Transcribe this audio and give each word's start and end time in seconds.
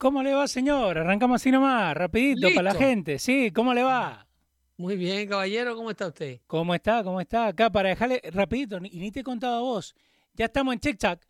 ¿Cómo 0.00 0.22
le 0.22 0.32
va, 0.32 0.48
señor? 0.48 0.96
Arrancamos 0.96 1.42
así 1.42 1.50
nomás, 1.50 1.94
rapidito 1.94 2.48
para 2.54 2.72
la 2.72 2.74
gente. 2.74 3.18
Sí, 3.18 3.50
¿cómo 3.50 3.74
le 3.74 3.82
va? 3.82 4.26
Muy 4.78 4.96
bien, 4.96 5.28
caballero, 5.28 5.76
¿cómo 5.76 5.90
está 5.90 6.06
usted? 6.06 6.40
¿Cómo 6.46 6.74
está? 6.74 7.04
¿Cómo 7.04 7.20
está? 7.20 7.48
Acá 7.48 7.68
para 7.68 7.90
dejarle 7.90 8.18
rapidito, 8.32 8.78
y 8.78 8.98
ni 8.98 9.12
te 9.12 9.20
he 9.20 9.22
contado 9.22 9.56
a 9.56 9.60
vos. 9.60 9.94
Ya 10.32 10.46
estamos 10.46 10.72
en 10.72 10.80
TikTok, 10.80 11.20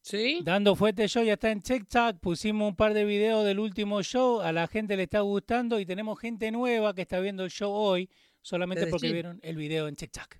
¿Sí? 0.00 0.40
dando 0.42 0.74
fuerte 0.74 1.06
show, 1.06 1.22
ya 1.22 1.34
está 1.34 1.50
en 1.50 1.60
TikTok. 1.60 2.18
Pusimos 2.18 2.66
un 2.66 2.76
par 2.76 2.94
de 2.94 3.04
videos 3.04 3.44
del 3.44 3.58
último 3.58 4.02
show, 4.02 4.40
a 4.40 4.52
la 4.52 4.68
gente 4.68 4.96
le 4.96 5.02
está 5.02 5.20
gustando 5.20 5.78
y 5.78 5.84
tenemos 5.84 6.18
gente 6.18 6.50
nueva 6.50 6.94
que 6.94 7.02
está 7.02 7.20
viendo 7.20 7.44
el 7.44 7.50
show 7.50 7.70
hoy 7.70 8.08
solamente 8.40 8.86
Desde 8.86 8.90
porque 8.90 9.08
China. 9.08 9.12
vieron 9.12 9.40
el 9.42 9.56
video 9.56 9.86
en 9.86 9.96
TikTok. 9.96 10.36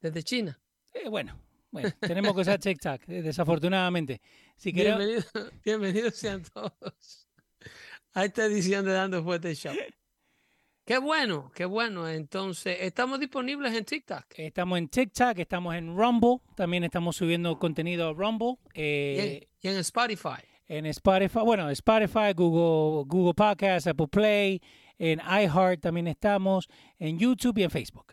Desde 0.00 0.22
China. 0.22 0.58
Eh, 0.94 1.10
bueno, 1.10 1.38
bueno, 1.74 1.90
tenemos 2.00 2.34
que 2.34 2.40
usar 2.40 2.58
TikTok, 2.58 3.08
eh, 3.08 3.22
desafortunadamente. 3.22 4.20
Si 4.56 4.72
queremos, 4.72 5.00
Bienvenido- 5.00 5.50
bienvenidos 5.64 6.14
sean 6.14 6.42
todos 6.42 7.28
a 8.14 8.24
esta 8.24 8.44
edición 8.46 8.84
de 8.84 8.92
Dando 8.92 9.22
Fuerte 9.22 9.54
Show. 9.54 9.74
Qué 10.86 10.98
bueno, 10.98 11.50
qué 11.54 11.64
bueno. 11.64 12.08
Entonces, 12.08 12.76
estamos 12.80 13.18
disponibles 13.18 13.74
en 13.74 13.84
TikTok 13.84 14.24
estamos 14.36 14.78
en 14.78 14.88
TikTok, 14.88 15.38
estamos 15.38 15.74
en 15.74 15.96
Rumble, 15.96 16.38
también 16.54 16.84
estamos 16.84 17.16
subiendo 17.16 17.58
contenido 17.58 18.08
a 18.08 18.12
Rumble. 18.12 18.56
y 18.74 18.80
en, 18.80 19.26
eh, 19.26 19.48
y 19.62 19.68
en 19.68 19.76
Spotify. 19.78 20.42
en 20.68 20.86
Spotify, 20.86 21.38
bueno, 21.44 21.70
Spotify, 21.70 22.32
Google, 22.36 23.04
Google 23.08 23.34
Podcast, 23.34 23.86
Apple 23.86 24.08
Play, 24.08 24.60
en 24.98 25.20
iHeart 25.20 25.80
también 25.80 26.06
estamos, 26.06 26.68
en 26.98 27.18
YouTube 27.18 27.58
y 27.58 27.62
en 27.64 27.70
Facebook. 27.70 28.12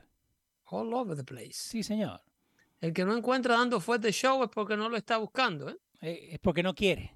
All 0.66 0.94
over 0.94 1.16
the 1.18 1.24
place. 1.26 1.52
Sí, 1.54 1.84
señor. 1.84 2.22
El 2.82 2.94
que 2.94 3.06
no 3.06 3.16
encuentra 3.16 3.58
Dando 3.58 3.80
Fuerte 3.80 4.12
Show 4.12 4.44
es 4.44 4.50
porque 4.50 4.76
no 4.76 4.90
lo 4.90 4.98
está 4.98 5.18
buscando. 5.18 5.70
¿eh? 5.70 5.78
Eh, 6.02 6.30
es 6.34 6.40
porque 6.40 6.64
no 6.64 6.74
quiere. 6.74 7.16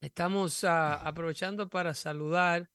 Estamos 0.00 0.64
ah, 0.64 0.96
aprovechando 1.06 1.68
para 1.68 1.94
saludar 1.94 2.68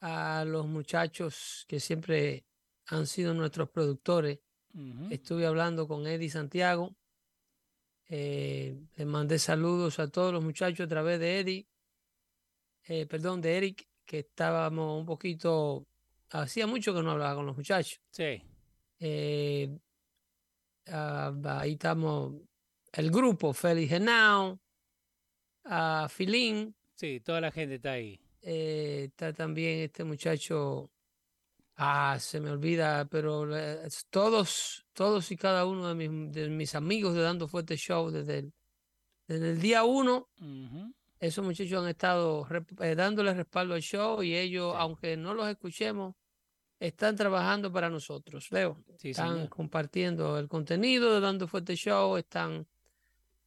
a 0.00 0.44
los 0.46 0.66
muchachos 0.66 1.64
que 1.66 1.80
siempre 1.80 2.44
han 2.86 3.06
sido 3.06 3.34
nuestros 3.34 3.70
productores. 3.70 4.38
Estuve 5.10 5.46
hablando 5.46 5.88
con 5.88 6.06
Eddie 6.06 6.28
Santiago. 6.28 6.94
eh, 8.08 8.78
le 8.94 9.04
mandé 9.06 9.38
saludos 9.38 9.98
a 9.98 10.08
todos 10.08 10.34
los 10.34 10.44
muchachos 10.44 10.84
a 10.84 10.88
través 10.88 11.18
de 11.18 11.40
Eddie. 11.40 11.66
eh, 12.84 13.06
perdón, 13.06 13.40
de 13.40 13.56
Eric, 13.56 13.88
que 14.04 14.18
estábamos 14.20 15.00
un 15.00 15.06
poquito. 15.06 15.86
Hacía 16.30 16.66
mucho 16.66 16.94
que 16.94 17.02
no 17.02 17.12
hablaba 17.12 17.36
con 17.36 17.46
los 17.46 17.56
muchachos. 17.56 18.00
Sí. 18.10 18.42
Eh, 19.00 19.78
ah, 20.88 21.32
ahí 21.60 21.72
estamos. 21.72 22.34
El 22.92 23.10
grupo, 23.10 23.52
Félix 23.52 23.90
Genao, 23.90 24.58
a 25.64 26.08
Filín. 26.08 26.74
Sí, 26.94 27.20
toda 27.20 27.40
la 27.40 27.50
gente 27.50 27.74
está 27.76 27.92
ahí. 27.92 28.18
eh, 28.42 29.06
está 29.10 29.32
también 29.32 29.80
este 29.80 30.04
muchacho. 30.04 30.90
Ah, 31.78 32.16
se 32.18 32.40
me 32.40 32.50
olvida, 32.50 33.04
pero 33.04 33.54
eh, 33.54 33.86
todos, 34.08 34.86
todos 34.94 35.30
y 35.30 35.36
cada 35.36 35.66
uno 35.66 35.88
de 35.88 35.94
mis, 36.08 36.32
de 36.32 36.48
mis 36.48 36.74
amigos 36.74 37.14
de 37.14 37.20
Dando 37.22 37.48
Fuerte 37.48 37.76
Show 37.76 38.10
desde 38.10 38.38
el, 38.38 38.52
desde 39.28 39.50
el 39.50 39.60
día 39.60 39.84
uno, 39.84 40.30
esos 41.20 41.44
muchachos 41.44 41.82
han 41.82 41.88
estado 41.90 42.46
rep- 42.46 42.82
eh, 42.82 42.94
dándole 42.94 43.34
respaldo 43.34 43.74
al 43.74 43.82
show 43.82 44.22
y 44.22 44.34
ellos, 44.34 44.72
Sí. 44.72 44.78
aunque 44.80 45.16
no 45.18 45.34
los 45.34 45.48
escuchemos, 45.48 46.14
están 46.78 47.16
trabajando 47.16 47.72
para 47.72 47.88
nosotros, 47.90 48.50
Leo. 48.50 48.82
Sí, 48.98 49.10
Están 49.10 49.32
señor. 49.34 49.48
compartiendo 49.48 50.38
el 50.38 50.48
contenido 50.48 51.14
de 51.14 51.20
Dando 51.20 51.46
Fuerte 51.48 51.74
Show, 51.76 52.16
están 52.16 52.66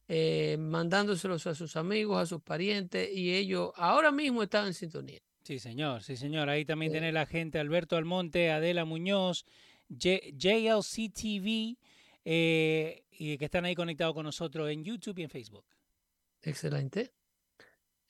eh, 0.08 0.56
mandándoselos 0.58 1.46
a 1.46 1.54
sus 1.54 1.76
amigos, 1.76 2.20
a 2.20 2.26
sus 2.26 2.42
parientes 2.42 3.08
y 3.12 3.32
ellos 3.34 3.70
ahora 3.76 4.10
mismo 4.10 4.42
están 4.42 4.66
en 4.66 4.74
sintonía. 4.74 5.20
Sí, 5.42 5.58
señor, 5.58 6.02
sí, 6.02 6.16
señor. 6.16 6.48
Ahí 6.48 6.64
también 6.64 6.92
tiene 6.92 7.12
la 7.12 7.26
gente 7.26 7.58
Alberto 7.58 7.96
Almonte, 7.96 8.50
Adela 8.50 8.84
Muñoz, 8.84 9.44
J- 9.88 10.20
JLC 10.36 11.08
TV, 11.12 11.76
eh, 12.24 13.04
y 13.12 13.38
que 13.38 13.44
están 13.46 13.64
ahí 13.64 13.74
conectados 13.74 14.14
con 14.14 14.24
nosotros 14.24 14.68
en 14.70 14.84
YouTube 14.84 15.18
y 15.18 15.22
en 15.22 15.30
Facebook. 15.30 15.64
Excelente. 16.42 17.12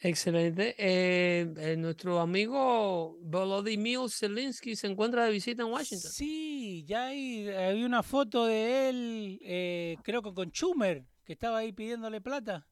Excelente. 0.02 0.74
Eh, 0.78 1.52
eh, 1.58 1.76
nuestro 1.76 2.20
amigo 2.20 3.18
Volodymyr 3.20 4.08
Zelensky 4.08 4.74
se 4.74 4.86
encuentra 4.86 5.26
de 5.26 5.32
visita 5.32 5.62
en 5.62 5.68
Washington. 5.70 6.10
Sí, 6.10 6.84
ya 6.86 7.06
hay, 7.06 7.48
hay 7.48 7.84
una 7.84 8.02
foto 8.02 8.46
de 8.46 8.88
él, 8.88 9.38
eh, 9.42 9.96
creo 10.02 10.22
que 10.22 10.32
con 10.32 10.50
Schumer, 10.50 11.04
que 11.24 11.34
estaba 11.34 11.58
ahí 11.58 11.72
pidiéndole 11.72 12.20
plata. 12.22 12.66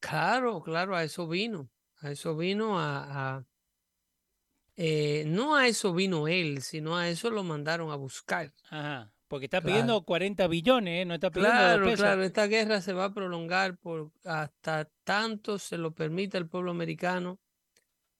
Claro, 0.00 0.62
claro, 0.62 0.96
a 0.96 1.04
eso 1.04 1.28
vino. 1.28 1.68
A 2.00 2.10
eso 2.10 2.36
vino 2.36 2.78
a... 2.78 3.36
a- 3.36 3.46
eh, 4.78 5.24
no 5.26 5.56
a 5.56 5.66
eso 5.68 5.94
vino 5.94 6.28
él, 6.28 6.62
sino 6.62 6.96
a 6.96 7.08
eso 7.08 7.30
lo 7.30 7.42
mandaron 7.42 7.90
a 7.90 7.96
buscar. 7.96 8.52
Ajá, 8.70 9.10
porque 9.28 9.46
está 9.46 9.60
Claro. 9.60 9.64
pidiendo 9.64 10.04
40 10.04 10.46
billones, 10.48 11.02
¿eh? 11.02 11.04
no 11.06 11.14
está 11.14 11.32
pidiendo 11.32 11.66
dos 11.66 11.78
Claro, 11.78 11.84
pesos. 11.84 12.00
claro, 12.00 12.22
esta 12.24 12.46
guerra 12.46 12.80
se 12.80 12.92
va 12.92 13.06
a 13.06 13.14
prolongar 13.14 13.78
por 13.78 14.12
hasta 14.24 14.90
tanto 15.04 15.58
se 15.58 15.78
lo 15.78 15.94
permita 15.94 16.38
el 16.38 16.48
pueblo 16.48 16.70
americano 16.70 17.40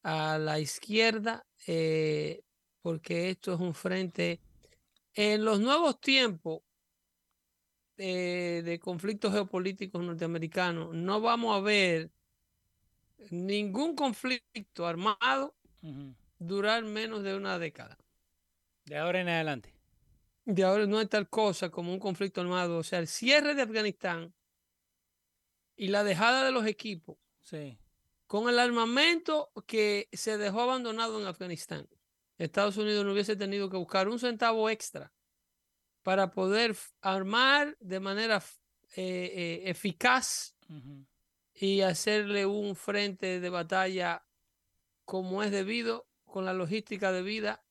a 0.03 0.39
la 0.39 0.61
izquierda, 0.61 1.47
eh, 1.67 2.43
porque 2.83 3.31
esto 3.31 3.55
es 3.55 3.61
un 3.61 3.75
frente 3.75 4.41
en 5.15 5.45
los 5.45 5.61
nuevos 5.61 6.01
tiempos 6.01 6.61
eh, 7.99 8.63
de 8.65 8.79
conflictos 8.79 9.33
geopolíticos 9.33 10.03
norteamericanos. 10.03 10.95
No 10.95 11.21
vamos 11.21 11.57
a 11.57 11.61
ver 11.61 12.11
ningún 13.31 13.95
conflicto 13.95 14.87
armado 14.87 15.55
durar 16.39 16.85
menos 16.85 17.23
de 17.23 17.35
una 17.37 17.59
década. 17.59 17.97
De 18.85 18.97
ahora 18.97 19.21
en 19.21 19.29
adelante. 19.29 19.76
De 20.47 20.63
ahora 20.63 20.87
no 20.87 20.99
hay 20.99 21.07
tal 21.07 21.29
cosa 21.29 21.71
como 21.71 21.93
un 21.93 21.99
conflicto 21.99 22.41
armado. 22.41 22.79
O 22.79 22.83
sea, 22.85 23.01
el 23.01 23.09
cierre 23.09 23.55
de 23.55 23.63
Afganistán 23.63 24.33
y 25.77 25.89
la 25.89 26.05
dejada 26.05 26.45
de 26.45 26.53
los 26.53 26.67
equipos 26.67 27.19
Sí. 27.41 27.79
con 28.27 28.49
el 28.49 28.59
armamento 28.59 29.51
que 29.67 30.09
se 30.13 30.39
dejó 30.39 30.63
abandonado 30.63 31.21
en 31.21 31.27
Afganistán. 31.27 31.89
Estados 32.39 32.77
Unidos 32.77 33.05
no 33.05 33.13
hubiese 33.13 33.35
tenido 33.37 33.69
que 33.69 33.77
buscar 33.77 34.09
un 34.09 34.19
centavo 34.19 34.71
extra 34.71 35.13
para 36.03 36.31
poder 36.31 36.77
armar 37.01 37.77
de 37.81 37.99
manera 38.01 38.43
eh, 38.95 39.33
eh, 39.65 39.71
eficaz 39.71 40.55
y 41.55 41.81
hacerle 41.81 42.47
un 42.47 42.77
frente 42.77 43.41
de 43.41 43.51
batalla 43.51 44.25
como 45.05 45.43
es 45.43 45.51
debido, 45.51 46.07
con 46.25 46.45
la 46.45 46.53
logística 46.53 47.11
debida, 47.11 47.65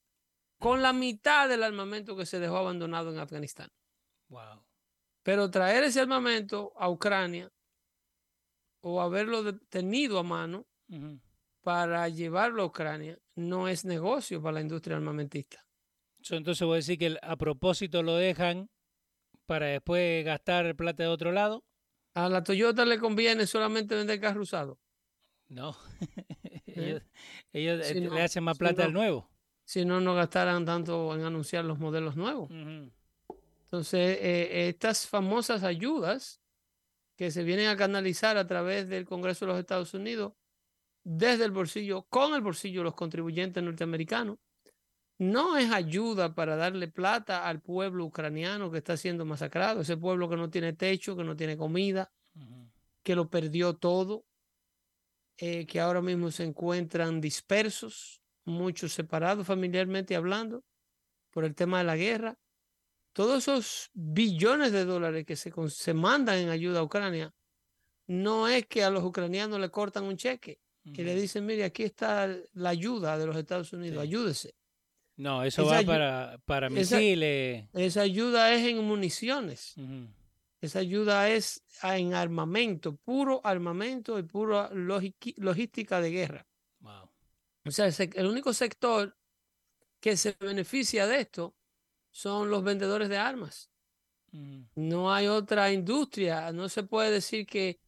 con 0.59 0.81
la 0.81 0.93
mitad 0.93 1.47
del 1.49 1.63
armamento 1.63 2.15
que 2.15 2.25
se 2.25 2.39
dejó 2.39 2.57
abandonado 2.57 3.11
en 3.11 3.19
Afganistán. 3.19 3.69
Wow. 4.29 4.63
Pero 5.23 5.49
traer 5.51 5.83
ese 5.83 6.01
armamento 6.01 6.73
a 6.77 6.89
Ucrania 6.89 7.51
o 8.81 9.01
haberlo 9.01 9.57
tenido 9.69 10.19
a 10.19 10.23
mano 10.23 10.65
para 11.61 12.07
llevarlo 12.09 12.61
a 12.61 12.65
Ucrania 12.67 13.17
no 13.35 13.67
es 13.67 13.85
negocio 13.85 14.41
para 14.41 14.53
la 14.53 14.61
industria 14.61 14.95
armamentista. 14.97 15.65
Entonces 16.29 16.65
voy 16.65 16.75
a 16.75 16.77
decir 16.77 16.97
que 16.97 17.17
a 17.21 17.35
propósito 17.35 18.01
lo 18.03 18.15
dejan 18.15 18.69
para 19.45 19.67
después 19.67 20.23
gastar 20.25 20.75
plata 20.75 21.03
de 21.03 21.09
otro 21.09 21.31
lado. 21.31 21.63
A 22.13 22.29
la 22.29 22.43
Toyota 22.43 22.85
le 22.85 22.97
conviene 22.99 23.45
solamente 23.45 23.93
vender 23.95 24.19
carro 24.21 24.41
usado. 24.41 24.79
No. 25.47 25.75
ellos 26.65 27.01
ellos, 27.51 27.85
Si 27.85 27.97
eh, 27.97 28.01
no- 28.01 28.13
le 28.15 28.21
hacen 28.21 28.43
más 28.43 28.55
si 28.57 28.59
plata 28.59 28.85
al 28.85 28.93
no- 28.93 28.99
nuevo. 28.99 29.29
Si 29.65 29.83
no, 29.83 29.99
no 29.99 30.13
gastaran 30.15 30.63
tanto 30.63 31.13
en 31.15 31.23
anunciar 31.23 31.65
los 31.65 31.79
modelos 31.79 32.15
nuevos. 32.15 32.49
Entonces, 32.51 34.17
eh, 34.21 34.69
estas 34.69 35.07
famosas 35.07 35.63
ayudas 35.63 36.39
que 37.15 37.31
se 37.31 37.43
vienen 37.43 37.67
a 37.67 37.75
canalizar 37.75 38.37
a 38.37 38.47
través 38.47 38.87
del 38.87 39.05
Congreso 39.05 39.45
de 39.45 39.51
los 39.51 39.59
Estados 39.59 39.93
Unidos, 39.93 40.33
desde 41.03 41.45
el 41.45 41.51
bolsillo, 41.51 42.03
con 42.03 42.33
el 42.35 42.41
bolsillo 42.41 42.81
de 42.81 42.85
los 42.85 42.95
contribuyentes 42.95 43.63
norteamericanos, 43.63 44.37
no 45.17 45.55
es 45.55 45.71
ayuda 45.71 46.35
para 46.35 46.55
darle 46.57 46.89
plata 46.89 47.47
al 47.47 47.61
pueblo 47.61 48.05
ucraniano 48.05 48.69
que 48.69 48.79
está 48.79 48.97
siendo 48.97 49.23
masacrado, 49.23 49.81
ese 49.81 49.95
pueblo 49.95 50.29
que 50.29 50.35
no 50.35 50.49
tiene 50.49 50.73
techo, 50.73 51.15
que 51.15 51.23
no 51.23 51.35
tiene 51.35 51.55
comida, 51.55 52.11
que 53.01 53.15
lo 53.15 53.29
perdió 53.29 53.75
todo, 53.75 54.25
eh, 55.37 55.65
que 55.65 55.79
ahora 55.79 56.01
mismo 56.01 56.31
se 56.31 56.43
encuentran 56.43 57.21
dispersos, 57.21 58.21
muchos 58.45 58.93
separados 58.93 59.45
familiarmente 59.45 60.15
hablando, 60.15 60.63
por 61.31 61.43
el 61.43 61.53
tema 61.55 61.79
de 61.79 61.83
la 61.83 61.97
guerra. 61.97 62.37
Todos 63.13 63.43
esos 63.43 63.89
billones 63.93 64.71
de 64.71 64.85
dólares 64.85 65.25
que 65.25 65.35
se, 65.35 65.51
se 65.69 65.93
mandan 65.93 66.37
en 66.37 66.49
ayuda 66.49 66.79
a 66.79 66.83
Ucrania, 66.83 67.33
no 68.07 68.47
es 68.47 68.65
que 68.67 68.83
a 68.83 68.89
los 68.89 69.03
ucranianos 69.03 69.59
le 69.59 69.69
cortan 69.69 70.03
un 70.03 70.17
cheque, 70.17 70.59
que 70.93 71.03
le 71.03 71.15
dicen, 71.15 71.45
mire, 71.45 71.63
aquí 71.63 71.81
está 71.83 72.27
la 72.53 72.69
ayuda 72.69 73.17
de 73.17 73.25
los 73.25 73.35
Estados 73.35 73.73
Unidos, 73.73 74.03
Sí. 74.03 74.07
ayúdese. 74.07 74.55
No, 75.17 75.43
eso 75.43 75.63
esa 75.63 75.81
va 75.81 75.83
para, 75.83 76.37
para 76.45 76.69
misiles. 76.69 77.67
Esa 77.73 78.01
ayuda 78.01 78.53
es 78.53 78.67
en 78.67 78.83
municiones. 78.83 79.75
Esa 80.61 80.79
ayuda 80.79 81.29
es 81.29 81.63
en 81.83 82.13
armamento, 82.13 82.95
puro 82.97 83.41
armamento 83.43 84.19
y 84.19 84.23
pura 84.23 84.69
logística 84.73 86.01
de 86.01 86.11
guerra. 86.11 86.47
O 87.65 87.71
sea, 87.71 87.87
el 87.87 88.27
único 88.27 88.53
sector 88.53 89.17
que 89.99 90.17
se 90.17 90.35
beneficia 90.39 91.07
de 91.07 91.21
esto 91.21 91.55
son 92.11 92.49
los 92.49 92.63
vendedores 92.63 93.09
de 93.09 93.17
armas. 93.17 93.69
Mm. 94.31 94.63
No 94.75 95.11
hay 95.11 95.27
otra 95.27 95.71
industria. 95.71 96.51
No 96.51 96.69
se 96.69 96.83
puede 96.83 97.11
decir 97.11 97.45
que 97.45 97.79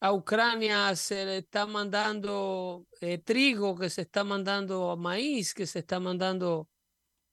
a 0.00 0.12
Ucrania 0.12 0.94
se 0.96 1.24
le 1.24 1.38
está 1.38 1.66
mandando 1.66 2.86
eh, 3.00 3.18
trigo, 3.18 3.76
que 3.76 3.90
se 3.90 4.02
está 4.02 4.24
mandando 4.24 4.96
maíz, 4.96 5.54
que 5.54 5.66
se 5.66 5.80
está 5.80 6.00
mandando 6.00 6.68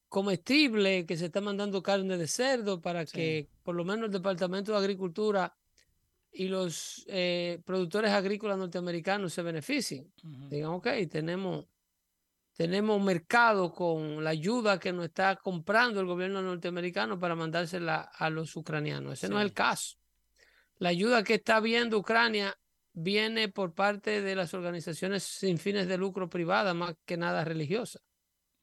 comestible, 0.07 1.05
que 1.05 1.17
se 1.17 1.25
está 1.25 1.41
mandando 1.41 1.81
carne 1.81 2.17
de 2.17 2.27
cerdo 2.27 2.79
para 2.79 3.05
que 3.05 3.49
por 3.63 3.75
lo 3.75 3.83
menos 3.83 4.05
el 4.05 4.11
Departamento 4.11 4.71
de 4.71 4.77
Agricultura 4.77 5.57
y 6.33 6.47
los 6.47 7.05
eh, 7.07 7.61
productores 7.63 8.11
agrícolas 8.11 8.57
norteamericanos 8.57 9.31
se 9.33 9.43
beneficien. 9.43 10.11
Digan, 10.49 10.71
ok, 10.71 10.87
tenemos, 11.09 11.65
tenemos 12.53 13.01
mercado 13.01 13.71
con 13.71 14.23
la 14.23 14.31
ayuda 14.31 14.79
que 14.79 14.91
nos 14.91 15.05
está 15.05 15.35
comprando 15.35 15.99
el 15.99 16.07
gobierno 16.07 16.41
norteamericano 16.41 17.19
para 17.19 17.35
mandársela 17.35 18.09
a 18.13 18.29
los 18.29 18.55
ucranianos. 18.55 19.13
Ese 19.13 19.29
no 19.29 19.39
es 19.39 19.45
el 19.45 19.53
caso. 19.53 19.97
La 20.77 20.89
ayuda 20.89 21.23
que 21.23 21.35
está 21.35 21.59
viendo 21.59 21.99
Ucrania 21.99 22.57
viene 22.93 23.47
por 23.49 23.73
parte 23.73 24.21
de 24.21 24.35
las 24.35 24.53
organizaciones 24.53 25.23
sin 25.23 25.57
fines 25.59 25.87
de 25.87 25.97
lucro 25.97 26.29
privadas, 26.29 26.75
más 26.75 26.95
que 27.05 27.15
nada 27.15 27.45
religiosas. 27.45 28.01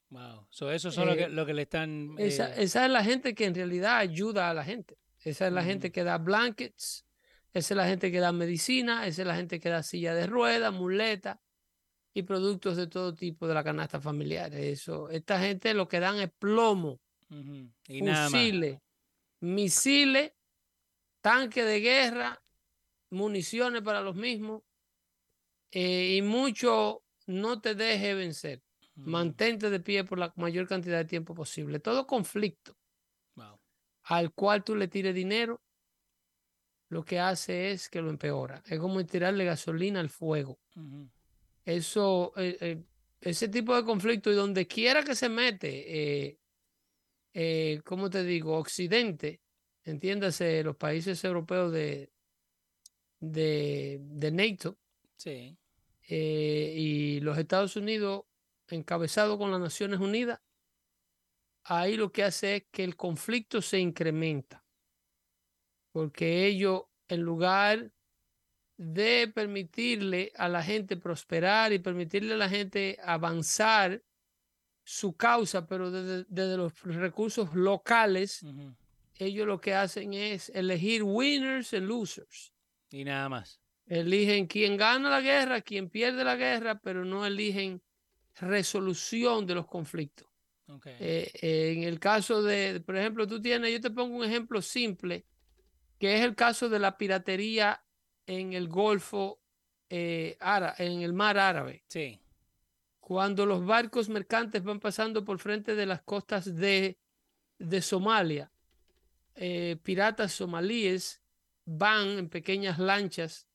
Wow. 0.09 0.49
eso 0.51 0.89
es 0.89 0.97
lo, 0.97 1.15
que, 1.15 1.23
eh, 1.23 1.29
lo 1.29 1.47
que 1.47 1.55
le 1.55 1.63
están. 1.63 2.17
Esa, 2.19 2.51
eh, 2.51 2.65
esa, 2.65 2.85
es 2.85 2.91
la 2.91 3.05
gente 3.05 3.33
que 3.33 3.45
en 3.45 3.55
realidad 3.55 3.99
ayuda 3.99 4.51
a 4.51 4.55
la 4.55 4.65
gente. 4.65 4.99
Esa 5.23 5.47
es 5.47 5.53
la 5.53 5.63
gente 5.63 5.93
que 5.93 6.03
da 6.03 6.19
blankets, 6.19 7.07
esa 7.53 7.75
es 7.75 7.77
la 7.77 7.87
gente 7.87 8.13
que 8.13 8.21
da 8.21 8.33
medicina, 8.33 9.07
esa 9.07 9.23
es 9.23 9.29
la 9.29 9.37
gente 9.37 9.61
que 9.61 9.69
da 9.69 9.83
silla 9.83 10.15
de 10.15 10.27
ruedas, 10.27 10.73
muletas 10.73 11.39
y 12.15 12.23
productos 12.23 12.77
de 12.77 12.87
todo 12.87 13.15
tipo 13.15 13.47
de 13.47 13.55
la 13.55 13.65
canasta 13.65 14.01
familiar. 14.01 14.55
Eso, 14.55 15.11
esta 15.11 15.41
gente 15.41 15.75
lo 15.75 15.89
que 15.89 16.01
dan 16.01 16.19
es 16.19 16.31
plomo, 16.39 17.01
fusiles, 17.87 18.79
misiles, 19.41 20.33
tanques 21.21 21.65
de 21.65 21.81
guerra, 21.81 22.43
municiones 23.11 23.83
para 23.83 24.01
los 24.01 24.15
mismos 24.15 24.63
eh, 25.73 26.17
y 26.17 26.23
mucho 26.23 27.05
no 27.27 27.61
te 27.61 27.75
deje 27.75 28.15
vencer. 28.15 28.63
Mantente 28.97 29.71
de 29.71 29.81
pie 29.81 30.05
por 30.05 30.19
la 30.19 30.33
mayor 30.37 30.69
cantidad 30.69 30.99
de 30.99 31.07
tiempo 31.07 31.35
posible. 31.35 31.81
Todo 31.81 32.07
conflicto 32.07 32.77
al 34.05 34.33
cual 34.33 34.65
tú 34.65 34.75
le 34.75 34.89
tires 34.89 35.15
dinero, 35.15 35.63
lo 36.91 37.05
que 37.05 37.19
hace 37.21 37.71
es 37.71 37.89
que 37.89 38.03
lo 38.03 38.11
empeora. 38.11 38.63
Es 38.67 38.79
como 38.79 39.05
tirarle 39.07 39.45
gasolina 39.45 40.01
al 40.01 40.11
fuego. 40.11 40.59
Eso, 41.65 42.33
eh, 42.37 42.57
eh, 42.61 42.83
ese 43.21 43.49
tipo 43.49 43.77
de 43.77 43.85
conflicto 43.85 44.31
y 44.31 44.35
donde 44.35 44.67
quiera 44.67 45.05
que 45.05 45.15
se 45.15 45.29
mete, 45.29 46.37
eh, 47.33 47.81
como 47.85 48.11
te 48.11 48.25
digo, 48.25 48.57
Occidente, 48.57 49.41
entiéndase, 49.85 50.65
los 50.65 50.77
países 50.77 51.23
europeos 51.23 51.73
de, 51.73 52.11
de, 53.21 54.01
de 54.03 54.31
NATO 54.33 54.77
sí. 55.17 55.57
y 56.09 57.21
los 57.21 57.39
Estados 57.39 57.77
Unidos 57.77 58.25
encabezado 58.67 59.39
con 59.39 59.53
las 59.53 59.61
Naciones 59.61 60.01
Unidas, 60.01 60.41
ahí 61.63 61.97
lo 61.97 62.11
que 62.11 62.25
hace 62.25 62.57
es 62.57 62.65
que 62.73 62.83
el 62.83 62.97
conflicto 62.97 63.63
se 63.63 63.79
incrementa, 63.79 64.60
porque 65.93 66.47
ellos, 66.47 66.83
en 67.09 67.23
lugar 67.23 67.91
de 68.77 69.31
permitirle 69.35 70.33
a 70.37 70.49
la 70.49 70.63
gente 70.63 70.97
prosperar 70.97 71.73
y 71.73 71.79
permitirle 71.79 72.35
a 72.35 72.39
la 72.39 72.49
gente 72.49 72.99
avanzar 73.03 74.03
su 74.83 75.15
causa, 75.15 75.67
pero 75.67 75.91
desde, 75.91 76.57
los 76.57 76.81
recursos 76.83 77.55
locales, 77.55 78.45
ellos 79.17 79.47
lo 79.47 79.61
que 79.61 79.75
hacen 79.75 80.15
es 80.15 80.51
elegir 80.55 81.03
winners 81.03 81.73
y 81.75 81.81
losers. 81.81 82.53
Y 82.91 83.05
nada 83.05 83.29
más. 83.29 83.61
Eligen 83.87 84.47
quién 84.47 84.77
gana 84.77 85.11
la 85.11 85.21
guerra, 85.21 85.61
quién 85.61 85.91
pierde 85.91 86.25
la 86.25 86.37
guerra, 86.37 86.81
pero 86.81 87.05
no 87.05 87.27
eligen 87.27 87.83
resolución 88.41 89.47
de 89.47 89.55
los 89.57 89.67
conflictos. 89.67 90.29
Eh, 90.85 91.31
eh, 91.35 91.75
en 91.77 91.83
el 91.83 91.99
caso 91.99 92.43
de, 92.43 92.81
por 92.81 92.97
ejemplo, 92.97 93.27
tú 93.27 93.43
tienes, 93.43 93.73
yo 93.73 93.81
te 93.81 93.91
pongo 93.91 94.17
un 94.17 94.25
ejemplo 94.25 94.63
simple, 94.63 95.27
que 96.01 96.17
es 96.17 96.23
el 96.23 96.35
caso 96.35 96.69
de 96.69 96.81
la 96.81 96.99
piratería 96.99 97.85
en 98.27 98.55
el 98.55 98.67
Golfo, 98.67 99.41
eh, 99.89 100.37
en 100.79 101.03
el 101.03 101.13
mar 101.13 101.39
árabe. 101.39 101.85
Sí. 101.87 102.19
Cuando 102.99 103.45
los 103.45 103.65
barcos 103.65 104.09
mercantes 104.09 104.65
van 104.65 104.81
pasando 104.81 105.25
por 105.25 105.39
frente 105.39 105.75
de 105.75 105.85
las 105.87 106.03
costas 106.03 106.57
de, 106.57 106.99
de 107.59 107.83
Somalia, 107.83 108.51
piratas 109.83 110.33
somalíes 110.33 111.23
van 111.65 112.09
en 112.19 112.29
pequeñas 112.29 112.79
lanchas 112.79 113.47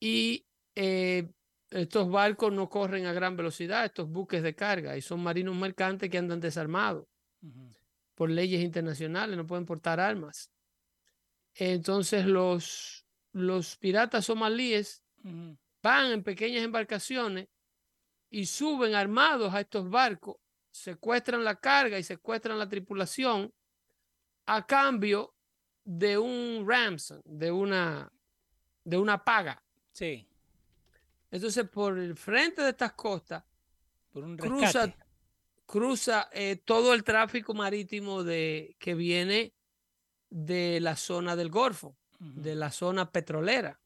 y 0.00 0.46
estos 0.74 2.10
barcos 2.10 2.52
no 2.52 2.68
corren 2.68 3.06
a 3.06 3.12
gran 3.12 3.36
velocidad, 3.36 3.84
estos 3.84 4.08
buques 4.08 4.42
de 4.42 4.54
carga, 4.54 4.96
y 4.96 5.02
son 5.02 5.22
marinos 5.22 5.56
mercantes 5.56 6.10
que 6.10 6.18
andan 6.18 6.40
desarmados 6.40 7.06
por 8.14 8.30
leyes 8.30 8.62
internacionales, 8.62 9.36
no 9.36 9.46
pueden 9.46 9.66
portar 9.66 10.00
armas. 10.00 10.50
Entonces 11.58 12.26
los, 12.26 13.06
los 13.32 13.76
piratas 13.76 14.26
somalíes 14.26 15.02
van 15.82 16.12
en 16.12 16.22
pequeñas 16.22 16.62
embarcaciones 16.62 17.48
y 18.30 18.46
suben 18.46 18.94
armados 18.94 19.54
a 19.54 19.60
estos 19.60 19.88
barcos, 19.88 20.36
secuestran 20.70 21.42
la 21.42 21.56
carga 21.56 21.98
y 21.98 22.02
secuestran 22.02 22.58
la 22.58 22.68
tripulación 22.68 23.52
a 24.44 24.66
cambio 24.66 25.34
de 25.82 26.18
un 26.18 26.64
ransom, 26.68 27.22
de 27.24 27.50
una, 27.50 28.12
de 28.84 28.96
una 28.98 29.24
paga. 29.24 29.62
Sí. 29.92 30.28
Entonces, 31.30 31.68
por 31.68 31.98
el 31.98 32.16
frente 32.16 32.62
de 32.62 32.70
estas 32.70 32.92
costas, 32.92 33.44
por 34.12 34.24
un 34.24 34.36
cruza, 34.36 34.94
cruza 35.64 36.28
eh, 36.32 36.56
todo 36.64 36.92
el 36.92 37.02
tráfico 37.02 37.54
marítimo 37.54 38.22
de, 38.22 38.76
que 38.78 38.94
viene 38.94 39.55
de 40.30 40.80
la 40.80 40.96
zona 40.96 41.36
del 41.36 41.50
Golfo, 41.50 41.96
de 42.18 42.54
la 42.54 42.70
zona 42.70 43.10
petrolera. 43.10 43.80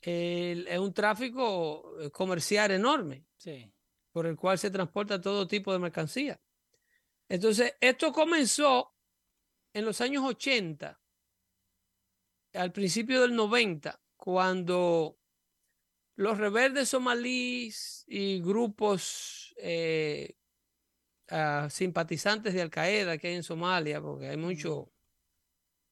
es 0.00 0.78
un 0.78 0.92
tráfico 0.92 1.96
eh, 2.00 2.10
comercial 2.10 2.70
enorme, 2.72 3.24
por 4.12 4.26
el 4.26 4.36
cual 4.36 4.58
se 4.58 4.70
transporta 4.70 5.20
todo 5.20 5.46
tipo 5.46 5.72
de 5.72 5.78
mercancía. 5.78 6.40
Entonces, 7.28 7.74
esto 7.80 8.12
comenzó 8.12 8.94
en 9.72 9.84
los 9.84 10.00
años 10.00 10.24
80, 10.24 11.00
al 12.54 12.72
principio 12.72 13.22
del 13.22 13.34
90, 13.34 14.00
cuando 14.16 15.18
los 16.16 16.38
rebeldes 16.38 16.90
somalíes 16.90 18.04
y 18.06 18.40
grupos 18.40 19.54
eh, 19.58 20.36
ah, 21.28 21.68
simpatizantes 21.70 22.54
de 22.54 22.62
Al 22.62 22.70
Qaeda 22.70 23.18
que 23.18 23.28
hay 23.28 23.34
en 23.34 23.42
Somalia, 23.42 24.00
porque 24.00 24.28
hay 24.28 24.36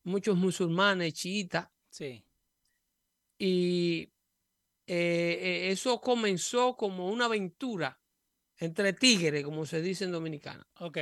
muchos 0.04 0.36
musulmanes 0.36 1.14
chiitas. 1.14 1.68
Sí. 1.90 2.24
Y 3.38 4.12
eh, 4.86 5.38
eh, 5.40 5.70
eso 5.70 6.00
comenzó 6.00 6.76
como 6.76 7.08
una 7.08 7.26
aventura 7.26 8.00
entre 8.58 8.92
tigres, 8.92 9.44
como 9.44 9.66
se 9.66 9.82
dice 9.82 10.04
en 10.04 10.12
Dominicana. 10.12 10.66
Ok. 10.80 10.98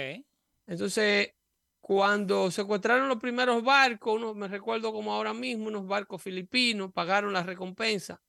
Entonces, 0.67 1.35
cuando 1.81 2.51
secuestraron 2.51 3.09
los 3.09 3.19
primeros 3.19 3.63
barcos, 3.63 4.17
uno, 4.17 4.35
me 4.35 4.49
recuerdo 4.49 4.93
como 4.93 5.13
ahora 5.13 5.35
mismo, 5.35 5.69
unos 5.69 5.87
barcos 5.87 6.23
filipinos, 6.23 6.93
pagaron 6.93 7.33
la 7.33 7.43
recompensa 7.43 8.23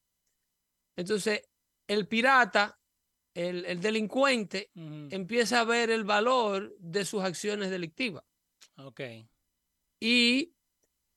entonces, 0.96 1.42
el 1.88 2.08
pirata, 2.08 2.80
el, 3.34 3.80
delincuente, 3.80 4.72
empieza 4.76 5.62
a 5.62 5.66
ver 5.66 5.90
el 5.90 6.04
valor 6.04 6.76
de 6.80 7.06
sus 7.06 7.24
acciones 7.24 7.70
delictivas. 7.70 8.24
Ok. 8.78 9.02
Y 10.00 10.54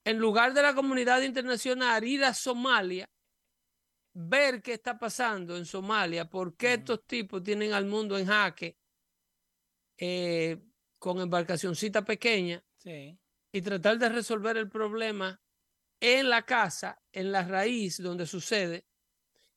en 0.04 0.18
lugar 0.18 0.52
de 0.52 0.62
la 0.62 0.75
comunidad 0.75 1.23
internacional 1.23 2.04
ir 2.04 2.25
a 2.25 2.34
Somalia, 2.34 3.08
ver 4.12 4.62
qué 4.62 4.75
está 4.75 4.99
pasando 4.99 5.56
en 5.56 5.64
Somalia, 5.64 6.28
por 6.28 6.56
qué 6.56 6.75
estos 6.75 7.04
tipos 7.06 7.42
tienen 7.42 7.73
al 7.73 7.87
mundo 7.87 8.16
en 8.16 8.26
jaque 8.26 8.76
eh, 9.96 10.61
con 10.99 11.20
embarcacioncita 11.20 12.04
pequeña 12.04 12.62
y 13.52 13.62
tratar 13.62 13.99
de 13.99 14.08
resolver 14.11 14.56
el 14.56 14.68
problema 14.68 15.40
en 16.00 16.28
la 16.28 16.42
casa, 16.42 17.00
en 17.12 17.32
la 17.32 17.42
raíz 17.42 18.02
donde 18.02 18.26
sucede, 18.26 18.87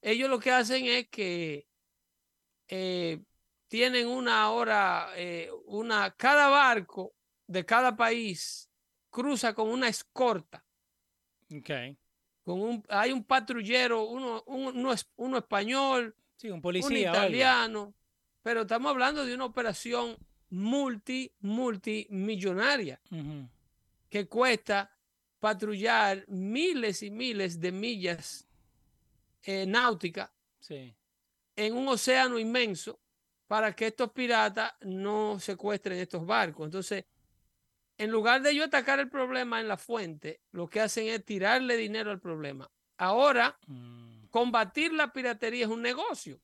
ellos 0.02 0.30
lo 0.30 0.40
que 0.40 0.52
hacen 0.52 0.86
es 0.86 1.10
que 1.10 1.68
eh, 2.70 3.22
tienen 3.68 4.08
una 4.08 4.52
hora, 4.52 5.10
eh, 5.16 5.52
una, 5.66 6.12
cada 6.16 6.48
barco 6.48 7.14
de 7.48 7.66
cada 7.66 7.96
país 7.96 8.70
cruza 9.10 9.54
con 9.54 9.70
una 9.70 9.88
escorta. 9.88 10.64
Okay. 11.60 11.98
Con 12.44 12.62
un, 12.62 12.84
hay 12.90 13.12
un 13.12 13.24
patrullero, 13.24 14.04
uno, 14.04 14.44
uno, 14.48 14.96
uno 15.16 15.38
español, 15.38 16.16
sí, 16.36 16.50
un 16.50 16.62
policía, 16.62 17.12
un 17.12 17.16
italiano, 17.16 17.94
pero 18.42 18.62
estamos 18.62 18.90
hablando 18.92 19.26
de 19.26 19.34
una 19.34 19.46
operación 19.46 20.18
multi, 20.50 21.32
multimillonaria 21.40 23.02
que 24.10 24.28
cuesta 24.28 24.98
patrullar 25.40 26.26
miles 26.28 27.04
y 27.04 27.12
miles 27.12 27.60
de 27.60 27.72
millas 27.72 28.48
eh, 29.44 29.66
náuticas 29.66 30.30
en 30.70 31.76
un 31.76 31.88
océano 31.88 32.40
inmenso 32.40 33.00
para 33.48 33.76
que 33.76 33.88
estos 33.88 34.12
piratas 34.12 34.74
no 34.82 35.40
secuestren 35.40 36.00
estos 36.00 36.26
barcos. 36.26 36.66
Entonces, 36.66 37.06
en 37.98 38.12
lugar 38.12 38.42
de 38.42 38.52
ellos 38.52 38.68
atacar 38.68 39.00
el 39.00 39.10
problema 39.10 39.60
en 39.60 39.68
la 39.68 39.78
fuente, 39.78 40.42
lo 40.52 40.68
que 40.68 40.82
hacen 40.82 41.08
es 41.08 41.26
tirarle 41.26 41.78
dinero 41.78 42.12
al 42.12 42.20
problema. 42.20 42.70
Ahora, 42.98 43.58
mm. 43.68 44.28
combatir 44.30 44.94
la 44.94 45.12
piratería 45.12 45.66
es 45.66 45.72
un 45.72 45.82
negocio. 45.82 46.40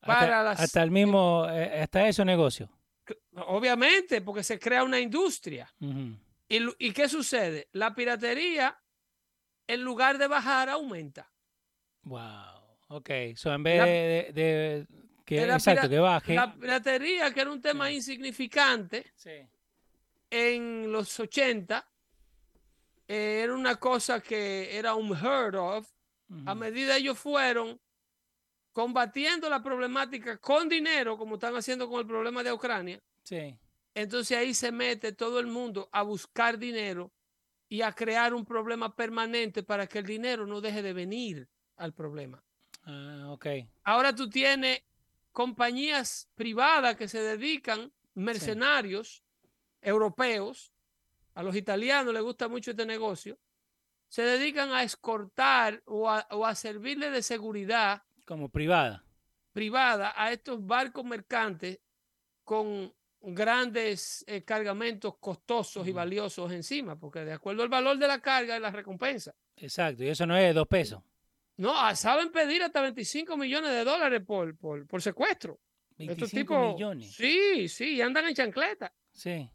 Para 0.00 0.50
hasta, 0.50 0.82
el 0.82 0.90
mismo, 0.90 1.46
eh, 1.50 1.82
hasta 1.82 2.08
eso 2.08 2.24
negocio. 2.24 2.70
Obviamente, 3.34 4.22
porque 4.22 4.42
se 4.42 4.58
crea 4.58 4.82
una 4.82 4.98
industria. 4.98 5.72
¿Y, 6.48 6.92
qué 6.92 7.08
sucede? 7.08 7.68
La 7.72 7.94
piratería, 7.94 8.76
en 9.66 9.82
lugar 9.82 10.16
de 10.16 10.26
bajar, 10.26 10.70
aumenta. 10.70 11.30
Wow. 12.02 12.20
Ok. 12.88 13.10
So, 13.36 13.52
en 13.52 13.62
vez 13.62 14.34
de, 14.34 14.86
que, 15.26 15.42
exacto, 15.42 15.88
que 15.88 15.98
baje. 15.98 16.34
La 16.34 16.54
piratería, 16.54 17.32
que 17.32 17.40
era 17.42 17.52
un 17.52 17.60
tema 17.60 17.90
insignificante 17.90 19.12
en 20.30 20.90
los 20.92 21.18
80, 21.18 21.86
eh, 23.08 23.40
era 23.42 23.54
una 23.54 23.76
cosa 23.76 24.20
que 24.20 24.76
era 24.76 24.94
un 24.94 25.16
heard 25.16 25.56
of. 25.56 25.90
A 26.46 26.54
medida 26.54 26.96
ellos 26.96 27.18
fueron 27.18 27.80
combatiendo 28.72 29.50
la 29.50 29.60
problemática 29.60 30.38
con 30.38 30.68
dinero, 30.68 31.18
como 31.18 31.34
están 31.34 31.56
haciendo 31.56 31.88
con 31.88 31.98
el 32.00 32.06
problema 32.06 32.44
de 32.44 32.52
Ucrania. 32.52 33.02
Sí. 33.24 33.58
Entonces 33.94 34.38
ahí 34.38 34.54
se 34.54 34.70
mete 34.70 35.10
todo 35.12 35.40
el 35.40 35.48
mundo 35.48 35.88
a 35.90 36.02
buscar 36.02 36.56
dinero 36.56 37.12
y 37.68 37.82
a 37.82 37.92
crear 37.92 38.32
un 38.32 38.44
problema 38.44 38.94
permanente 38.94 39.64
para 39.64 39.88
que 39.88 39.98
el 39.98 40.06
dinero 40.06 40.46
no 40.46 40.60
deje 40.60 40.82
de 40.82 40.92
venir 40.92 41.48
al 41.76 41.92
problema. 41.92 42.42
Ah, 42.84 43.26
ok. 43.30 43.46
Ahora 43.82 44.14
tú 44.14 44.30
tienes 44.30 44.82
compañías 45.32 46.28
privadas 46.36 46.96
que 46.96 47.08
se 47.08 47.20
dedican, 47.20 47.92
mercenarios 48.14 49.24
europeos, 49.80 50.72
a 51.34 51.42
los 51.42 51.56
italianos 51.56 52.12
les 52.12 52.22
gusta 52.22 52.48
mucho 52.48 52.72
este 52.72 52.86
negocio, 52.86 53.38
se 54.08 54.22
dedican 54.22 54.72
a 54.72 54.82
escortar 54.82 55.82
o 55.86 56.08
a, 56.08 56.26
o 56.30 56.44
a 56.44 56.54
servirle 56.54 57.10
de 57.10 57.22
seguridad. 57.22 58.02
Como 58.26 58.48
privada. 58.48 59.04
Privada 59.52 60.12
a 60.16 60.32
estos 60.32 60.64
barcos 60.64 61.04
mercantes 61.04 61.78
con 62.44 62.92
grandes 63.22 64.24
eh, 64.26 64.42
cargamentos 64.42 65.16
costosos 65.18 65.86
y 65.86 65.92
valiosos 65.92 66.50
encima, 66.52 66.98
porque 66.98 67.24
de 67.24 67.32
acuerdo 67.32 67.62
al 67.62 67.68
valor 67.68 67.98
de 67.98 68.08
la 68.08 68.20
carga 68.20 68.56
es 68.56 68.62
la 68.62 68.70
recompensa. 68.70 69.34
Exacto, 69.56 70.02
y 70.04 70.08
eso 70.08 70.26
no 70.26 70.36
es 70.36 70.54
dos 70.54 70.66
pesos. 70.66 71.02
No, 71.56 71.78
ah, 71.78 71.94
saben 71.94 72.32
pedir 72.32 72.62
hasta 72.62 72.80
25 72.80 73.36
millones 73.36 73.70
de 73.70 73.84
dólares 73.84 74.22
por, 74.26 74.56
por, 74.56 75.02
secuestro. 75.02 75.60
25 75.98 76.72
millones. 76.72 77.12
Sí, 77.12 77.68
sí, 77.68 78.00
andan 78.00 78.26
en 78.28 78.34
chancleta. 78.34 78.92
Sí. 79.12 79.48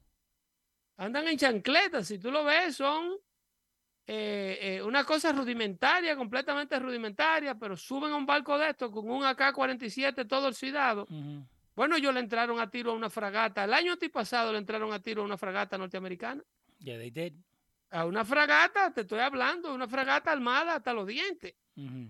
Andan 0.97 1.27
en 1.27 1.37
chancleta, 1.37 2.03
si 2.03 2.19
tú 2.19 2.31
lo 2.31 2.43
ves, 2.43 2.75
son 2.75 3.17
eh, 4.07 4.57
eh, 4.61 4.81
una 4.81 5.03
cosa 5.03 5.31
rudimentaria, 5.31 6.15
completamente 6.15 6.79
rudimentaria, 6.79 7.55
pero 7.55 7.75
suben 7.75 8.11
a 8.11 8.15
un 8.15 8.25
barco 8.25 8.57
de 8.57 8.69
estos 8.69 8.91
con 8.91 9.09
un 9.09 9.23
AK-47 9.25 10.27
todo 10.27 10.47
oxidado. 10.47 11.07
Bueno, 11.75 11.97
ellos 11.97 12.13
le 12.13 12.21
entraron 12.21 12.59
a 12.59 12.69
tiro 12.69 12.91
a 12.91 12.93
una 12.93 13.09
fragata. 13.09 13.65
El 13.65 13.73
año 13.73 13.95
pasado 14.11 14.53
le 14.53 14.59
entraron 14.59 14.93
a 14.93 15.01
tiro 15.01 15.21
a 15.21 15.25
una 15.25 15.37
fragata 15.37 15.77
norteamericana. 15.77 16.41
Yeah, 16.79 16.97
they 16.97 17.11
did. 17.11 17.33
A 17.89 18.05
una 18.05 18.23
fragata, 18.23 18.93
te 18.93 19.01
estoy 19.01 19.19
hablando, 19.19 19.73
una 19.73 19.87
fragata 19.87 20.31
armada 20.31 20.75
hasta 20.75 20.93
los 20.93 21.05
dientes. 21.07 21.55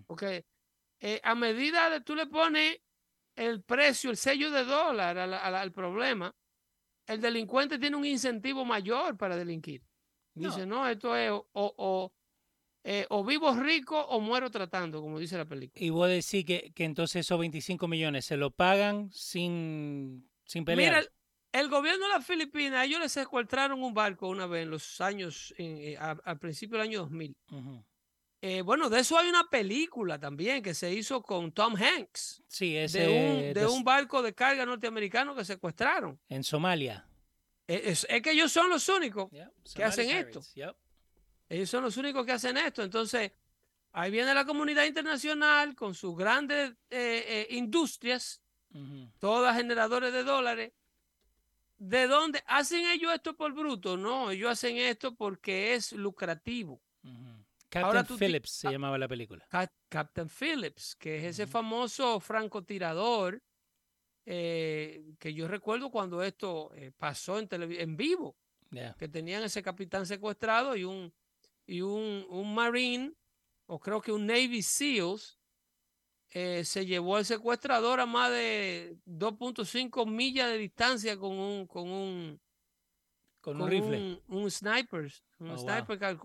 Porque 0.05 0.45
eh, 0.99 1.19
a 1.23 1.33
medida 1.33 1.89
de 1.89 2.01
tú 2.01 2.15
le 2.15 2.27
pones 2.27 2.79
el 3.35 3.63
precio, 3.63 4.11
el 4.11 4.17
sello 4.17 4.51
de 4.51 4.63
dólar 4.63 5.17
al, 5.17 5.71
problema, 5.71 6.33
el 7.07 7.21
delincuente 7.21 7.79
tiene 7.79 7.95
un 7.95 8.05
incentivo 8.05 8.65
mayor 8.65 9.17
para 9.17 9.35
delinquir. 9.35 9.83
Dice, 10.33 10.65
no, 10.65 10.87
esto 10.87 11.15
es 11.15 11.31
o, 11.31 12.11
eh, 12.87 13.07
o 13.09 13.23
vivo 13.25 13.51
rico 13.55 13.99
o 13.99 14.19
muero 14.19 14.51
tratando, 14.51 15.01
como 15.01 15.17
dice 15.17 15.37
la 15.37 15.45
película. 15.45 15.83
Y 15.83 15.89
vos 15.89 16.07
decís 16.07 16.45
que, 16.45 16.71
que 16.75 16.83
entonces 16.83 17.25
esos 17.25 17.39
25 17.39 17.87
millones 17.87 18.25
se 18.25 18.37
lo 18.37 18.51
pagan 18.51 19.09
sin, 19.11 20.29
sin 20.43 20.65
pelear. 20.65 20.93
Mira, 20.93 21.11
el, 21.51 21.69
gobierno 21.69 22.05
de 22.05 22.13
las 22.13 22.23
Filipinas, 22.27 22.85
ellos 22.85 22.99
les 22.99 23.11
secuestraron 23.11 23.81
un 23.81 23.95
barco 23.95 24.27
una 24.27 24.45
vez 24.45 24.63
en 24.63 24.69
los 24.69 25.01
años, 25.01 25.51
eh, 25.57 25.97
al 25.97 26.37
principio 26.37 26.77
del 26.77 26.87
año 26.87 26.99
2000. 26.99 27.35
Eh, 28.47 28.61
bueno, 28.61 28.91
de 28.91 28.99
eso 28.99 29.17
hay 29.17 29.27
una 29.27 29.49
película 29.49 30.19
también 30.19 30.61
que 30.61 30.75
se 30.75 30.93
hizo 30.93 31.23
con 31.23 31.51
Tom 31.51 31.75
Hanks. 31.75 32.43
Sí, 32.47 32.77
ese, 32.77 32.99
de 32.99 33.07
un, 33.07 33.53
de 33.55 33.65
un 33.65 33.83
barco 33.83 34.21
de 34.21 34.35
carga 34.35 34.63
norteamericano 34.67 35.33
que 35.33 35.43
secuestraron. 35.43 36.19
En 36.29 36.43
Somalia. 36.43 37.07
Es, 37.65 38.05
que 38.05 38.29
ellos 38.29 38.51
son 38.51 38.69
los 38.69 38.87
únicos 38.87 39.31
que 39.73 39.83
hacen 39.83 40.11
esto. 40.11 40.41
Ellos 41.49 41.67
son 41.71 41.85
los 41.85 41.97
únicos 41.97 42.23
que 42.23 42.33
hacen 42.33 42.55
esto. 42.57 42.83
Entonces, 42.83 43.31
ahí 43.91 44.11
viene 44.11 44.31
la 44.31 44.45
comunidad 44.45 44.85
internacional 44.85 45.73
con 45.73 45.95
sus 45.95 46.15
grandes 46.15 46.69
eh, 46.91 47.25
eh, 47.27 47.47
industrias, 47.49 48.43
todas 49.17 49.57
generadores 49.57 50.13
de 50.13 50.23
dólares. 50.23 50.71
¿De 51.79 52.05
dónde 52.05 52.43
hacen 52.45 52.85
ellos 52.91 53.11
esto 53.11 53.35
por 53.35 53.53
bruto? 53.53 53.97
No, 53.97 54.29
ellos 54.29 54.51
hacen 54.51 54.77
esto 54.77 55.15
porque 55.15 55.73
es 55.73 55.93
lucrativo. 55.93 56.79
Captain 57.81 58.17
Phillips 58.17 58.49
se 58.51 58.71
llamaba 58.71 58.97
la 58.97 59.07
película. 59.07 59.47
Captain 59.89 60.29
Phillips, 60.29 60.95
que 60.95 61.17
es 61.17 61.23
ese 61.23 61.47
famoso 61.47 62.19
francotirador 62.19 63.41
eh, 64.25 65.13
que 65.19 65.33
yo 65.33 65.47
recuerdo 65.47 65.91
cuando 65.91 66.23
esto 66.23 66.71
pasó 66.97 67.39
en, 67.39 67.47
en 67.51 67.97
vivo, 67.97 68.35
que 68.97 69.07
tenían 69.07 69.43
ese 69.43 69.61
capitán 69.61 70.05
secuestrado 70.05 70.75
y 70.75 70.83
un 70.83 71.13
y 71.67 71.81
un, 71.81 72.25
un 72.29 72.53
Marine, 72.53 73.13
o 73.65 73.79
creo 73.79 74.01
que 74.01 74.11
un 74.11 74.27
Navy 74.27 74.61
SEALs, 74.61 75.39
eh, 76.29 76.65
se 76.65 76.85
llevó 76.85 77.17
el 77.17 77.25
secuestrador 77.25 77.99
a 77.99 78.05
más 78.05 78.29
de 78.29 78.97
2.5 79.05 80.05
millas 80.05 80.49
de 80.49 80.57
distancia 80.57 81.17
con 81.17 81.31
un 81.31 81.65
con 81.65 81.89
un 81.89 82.41
con, 83.45 83.61
un 83.61 83.69
rifle, 83.69 84.19
un, 84.27 84.49
sniper, 84.49 85.13
un 85.37 85.51
oh, 85.51 85.57
sniper, 85.59 86.17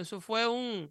eso 0.00 0.18
fue 0.18 0.46
un 0.46 0.90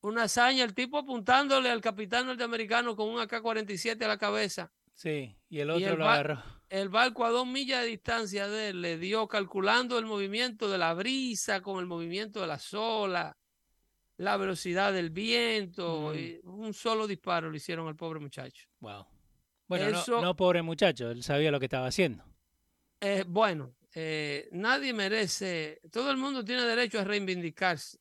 una 0.00 0.22
hazaña, 0.22 0.64
el 0.64 0.72
tipo 0.72 0.96
apuntándole 0.96 1.68
al 1.68 1.82
capitán 1.82 2.24
norteamericano 2.24 2.96
con 2.96 3.10
un 3.10 3.20
AK-47 3.20 4.02
a 4.02 4.08
la 4.08 4.16
cabeza. 4.16 4.72
Sí, 4.94 5.36
y 5.50 5.58
el 5.58 5.68
otro 5.68 5.96
lo 5.96 6.08
agarró. 6.08 6.42
El 6.70 6.88
barco 6.88 7.26
a 7.26 7.30
dos 7.30 7.46
millas 7.46 7.82
de 7.82 7.88
distancia 7.88 8.48
de 8.48 8.70
él 8.70 8.80
le 8.80 8.96
dio 8.96 9.28
calculando 9.28 9.98
el 9.98 10.06
movimiento 10.06 10.70
de 10.70 10.78
la 10.78 10.94
brisa 10.94 11.60
con 11.60 11.78
el 11.78 11.86
movimiento 11.86 12.40
de 12.40 12.46
la 12.46 12.58
sola, 12.58 13.36
la 14.16 14.36
velocidad 14.38 14.94
del 14.94 15.10
viento. 15.10 16.14
Y 16.14 16.40
un 16.44 16.72
solo 16.72 17.06
disparo 17.06 17.50
le 17.50 17.58
hicieron 17.58 17.86
al 17.88 17.94
pobre 17.94 18.20
muchacho. 18.20 18.66
Wow. 18.80 19.06
Bueno, 19.68 20.02
no, 20.22 20.34
pobre 20.34 20.62
muchacho, 20.62 21.10
él 21.10 21.22
sabía 21.22 21.50
lo 21.50 21.58
que 21.58 21.66
estaba 21.66 21.88
haciendo. 21.88 22.24
Eh, 23.00 23.24
bueno, 23.26 23.74
eh, 23.98 24.50
nadie 24.52 24.92
merece, 24.92 25.80
todo 25.90 26.10
el 26.10 26.18
mundo 26.18 26.44
tiene 26.44 26.64
derecho 26.64 27.00
a 27.00 27.04
reivindicarse, 27.04 27.96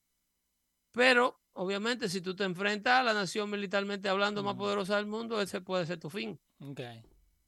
pero 0.92 1.40
obviamente 1.54 2.10
si 2.10 2.20
tú 2.20 2.36
te 2.36 2.44
enfrentas 2.44 3.00
a 3.00 3.04
la 3.04 3.14
nación 3.14 3.50
militarmente 3.50 4.10
hablando 4.10 4.44
más 4.44 4.56
poderosa 4.56 4.98
del 4.98 5.06
mundo, 5.06 5.42
ese 5.42 5.62
puede 5.62 5.86
ser 5.86 5.98
tu 5.98 6.10
fin. 6.10 6.38
Okay. 6.60 7.02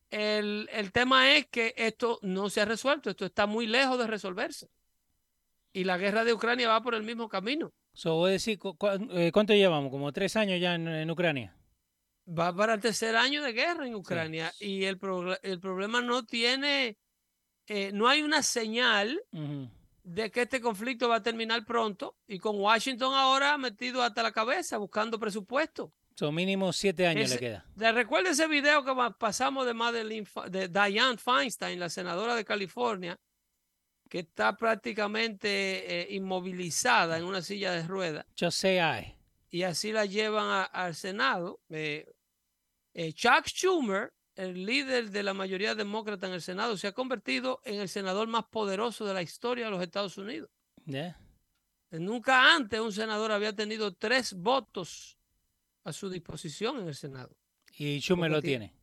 El, 0.09 0.91
tema 0.93 1.35
es 1.35 1.47
que 1.47 1.73
esto 1.75 2.19
no 2.21 2.49
se 2.49 2.61
ha 2.61 2.65
resuelto, 2.65 3.09
esto 3.09 3.25
está 3.25 3.47
muy 3.47 3.67
lejos 3.67 3.99
de 3.99 4.07
resolverse. 4.07 4.69
Y 5.73 5.83
la 5.83 5.97
guerra 5.97 6.23
de 6.23 6.31
Ucrania 6.31 6.69
va 6.69 6.81
por 6.81 6.95
el 6.95 7.03
mismo 7.03 7.27
camino. 7.27 7.73
So, 7.91 8.27
decir, 8.27 8.59
eh, 9.11 9.31
¿Cuánto 9.33 9.55
llevamos? 9.55 9.91
¿Como 9.91 10.13
tres 10.13 10.37
años 10.37 10.61
ya 10.61 10.75
en, 10.75 11.11
Ucrania? 11.11 11.53
Va 12.25 12.55
para 12.55 12.75
el 12.75 12.79
tercer 12.79 13.17
año 13.17 13.43
de 13.43 13.51
guerra 13.51 13.85
en 13.85 13.95
Ucrania 13.95 14.53
y 14.57 14.85
el, 14.85 14.97
el 15.43 15.59
problema 15.59 15.99
no 15.99 16.25
tiene, 16.25 16.97
eh, 17.67 17.91
no 17.93 18.07
hay 18.07 18.21
una 18.21 18.41
señal 18.41 19.21
de 20.03 20.31
que 20.31 20.43
este 20.43 20.61
conflicto 20.61 21.09
va 21.09 21.17
a 21.17 21.23
terminar 21.23 21.65
pronto 21.65 22.15
y 22.27 22.39
con 22.39 22.59
Washington 22.59 23.13
ahora 23.13 23.57
metido 23.57 24.01
hasta 24.01 24.23
la 24.23 24.31
cabeza 24.31 24.77
buscando 24.77 25.19
presupuesto. 25.19 25.93
Son 26.15 26.33
mínimo 26.33 26.73
siete 26.73 27.05
años 27.05 27.29
le 27.29 27.37
queda. 27.37 27.65
¿Le 27.75 27.91
recuerda 27.91 28.31
ese 28.31 28.47
video 28.47 28.83
que 28.83 28.91
pasamos 29.19 29.67
de, 29.67 29.73
Madeline, 29.75 30.27
de 30.49 30.67
Diane 30.67 31.17
Feinstein, 31.17 31.79
la 31.79 31.89
senadora 31.89 32.33
de 32.33 32.43
California, 32.43 33.19
que 34.07 34.19
está 34.19 34.55
prácticamente 34.55 36.01
eh, 36.01 36.15
inmovilizada 36.15 37.17
en 37.17 37.23
una 37.23 37.41
silla 37.41 37.71
de 37.71 37.83
ruedas. 37.83 38.25
Yo 38.35 38.51
sé, 38.51 38.81
hay. 38.81 39.15
Y 39.49 39.63
así 39.63 39.91
la 39.91 40.05
llevan 40.05 40.67
al 40.71 40.95
Senado. 40.95 41.61
Eh, 41.69 42.11
eh, 42.93 43.13
Chuck 43.13 43.45
Schumer, 43.45 44.13
el 44.37 44.65
líder 44.65 45.09
de 45.09 45.23
la 45.23 45.33
mayoría 45.33 45.73
demócrata 45.73 46.27
en 46.27 46.33
el 46.33 46.41
Senado, 46.41 46.77
se 46.77 46.87
ha 46.87 46.91
convertido 46.91 47.59
en 47.65 47.81
el 47.81 47.89
senador 47.89 48.27
más 48.27 48.45
poderoso 48.45 49.05
de 49.05 49.13
la 49.13 49.23
historia 49.23 49.65
de 49.65 49.71
los 49.71 49.81
Estados 49.81 50.17
Unidos. 50.17 50.49
Nunca 51.89 52.55
antes 52.55 52.79
un 52.79 52.93
senador 52.93 53.31
había 53.31 53.55
tenido 53.55 53.93
tres 53.93 54.33
votos 54.33 55.17
a 55.83 55.91
su 55.91 56.09
disposición 56.09 56.79
en 56.79 56.87
el 56.87 56.95
Senado. 56.95 57.35
Y 57.73 57.99
Schumer 57.99 58.29
lo 58.29 58.41
tiene. 58.41 58.73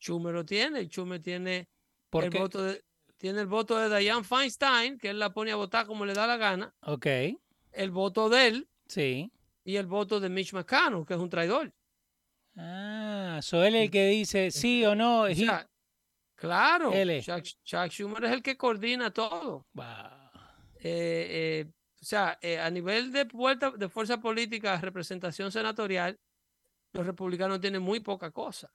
Schumer 0.00 0.34
lo 0.34 0.44
tiene. 0.44 0.86
Schumer 0.88 1.20
tiene 1.20 1.68
el 2.12 2.30
voto 2.30 2.62
de, 2.62 2.82
tiene 3.18 3.40
el 3.40 3.46
voto 3.46 3.76
de 3.78 3.98
Diane 3.98 4.24
Feinstein, 4.24 4.98
que 4.98 5.10
él 5.10 5.18
la 5.18 5.34
pone 5.34 5.52
a 5.52 5.56
votar 5.56 5.86
como 5.86 6.06
le 6.06 6.14
da 6.14 6.26
la 6.26 6.38
gana. 6.38 6.74
Ok. 6.80 7.06
El 7.72 7.90
voto 7.90 8.30
de 8.30 8.46
él. 8.46 8.68
Sí. 8.86 9.30
Y 9.64 9.76
el 9.76 9.86
voto 9.86 10.18
de 10.20 10.30
Mitch 10.30 10.52
McConnell, 10.54 11.04
que 11.04 11.14
es 11.14 11.20
un 11.20 11.28
traidor. 11.28 11.74
Ah, 12.56 13.40
so 13.42 13.62
él 13.64 13.74
es 13.74 13.82
el 13.84 13.90
que 13.90 14.06
dice 14.08 14.50
sí 14.50 14.84
o 14.84 14.94
no. 14.94 15.26
claro. 16.34 16.92
Chuck, 17.20 17.90
Schumer 17.90 18.24
es 18.24 18.32
el 18.32 18.42
que 18.42 18.56
coordina 18.56 19.10
todo. 19.10 19.66
Eh, 20.76 21.64
eh, 21.64 21.66
o 22.00 22.04
sea, 22.04 22.38
eh, 22.42 22.58
a 22.58 22.70
nivel 22.70 23.12
de, 23.12 23.24
de 23.76 23.88
fuerza 23.88 24.20
política, 24.20 24.78
representación 24.80 25.50
senatorial, 25.50 26.18
los 26.92 27.06
republicanos 27.06 27.60
tienen 27.60 27.82
muy 27.82 28.00
poca 28.00 28.30
cosa. 28.30 28.70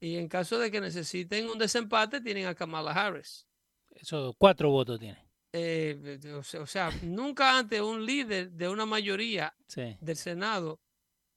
Y 0.00 0.16
en 0.16 0.28
caso 0.28 0.58
de 0.58 0.70
que 0.70 0.80
necesiten 0.80 1.48
un 1.48 1.58
desempate, 1.58 2.20
tienen 2.20 2.46
a 2.46 2.54
Kamala 2.54 2.92
Harris. 2.92 3.46
Eso, 3.90 4.34
cuatro 4.38 4.70
votos 4.70 5.00
tiene. 5.00 5.18
Eh, 5.52 6.20
o, 6.36 6.66
sea, 6.66 6.90
nunca 7.02 7.58
antes 7.58 7.80
un 7.80 8.04
líder 8.04 8.50
de 8.50 8.68
una 8.68 8.84
mayoría 8.84 9.54
del 10.00 10.16
Senado 10.16 10.78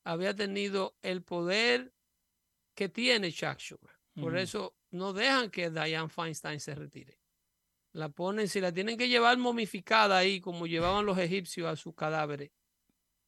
había 0.04 0.36
tenido 0.36 0.96
el 1.02 1.22
poder 1.22 1.94
que 2.74 2.90
tiene 2.90 3.32
Chuck 3.32 3.58
Schumer. 3.58 3.96
Por 4.20 4.38
eso 4.38 4.76
no 4.92 5.14
dejan 5.14 5.50
que 5.50 5.70
Diane 5.70 6.10
Feinstein 6.10 6.60
se 6.60 6.76
retire. 6.76 7.20
La 7.94 8.10
ponen, 8.10 8.48
si 8.48 8.62
la 8.62 8.72
tienen 8.74 8.98
que 8.98 9.10
llevar 9.10 9.38
momificada 9.38 10.18
ahí, 10.18 10.40
como 10.40 10.68
llevaban 10.68 11.06
los 11.06 11.18
egipcios 11.18 11.68
a 11.68 11.76
sus 11.76 11.94
cadáveres, 11.96 12.52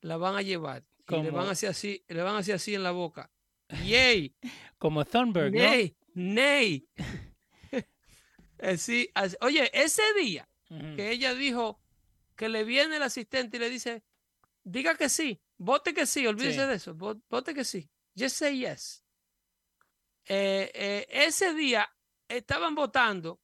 la 0.01 0.17
van 0.17 0.35
a 0.35 0.41
llevar. 0.41 0.83
Y 1.09 1.21
le 1.21 1.31
van 1.31 1.47
a 1.47 1.51
hacer 1.51 1.69
así, 1.69 2.03
le 2.07 2.21
van 2.21 2.35
a 2.35 2.39
hacer 2.39 2.55
así 2.55 2.73
en 2.73 2.83
la 2.83 2.91
boca. 2.91 3.29
Yay. 3.85 4.33
Como 4.77 5.03
Thunberg, 5.03 5.53
¿no? 5.53 5.61
Nay. 6.13 6.87
oye, 9.41 9.71
ese 9.73 10.03
día 10.19 10.47
que 10.95 11.11
ella 11.11 11.33
dijo 11.35 11.79
que 12.35 12.49
le 12.49 12.63
viene 12.63 12.97
el 12.97 13.03
asistente 13.03 13.57
y 13.57 13.59
le 13.59 13.69
dice, 13.69 14.03
diga 14.63 14.95
que 14.95 15.09
sí, 15.09 15.41
vote 15.63 15.93
que 15.93 16.05
sí, 16.05 16.25
olvídese 16.27 16.67
de 16.67 16.75
eso, 16.75 16.93
vote 16.93 17.53
que 17.53 17.63
sí. 17.63 17.89
Just 18.17 18.37
say 18.37 18.59
yes. 18.59 19.03
Eh, 20.25 20.71
eh, 20.73 21.07
ese 21.09 21.53
día 21.53 21.89
estaban 22.27 22.75
votando 22.75 23.41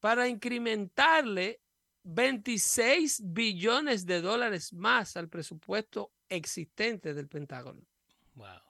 para 0.00 0.28
incrementarle 0.28 1.60
26 2.04 3.22
billones 3.24 4.06
de 4.06 4.20
dólares 4.20 4.72
más 4.72 5.16
al 5.16 5.28
presupuesto 5.28 6.12
existente 6.28 7.14
del 7.14 7.28
Pentágono. 7.28 7.82
Wow. 8.34 8.60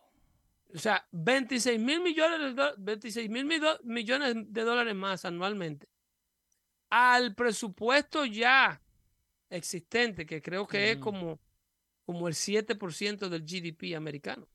O 0.75 0.79
sea, 0.79 1.07
26 1.13 1.79
mil 1.79 2.01
millones, 2.01 2.57
de, 2.57 2.75
26 2.79 3.31
mil 3.31 3.47
millones 3.85 4.35
de 4.53 4.63
dólares 4.63 4.95
más 4.95 5.25
anualmente 5.25 5.89
al 6.95 7.35
presupuesto 7.35 8.25
ya 8.25 8.81
existente, 9.51 10.25
que 10.25 10.41
creo 10.41 10.65
que 10.65 10.93
es 10.93 10.99
como, 10.99 11.41
como 12.05 12.29
el 12.29 12.35
7% 12.35 13.29
del 13.29 13.43
GDP 13.43 13.97
americano. 13.97 14.47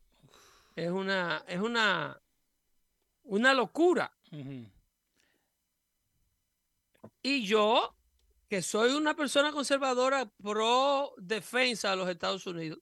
Es 0.75 0.91
una, 0.91 1.43
es 1.47 1.59
una, 1.59 2.21
una 3.23 3.53
locura. 3.53 4.15
Y 7.21 7.45
yo, 7.45 7.95
que 8.47 8.61
soy 8.61 8.93
una 8.93 9.15
persona 9.15 9.51
conservadora 9.51 10.29
pro 10.41 11.13
defensa 11.17 11.91
de 11.91 11.97
los 11.97 12.09
Estados 12.09 12.45
Unidos, 12.45 12.79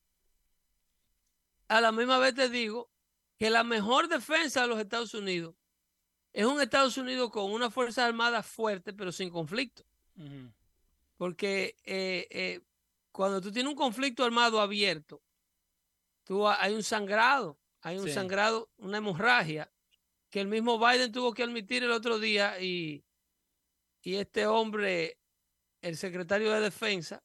a 1.68 1.82
la 1.82 1.92
misma 1.92 2.18
vez 2.18 2.36
te 2.36 2.50
digo 2.50 2.90
que 3.38 3.50
la 3.50 3.64
mejor 3.64 4.08
defensa 4.08 4.62
de 4.62 4.68
los 4.68 4.80
Estados 4.80 5.14
Unidos 5.14 5.56
es 6.34 6.46
un 6.46 6.62
Estados 6.62 6.98
Unidos 6.98 7.32
con 7.32 7.52
una 7.52 7.72
fuerza 7.72 8.06
armada 8.06 8.44
fuerte, 8.44 8.94
pero 8.94 9.12
sin 9.12 9.30
conflicto. 9.30 9.84
Porque 11.18 11.76
eh, 11.84 12.28
eh, 12.30 12.62
cuando 13.18 13.42
tú 13.42 13.52
tienes 13.52 13.72
un 13.72 13.76
conflicto 13.76 14.24
armado 14.24 14.62
abierto, 14.62 15.24
tú, 16.24 16.48
hay 16.48 16.76
un 16.76 16.84
sangrado, 16.84 17.60
hay 17.82 17.98
un 17.98 18.08
sangrado, 18.12 18.70
una 18.78 19.00
hemorragia, 19.00 19.74
que 20.30 20.40
el 20.40 20.48
mismo 20.48 20.78
Biden 20.78 21.12
tuvo 21.12 21.34
que 21.34 21.42
admitir 21.42 21.84
el 21.84 21.90
otro 21.90 22.20
día 22.20 22.62
y, 22.62 23.04
y 24.04 24.18
este 24.18 24.46
hombre, 24.46 25.18
el 25.82 25.98
secretario 25.98 26.52
de 26.52 26.62
defensa, 26.62 27.24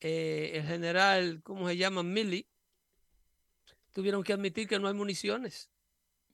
eh, 0.00 0.52
el 0.54 0.62
general, 0.64 1.42
¿cómo 1.42 1.68
se 1.68 1.76
llama? 1.76 2.02
Milley, 2.02 2.48
tuvieron 3.92 4.24
que 4.24 4.32
admitir 4.32 4.66
que 4.66 4.78
no 4.78 4.88
hay 4.88 4.94
municiones. 4.94 5.68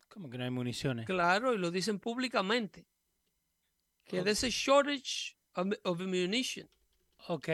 ¿Cómo 0.07 0.31
que 0.31 0.39
no 0.39 0.45
hay 0.45 0.51
municiones? 0.51 1.07
Claro, 1.07 1.55
y 1.55 1.59
lo 1.59 1.73
dicen 1.73 1.99
públicamente. 1.99 2.87
Que 4.05 4.21
oh. 4.21 4.23
there's 4.23 4.45
a 4.45 4.49
shortage 4.49 5.37
of, 5.55 6.01
ammunition. 6.01 6.71
Ok. 7.27 7.49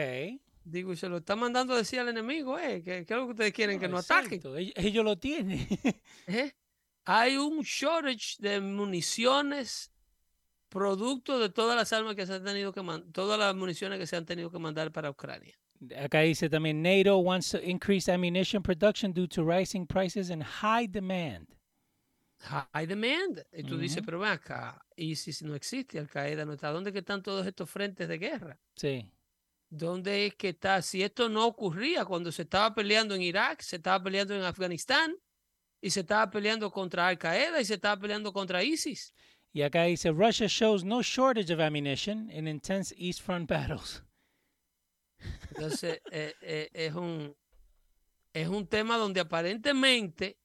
Digo, 0.69 0.93
y 0.93 0.97
se 0.97 1.09
lo 1.09 1.17
está 1.17 1.35
mandando 1.35 1.73
a 1.73 1.77
decir 1.77 1.99
al 1.99 2.09
enemigo, 2.09 2.57
eh, 2.59 2.83
que, 2.83 3.05
que 3.05 3.13
es 3.13 3.19
lo 3.19 3.25
que 3.25 3.31
ustedes 3.31 3.53
quieren, 3.53 3.79
que 3.79 3.87
no 3.87 3.97
ataquen. 3.97 4.41
Ellos, 4.75 5.03
lo 5.03 5.17
tienen. 5.17 5.67
¿Eh? 6.27 6.51
Hay 7.05 7.37
un 7.37 7.61
shortage 7.61 8.35
de 8.39 8.61
municiones 8.61 9.91
producto 10.69 11.39
de 11.39 11.49
todas 11.49 11.75
las 11.75 11.91
armas 11.91 12.15
que 12.15 12.25
se 12.25 12.33
han 12.33 12.43
tenido 12.43 12.71
que 12.71 12.81
todas 13.11 13.39
las 13.39 13.55
municiones 13.55 13.97
que 13.97 14.05
se 14.05 14.15
han 14.15 14.25
tenido 14.25 14.51
que 14.51 14.59
mandar 14.59 14.91
para 14.91 15.09
Ucrania. 15.09 15.55
Acá 15.97 16.21
dice 16.21 16.49
también 16.49 16.81
NATO 16.81 17.17
wants 17.17 17.51
to 17.51 17.59
increase 17.63 18.11
ammunition 18.11 18.61
production 18.61 19.13
due 19.13 19.27
to 19.27 19.43
rising 19.43 19.85
prices 19.87 20.29
and 20.29 20.43
high 20.43 20.87
demand. 20.87 21.47
High 22.41 22.85
demand. 22.85 23.43
Y 23.51 23.63
tú 23.63 23.77
dices, 23.77 24.01
pero 24.05 24.19
ven 24.19 24.31
acá, 24.31 24.85
y 24.95 25.15
si 25.15 25.43
no 25.45 25.55
existe 25.55 25.99
Al 25.99 26.07
Qaeda, 26.07 26.45
no 26.45 26.53
está, 26.53 26.69
¿dónde 26.71 26.93
que 26.93 26.99
están 26.99 27.21
todos 27.21 27.45
estos 27.45 27.69
frentes 27.69 28.07
de 28.07 28.17
guerra? 28.17 28.57
Sí. 28.75 29.09
¿Dónde 29.69 30.25
es 30.25 30.35
que 30.35 30.49
está? 30.49 30.81
Si 30.81 31.03
esto 31.03 31.29
no 31.29 31.45
ocurría 31.45 32.05
cuando 32.05 32.31
se 32.31 32.41
estaba 32.41 32.73
peleando 32.73 33.15
en 33.15 33.21
Irak, 33.21 33.61
se 33.61 33.75
estaba 33.75 34.03
peleando 34.03 34.35
en 34.35 34.43
Afganistán, 34.43 35.15
y 35.81 35.89
se 35.89 36.01
estaba 36.01 36.29
peleando 36.29 36.71
contra 36.71 37.07
Al 37.07 37.17
Qaeda 37.17 37.59
y 37.61 37.65
se 37.65 37.75
estaba 37.75 37.99
peleando 37.99 38.33
contra 38.33 38.63
ISIS. 38.63 39.13
Y 39.51 39.61
acá 39.61 39.83
dice, 39.83 40.11
Russia 40.11 40.47
shows 40.47 40.83
no 40.83 41.01
shortage 41.01 41.51
of 41.51 41.59
ammunition 41.59 42.29
in 42.31 42.47
intense 42.47 42.93
East 42.97 43.21
Front 43.21 43.49
battles. 43.49 44.03
Entonces, 45.49 46.01
eh, 46.11 46.33
eh, 46.41 46.69
es, 46.73 46.93
un, 46.93 47.35
es 48.33 48.47
un 48.47 48.67
tema 48.67 48.97
donde 48.97 49.21
aparentemente, 49.21 50.37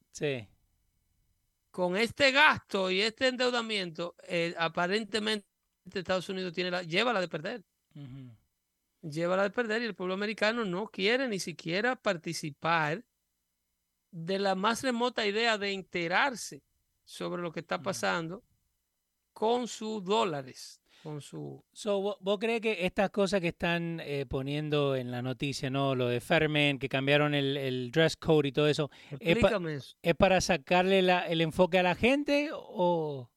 con 1.70 1.96
este 1.96 2.30
gasto 2.30 2.90
y 2.90 3.02
este 3.02 3.28
endeudamiento, 3.28 4.14
eh, 4.26 4.54
aparentemente 4.56 5.46
Estados 5.92 6.28
Unidos 6.28 6.54
tiene 6.54 6.70
la, 6.70 6.82
lleva 6.82 7.12
la 7.12 7.20
de 7.20 7.28
perder. 7.28 7.62
La 9.12 9.42
de 9.42 9.50
perder 9.50 9.82
y 9.82 9.86
el 9.86 9.94
pueblo 9.94 10.14
americano 10.14 10.64
no 10.64 10.88
quiere 10.88 11.28
ni 11.28 11.38
siquiera 11.38 11.96
participar 11.96 13.04
de 14.10 14.38
la 14.38 14.54
más 14.54 14.82
remota 14.82 15.26
idea 15.26 15.58
de 15.58 15.72
enterarse 15.72 16.62
sobre 17.04 17.42
lo 17.42 17.52
que 17.52 17.60
está 17.60 17.82
pasando 17.82 18.42
con 19.32 19.68
sus 19.68 20.02
dólares 20.04 20.80
con 21.04 21.20
su... 21.20 21.62
¿vos, 22.20 22.38
crees 22.40 22.62
que 22.62 22.86
estas 22.86 23.10
cosas 23.10 23.42
que 23.42 23.48
están 23.48 24.00
eh, 24.00 24.24
poniendo 24.26 24.96
en 24.96 25.10
la 25.10 25.20
noticia, 25.20 25.68
¿no? 25.68 25.94
Lo 25.94 26.08
de 26.08 26.18
Ferment, 26.18 26.80
que 26.80 26.88
cambiaron 26.88 27.34
el, 27.34 27.90
dress 27.92 28.16
code 28.16 28.48
y 28.48 28.52
todo 28.52 28.68
eso, 28.68 28.90
¿es, 29.20 29.36
¿es, 30.02 30.14
para 30.14 30.40
sacarle 30.40 31.00
el 31.00 31.40
enfoque 31.42 31.78
a 31.78 31.82
la 31.82 31.94
gente 31.94 32.48
o...? 32.54 33.28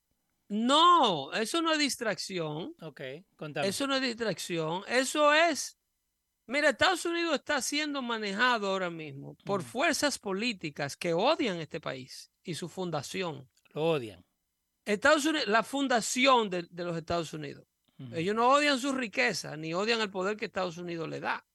No, 0.50 1.34
eso 1.34 1.62
no 1.62 1.72
es 1.72 1.80
distracción. 1.80 2.74
Ok, 2.82 3.02
contame. 3.36 3.68
Eso 3.68 3.88
no 3.88 3.96
es 3.96 4.02
distracción, 4.02 4.84
eso 4.88 5.34
es... 5.34 5.78
Mira, 6.50 6.70
Estados 6.70 7.06
Unidos 7.06 7.36
está 7.36 7.62
siendo 7.62 8.02
manejado 8.02 8.68
ahora 8.68 8.90
mismo 8.90 9.36
por 9.44 9.64
fuerzas 9.64 10.18
políticas 10.18 10.96
que 10.96 11.14
odian 11.14 11.58
este 11.58 11.82
país 11.82 12.32
y 12.42 12.56
su 12.56 12.70
fundación. 12.70 13.50
Lo 13.74 13.84
odian. 13.84 14.26
Estados 14.86 15.26
Unidos, 15.26 15.48
la 15.50 15.64
fundación 15.64 16.50
de, 16.50 16.66
los 16.72 16.96
Estados 16.96 17.34
Unidos. 17.34 17.68
Ellos 18.14 18.36
no 18.36 18.50
odian 18.50 18.80
su 18.80 18.94
riqueza 18.94 19.58
ni 19.58 19.74
odian 19.74 20.00
el 20.00 20.12
poder 20.12 20.38
que 20.38 20.46
Estados 20.46 20.78
Unidos 20.78 21.10
le 21.10 21.20
da. 21.20 21.46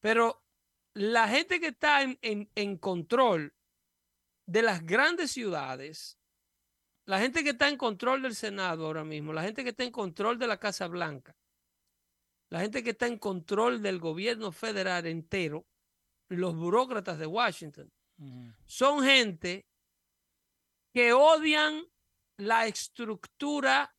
Pero 0.00 0.44
la 0.92 1.26
gente 1.26 1.58
que 1.58 1.68
está 1.68 2.02
en, 2.02 2.78
control 2.78 3.52
de 4.46 4.62
las 4.62 4.84
grandes 4.86 5.32
ciudades 5.32 6.18
la 7.06 7.20
gente 7.20 7.44
que 7.44 7.50
está 7.50 7.68
en 7.68 7.76
control 7.76 8.22
del 8.22 8.34
Senado 8.34 8.86
ahora 8.86 9.04
mismo, 9.04 9.32
la 9.32 9.42
gente 9.42 9.62
que 9.62 9.70
está 9.70 9.84
en 9.84 9.92
control 9.92 10.38
de 10.38 10.46
la 10.46 10.58
Casa 10.58 10.88
Blanca, 10.88 11.36
la 12.50 12.60
gente 12.60 12.82
que 12.82 12.90
está 12.90 13.06
en 13.06 13.18
control 13.18 13.80
del 13.80 13.98
gobierno 13.98 14.52
federal 14.52 15.06
entero, 15.06 15.66
los 16.28 16.54
burócratas 16.56 17.18
de 17.18 17.26
Washington, 17.26 17.92
son 18.64 19.04
gente 19.04 19.66
que 20.92 21.12
odian 21.12 21.84
la 22.38 22.66
estructura 22.66 23.94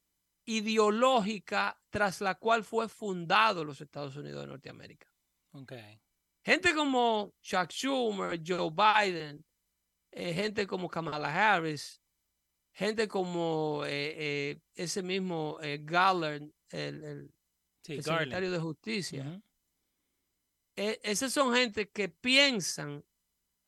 ideológica 0.45 1.79
tras 1.89 2.21
la 2.21 2.35
cual 2.35 2.63
fue 2.63 2.89
fundado 2.89 3.63
los 3.63 3.79
Estados 3.81 4.15
Unidos 4.15 4.41
de 4.41 4.47
Norteamérica. 4.47 5.07
Gente 6.43 6.73
como 6.73 7.33
Chuck 7.41 7.69
Schumer, 7.69 8.41
Joe 8.45 8.71
Biden, 8.71 9.45
eh, 10.11 10.33
gente 10.33 10.65
como 10.65 10.89
Kamala 10.89 11.55
Harris, 11.55 12.01
gente 12.77 13.07
como 13.07 13.83
eh, 13.85 14.13
eh, 14.17 14.61
ese 14.75 15.01
mismo 15.01 15.57
Garland, 15.79 16.53
el, 16.69 17.33
secretario 17.81 18.51
de 18.51 18.59
Justicia. 18.59 19.41
esas 20.75 21.33
son 21.33 21.55
gente 21.55 21.89
que 21.89 22.07
piensan 22.07 23.03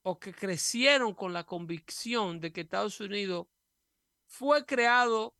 o 0.03 0.19
que 0.19 0.31
crecieron 0.31 1.15
con 1.15 1.33
la 1.33 1.43
convicción 1.43 2.39
de 2.39 2.51
que 2.51 2.61
Estados 2.61 2.99
Unidos 2.99 3.47
fue 4.27 4.63
creado 4.65 5.35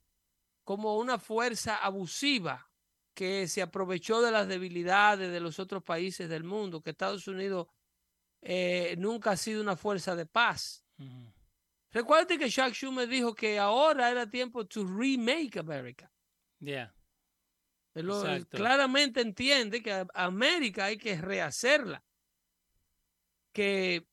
como 0.63 0.97
una 0.97 1.19
fuerza 1.19 1.75
abusiva 1.75 2.71
que 3.13 3.47
se 3.47 3.61
aprovechó 3.61 4.23
de 4.23 4.31
las 4.31 4.47
debilidades 4.47 5.31
de 5.31 5.41
los 5.41 5.59
otros 5.59 5.83
países 5.83 6.27
del 6.27 6.43
mundo, 6.43 6.81
que 6.81 6.89
Estados 6.89 7.27
Unidos 7.27 7.67
nunca 8.97 9.31
ha 9.31 9.37
sido 9.37 9.61
una 9.61 9.75
fuerza 9.75 10.15
de 10.15 10.25
paz. 10.25 10.83
Recuerde 11.91 12.37
que 12.37 12.49
Chuck 12.49 12.73
Schumer 12.73 13.07
dijo 13.07 13.33
que 13.33 13.57
ahora 13.57 14.11
era 14.11 14.29
tiempo 14.29 14.65
to 14.65 14.85
remake 14.85 15.57
America. 15.57 16.11
Yeah. 16.59 16.93
Él, 17.95 18.47
claramente 18.47 19.21
entiende 19.21 19.81
que 19.81 20.05
América 20.13 20.85
hay 20.85 20.97
que 20.97 21.19
rehacerla. 21.19 22.03
Que 23.51 24.07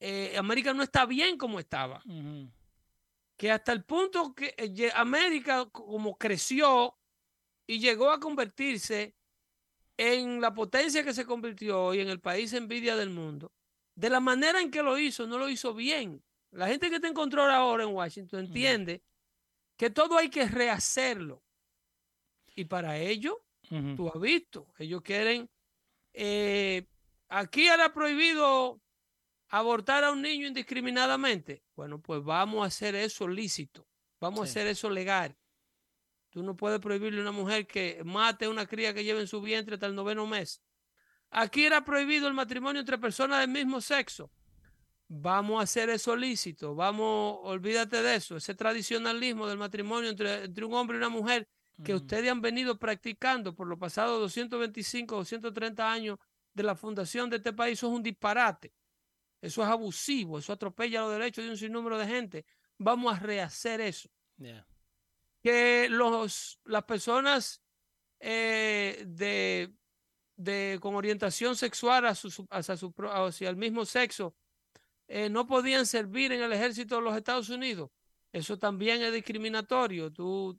eh, 0.00 0.36
América 0.36 0.74
no 0.74 0.82
está 0.82 1.06
bien 1.06 1.38
como 1.38 1.58
estaba. 1.58 2.02
Que 3.36 3.50
hasta 3.50 3.72
el 3.72 3.84
punto 3.84 4.34
que 4.34 4.54
eh, 4.56 4.90
América 4.94 5.66
como 5.70 6.16
creció 6.16 6.98
y 7.66 7.78
llegó 7.78 8.10
a 8.10 8.20
convertirse 8.20 9.14
en 9.96 10.40
la 10.40 10.52
potencia 10.52 11.02
que 11.02 11.14
se 11.14 11.24
convirtió 11.24 11.94
y 11.94 12.00
en 12.00 12.08
el 12.08 12.20
país 12.20 12.52
envidia 12.52 12.96
del 12.96 13.10
mundo, 13.10 13.52
de 13.94 14.10
la 14.10 14.20
manera 14.20 14.60
en 14.60 14.70
que 14.70 14.82
lo 14.82 14.98
hizo, 14.98 15.26
no 15.26 15.38
lo 15.38 15.48
hizo 15.48 15.72
bien. 15.72 16.22
La 16.50 16.68
gente 16.68 16.88
que 16.88 16.96
está 16.96 17.08
en 17.08 17.14
control 17.14 17.50
ahora 17.50 17.84
en 17.84 17.90
Washington 17.90 18.46
entiende 18.46 19.02
que 19.76 19.90
todo 19.90 20.16
hay 20.16 20.30
que 20.30 20.46
rehacerlo. 20.46 21.42
Y 22.54 22.64
para 22.64 22.98
ello, 22.98 23.44
tú 23.96 24.08
has 24.08 24.20
visto, 24.20 24.72
ellos 24.78 25.02
quieren, 25.02 25.50
eh, 26.14 26.86
aquí 27.28 27.66
era 27.66 27.92
prohibido 27.92 28.80
abortar 29.48 30.04
a 30.04 30.12
un 30.12 30.22
niño 30.22 30.46
indiscriminadamente. 30.46 31.62
Bueno, 31.74 32.00
pues 32.00 32.22
vamos 32.24 32.64
a 32.64 32.68
hacer 32.68 32.94
eso 32.94 33.28
lícito, 33.28 33.86
vamos 34.18 34.40
a 34.40 34.44
hacer 34.44 34.66
eso 34.66 34.88
legal. 34.88 35.36
Tú 36.30 36.42
no 36.42 36.56
puedes 36.56 36.80
prohibirle 36.80 37.18
a 37.18 37.22
una 37.22 37.32
mujer 37.32 37.66
que 37.66 38.02
mate 38.04 38.46
a 38.46 38.50
una 38.50 38.66
cría 38.66 38.94
que 38.94 39.04
lleve 39.04 39.20
en 39.20 39.28
su 39.28 39.40
vientre 39.42 39.74
hasta 39.74 39.86
el 39.86 39.94
noveno 39.94 40.26
mes. 40.26 40.62
Aquí 41.30 41.66
era 41.66 41.84
prohibido 41.84 42.28
el 42.28 42.34
matrimonio 42.34 42.80
entre 42.80 42.98
personas 42.98 43.40
del 43.40 43.50
mismo 43.50 43.80
sexo 43.80 44.30
vamos 45.08 45.60
a 45.60 45.64
hacer 45.64 45.90
eso 45.90 46.16
lícito, 46.16 46.74
vamos, 46.74 47.38
olvídate 47.42 48.02
de 48.02 48.16
eso, 48.16 48.36
ese 48.36 48.54
tradicionalismo 48.54 49.46
del 49.46 49.58
matrimonio 49.58 50.10
entre, 50.10 50.64
un 50.64 50.74
hombre 50.74 50.96
y 50.96 50.98
una 50.98 51.08
mujer 51.08 51.48
que 51.84 51.94
ustedes 51.94 52.30
han 52.30 52.40
venido 52.40 52.78
practicando 52.78 53.54
por 53.54 53.66
los 53.66 53.78
pasados 53.78 54.18
225, 54.20 55.16
230 55.16 55.92
años 55.92 56.18
de 56.54 56.62
la 56.62 56.74
fundación 56.74 57.28
de 57.28 57.36
este 57.36 57.52
país, 57.52 57.78
eso 57.78 57.88
es 57.88 57.92
un 57.92 58.02
disparate, 58.02 58.72
eso 59.42 59.62
es 59.62 59.68
abusivo, 59.68 60.38
eso 60.38 60.52
atropella 60.52 61.02
los 61.02 61.12
derechos 61.12 61.44
de 61.44 61.50
un 61.50 61.56
sinnúmero 61.58 61.98
de 61.98 62.06
gente. 62.06 62.46
Vamos 62.78 63.14
a 63.14 63.18
rehacer 63.18 63.82
eso. 63.82 64.08
Que 65.42 65.88
los, 65.90 66.58
las 66.64 66.84
personas 66.84 67.62
eh, 68.20 69.04
de, 69.06 69.74
de, 70.36 70.78
con 70.80 70.94
orientación 70.94 71.56
sexual 71.56 72.06
hacia, 72.06 72.30
su, 72.30 72.46
hacia 72.50 73.50
el 73.50 73.56
mismo 73.56 73.84
sexo 73.84 74.34
eh, 75.08 75.28
no 75.28 75.46
podían 75.46 75.86
servir 75.86 76.32
en 76.32 76.42
el 76.42 76.52
ejército 76.52 76.96
de 76.96 77.02
los 77.02 77.16
Estados 77.16 77.48
Unidos. 77.48 77.90
Eso 78.32 78.58
también 78.58 79.02
es 79.02 79.12
discriminatorio. 79.12 80.12
Tú, 80.12 80.58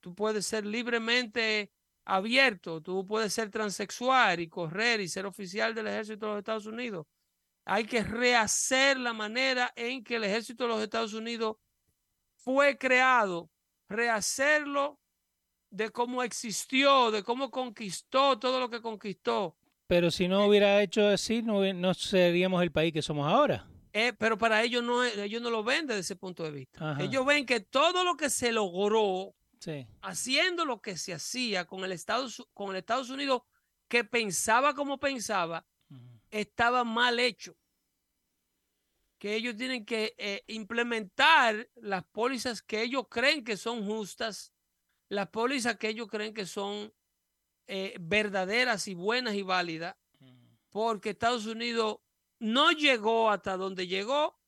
tú 0.00 0.14
puedes 0.14 0.46
ser 0.46 0.66
libremente 0.66 1.72
abierto, 2.04 2.80
tú 2.80 3.06
puedes 3.06 3.32
ser 3.32 3.50
transexual 3.50 4.40
y 4.40 4.48
correr 4.48 5.00
y 5.00 5.08
ser 5.08 5.26
oficial 5.26 5.74
del 5.74 5.88
ejército 5.88 6.26
de 6.26 6.32
los 6.32 6.38
Estados 6.38 6.66
Unidos. 6.66 7.06
Hay 7.64 7.84
que 7.84 8.02
rehacer 8.02 8.98
la 8.98 9.12
manera 9.12 9.72
en 9.76 10.02
que 10.02 10.16
el 10.16 10.24
ejército 10.24 10.64
de 10.64 10.68
los 10.68 10.82
Estados 10.82 11.12
Unidos 11.12 11.56
fue 12.36 12.78
creado, 12.78 13.50
rehacerlo 13.88 14.98
de 15.70 15.90
cómo 15.90 16.22
existió, 16.22 17.10
de 17.10 17.22
cómo 17.22 17.50
conquistó 17.50 18.38
todo 18.38 18.58
lo 18.58 18.70
que 18.70 18.80
conquistó. 18.80 19.56
Pero 19.86 20.10
si 20.10 20.28
no 20.28 20.46
hubiera 20.46 20.82
hecho 20.82 21.06
así, 21.08 21.42
no, 21.42 21.72
no 21.74 21.94
seríamos 21.94 22.62
el 22.62 22.72
país 22.72 22.92
que 22.92 23.02
somos 23.02 23.26
ahora. 23.26 23.66
Eh, 24.00 24.12
pero 24.12 24.38
para 24.38 24.62
ellos 24.62 24.84
no, 24.84 25.02
ellos 25.02 25.42
no 25.42 25.50
lo 25.50 25.64
ven 25.64 25.84
desde 25.84 26.02
ese 26.02 26.14
punto 26.14 26.44
de 26.44 26.52
vista. 26.52 26.96
Ellos 27.00 27.26
ven 27.26 27.44
que 27.44 27.58
todo 27.58 28.04
lo 28.04 28.16
que 28.16 28.30
se 28.30 28.52
logró 28.52 29.34
haciendo 30.02 30.64
lo 30.64 30.80
que 30.80 30.96
se 30.96 31.12
hacía 31.12 31.64
con 31.64 31.84
el, 31.84 31.90
Estados, 31.90 32.46
con 32.54 32.70
el 32.70 32.76
Estados 32.76 33.10
Unidos 33.10 33.42
que 33.88 34.04
pensaba 34.04 34.72
como 34.72 35.00
pensaba, 35.00 35.66
estaba 36.30 36.84
mal 36.84 37.18
hecho. 37.18 37.56
Que 39.18 39.34
ellos 39.34 39.56
tienen 39.56 39.84
que 39.84 40.14
eh, 40.16 40.44
implementar 40.46 41.68
las 41.74 42.04
pólizas 42.04 42.62
que 42.62 42.82
ellos 42.82 43.06
creen 43.10 43.42
que 43.42 43.56
son 43.56 43.84
justas, 43.84 44.52
las 45.08 45.28
pólizas 45.30 45.76
que 45.76 45.88
ellos 45.88 46.06
creen 46.06 46.32
que 46.32 46.46
son 46.46 46.94
eh, 47.66 47.96
verdaderas 47.98 48.86
y 48.86 48.94
buenas 48.94 49.34
y 49.34 49.42
válidas, 49.42 49.96
porque 50.70 51.10
Estados 51.10 51.46
Unidos 51.46 51.98
no 52.38 52.72
llegó 52.72 53.30
hasta 53.30 53.56
donde 53.56 53.86
llegó 53.86 54.38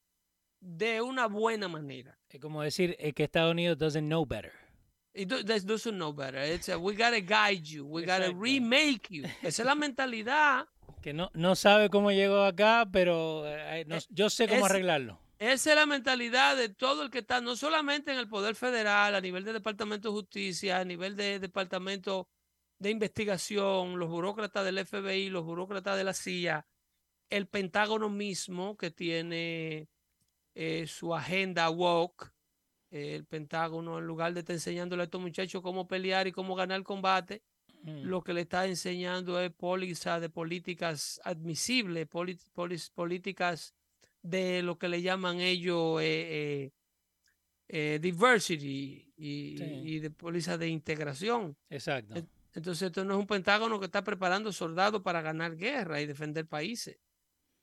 de 0.60 1.00
una 1.00 1.26
buena 1.26 1.68
manera. 1.68 2.18
Es 2.28 2.40
como 2.40 2.62
decir 2.62 2.96
que 3.14 3.24
Estados 3.24 3.52
Unidos 3.52 3.78
doesn't 3.78 4.06
know 4.06 4.24
better. 4.24 4.52
It 5.12 5.28
doesn't 5.28 5.96
know 5.96 6.12
better. 6.12 6.40
It's 6.42 6.68
we 6.68 6.94
gotta 6.94 7.20
guide 7.20 7.64
you. 7.64 7.84
We 7.84 8.02
gotta 8.02 8.32
remake 8.32 9.08
you. 9.10 9.24
Esa 9.42 9.62
es 9.62 9.66
la 9.66 9.74
mentalidad. 9.74 10.66
Que 11.02 11.14
no, 11.14 11.30
no 11.32 11.56
sabe 11.56 11.88
cómo 11.88 12.12
llegó 12.12 12.42
acá, 12.42 12.86
pero 12.92 13.46
eh, 13.46 13.86
eh, 13.88 13.98
yo 14.10 14.28
sé 14.28 14.46
cómo 14.46 14.66
arreglarlo. 14.66 15.18
Esa 15.38 15.70
es 15.70 15.76
la 15.76 15.86
mentalidad 15.86 16.58
de 16.58 16.68
todo 16.68 17.04
el 17.04 17.10
que 17.10 17.20
está, 17.20 17.40
no 17.40 17.56
solamente 17.56 18.12
en 18.12 18.18
el 18.18 18.28
Poder 18.28 18.54
Federal, 18.54 19.14
a 19.14 19.20
nivel 19.22 19.42
de 19.42 19.54
Departamento 19.54 20.08
de 20.08 20.14
Justicia, 20.14 20.78
a 20.78 20.84
nivel 20.84 21.16
de 21.16 21.38
Departamento 21.38 22.28
de 22.78 22.90
Investigación, 22.90 23.98
los 23.98 24.10
burócratas 24.10 24.62
del 24.66 24.84
FBI, 24.84 25.30
los 25.30 25.44
burócratas 25.44 25.96
de 25.96 26.04
la 26.04 26.12
CIA, 26.12 26.66
el 27.30 27.46
Pentágono 27.46 28.10
mismo, 28.10 28.76
que 28.76 28.90
tiene 28.90 29.88
eh, 30.54 30.86
su 30.86 31.14
agenda 31.14 31.70
woke, 31.70 32.32
el 32.90 33.24
Pentágono, 33.24 33.98
en 33.98 34.06
lugar 34.06 34.34
de 34.34 34.40
estar 34.40 34.54
enseñándole 34.54 35.02
a 35.02 35.04
estos 35.04 35.20
muchachos 35.20 35.62
cómo 35.62 35.86
pelear 35.86 36.26
y 36.26 36.32
cómo 36.32 36.56
ganar 36.56 36.76
el 36.76 36.84
combate, 36.84 37.42
mm. 37.82 38.02
lo 38.02 38.22
que 38.22 38.34
le 38.34 38.42
está 38.42 38.66
enseñando 38.66 39.40
es 39.40 39.52
póliza 39.52 40.18
de 40.18 40.28
políticas 40.28 41.20
admisibles, 41.24 42.08
políticas 42.94 43.74
de 44.22 44.62
lo 44.62 44.76
que 44.76 44.88
le 44.88 45.02
llaman 45.02 45.40
ellos 45.40 46.00
eh, 46.02 46.72
eh, 47.68 47.98
diversity 48.02 49.12
y, 49.16 50.00
de 50.00 50.10
póliza 50.10 50.58
de 50.58 50.68
integración. 50.68 51.56
Exacto. 51.68 52.14
Entonces, 52.52 52.88
esto 52.88 53.04
no 53.04 53.14
es 53.14 53.20
un 53.20 53.28
Pentágono 53.28 53.78
que 53.78 53.86
está 53.86 54.02
preparando 54.02 54.52
soldados 54.52 55.02
para 55.02 55.22
ganar 55.22 55.56
guerra 55.56 56.00
y 56.00 56.06
defender 56.06 56.46
países. 56.46 56.98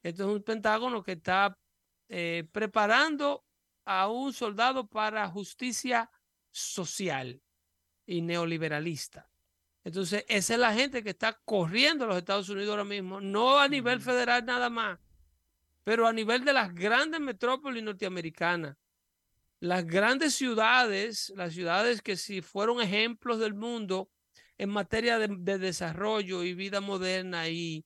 Esto 0.03 0.23
es 0.23 0.35
un 0.35 0.43
Pentágono 0.43 1.03
que 1.03 1.13
está 1.13 1.57
eh, 2.09 2.47
preparando 2.51 3.43
a 3.85 4.09
un 4.09 4.33
soldado 4.33 4.87
para 4.87 5.27
justicia 5.29 6.09
social 6.51 7.41
y 8.05 8.21
neoliberalista. 8.21 9.29
Entonces, 9.83 10.25
esa 10.27 10.53
es 10.53 10.59
la 10.59 10.73
gente 10.73 11.03
que 11.03 11.11
está 11.11 11.39
corriendo 11.45 12.03
a 12.03 12.07
los 12.09 12.17
Estados 12.17 12.49
Unidos 12.49 12.71
ahora 12.71 12.83
mismo, 12.83 13.21
no 13.21 13.57
a 13.57 13.69
nivel 13.69 14.01
federal 14.01 14.45
nada 14.45 14.69
más, 14.69 14.99
pero 15.83 16.05
a 16.05 16.11
nivel 16.11 16.43
de 16.43 16.51
las 16.51 16.73
grandes 16.73 17.21
metrópolis 17.21 17.83
norteamericanas. 17.83 18.75
Las 19.59 19.85
grandes 19.85 20.35
ciudades, 20.35 21.31
las 21.35 21.53
ciudades 21.53 22.01
que 22.01 22.17
si 22.17 22.41
fueron 22.41 22.81
ejemplos 22.81 23.39
del 23.39 23.53
mundo 23.53 24.09
en 24.57 24.69
materia 24.69 25.17
de, 25.17 25.29
de 25.39 25.57
desarrollo 25.57 26.43
y 26.43 26.53
vida 26.53 26.81
moderna 26.81 27.47
y 27.47 27.85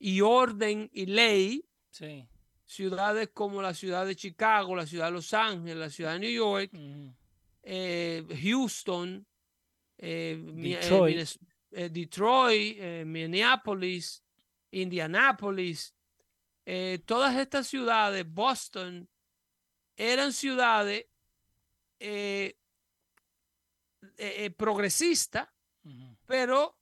y 0.00 0.22
orden 0.22 0.90
y 0.92 1.06
ley 1.06 1.64
ciudades 2.64 3.28
como 3.34 3.60
la 3.60 3.74
ciudad 3.74 4.06
de 4.06 4.16
Chicago, 4.16 4.74
la 4.74 4.86
ciudad 4.86 5.06
de 5.06 5.12
Los 5.12 5.34
Ángeles, 5.34 5.76
la 5.76 5.90
ciudad 5.90 6.14
de 6.14 6.20
New 6.20 6.30
York, 6.30 6.70
eh, 7.62 8.24
Houston, 8.42 9.26
eh, 9.98 10.38
Detroit, 11.70 13.04
Minneapolis, 13.04 14.24
Indianapolis, 14.70 15.94
todas 17.04 17.36
estas 17.36 17.66
ciudades, 17.66 18.24
Boston, 18.26 19.08
eran 19.96 20.32
ciudades 20.32 21.06
progresistas, 24.56 25.48
pero 26.24 26.79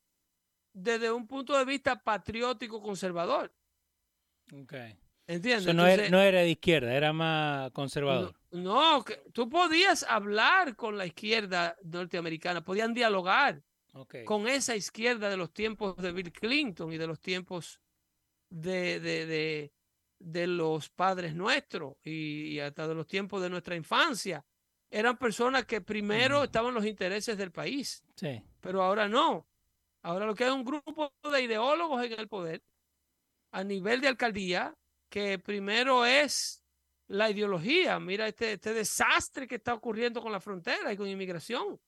desde 0.79 1.11
un 1.11 1.27
punto 1.27 1.57
de 1.57 1.65
vista 1.65 2.03
patriótico 2.03 2.81
conservador. 2.81 3.53
Okay. 4.63 4.97
¿Entiendes? 5.27 5.75
no, 5.75 5.87
era, 5.87 6.41
de 6.41 6.51
izquierda, 6.51 6.95
era 6.95 7.13
más 7.13 7.71
conservador. 7.73 8.35
No, 8.51 9.05
tú 9.33 9.51
podías 9.51 10.03
hablar 10.05 10.75
con 10.75 10.97
la 10.97 11.05
izquierda 11.05 11.77
norteamericana, 11.85 12.65
podían 12.65 12.95
dialogar 12.95 13.63
con 14.25 14.49
esa 14.49 14.75
izquierda 14.75 15.29
de 15.29 15.37
los 15.37 15.53
tiempos 15.53 15.97
de 15.97 16.13
Bill 16.13 16.33
Clinton 16.33 16.93
y 16.93 16.97
de 16.97 17.07
los 17.07 17.21
tiempos 17.21 17.79
de, 18.49 19.01
de, 19.01 19.71
de, 20.19 20.47
los 20.47 20.89
padres 20.89 21.35
nuestros 21.35 21.97
y, 22.05 22.59
hasta 22.61 22.89
de 22.89 22.95
los 22.95 23.07
tiempos 23.07 23.43
de 23.43 23.51
nuestra 23.51 23.77
infancia. 23.77 24.45
Eran 24.91 25.19
personas 25.19 25.67
que 25.67 25.83
primero 25.83 26.45
estaban 26.45 26.73
los 26.73 26.87
intereses 26.87 27.37
del 27.37 27.51
país, 27.51 28.03
sí. 28.17 28.43
pero 28.61 28.83
ahora 28.83 29.09
no. 29.09 29.47
Ahora 30.03 30.27
lo 30.27 30.35
que 30.35 30.45
hay 30.45 30.51
es 30.51 30.57
un 30.57 30.65
grupo 30.65 31.13
de 31.31 31.43
ideólogos 31.43 32.05
en 32.05 32.13
el 32.19 32.29
poder 32.29 32.63
a 33.51 33.65
nivel 33.65 34.01
de 34.01 34.09
alcaldía 34.09 34.75
que 35.09 35.39
primero 35.39 36.05
es 36.05 36.63
la 37.09 37.31
ideología. 37.31 37.99
Mira 37.99 38.29
este, 38.29 38.53
este 38.53 38.75
desastre 38.75 39.47
que 39.47 39.57
está 39.57 39.75
ocurriendo 39.75 40.21
con 40.21 40.33
la 40.33 40.41
frontera 40.41 40.93
y 40.93 40.97
con 40.97 41.09
inmigración. 41.09 41.81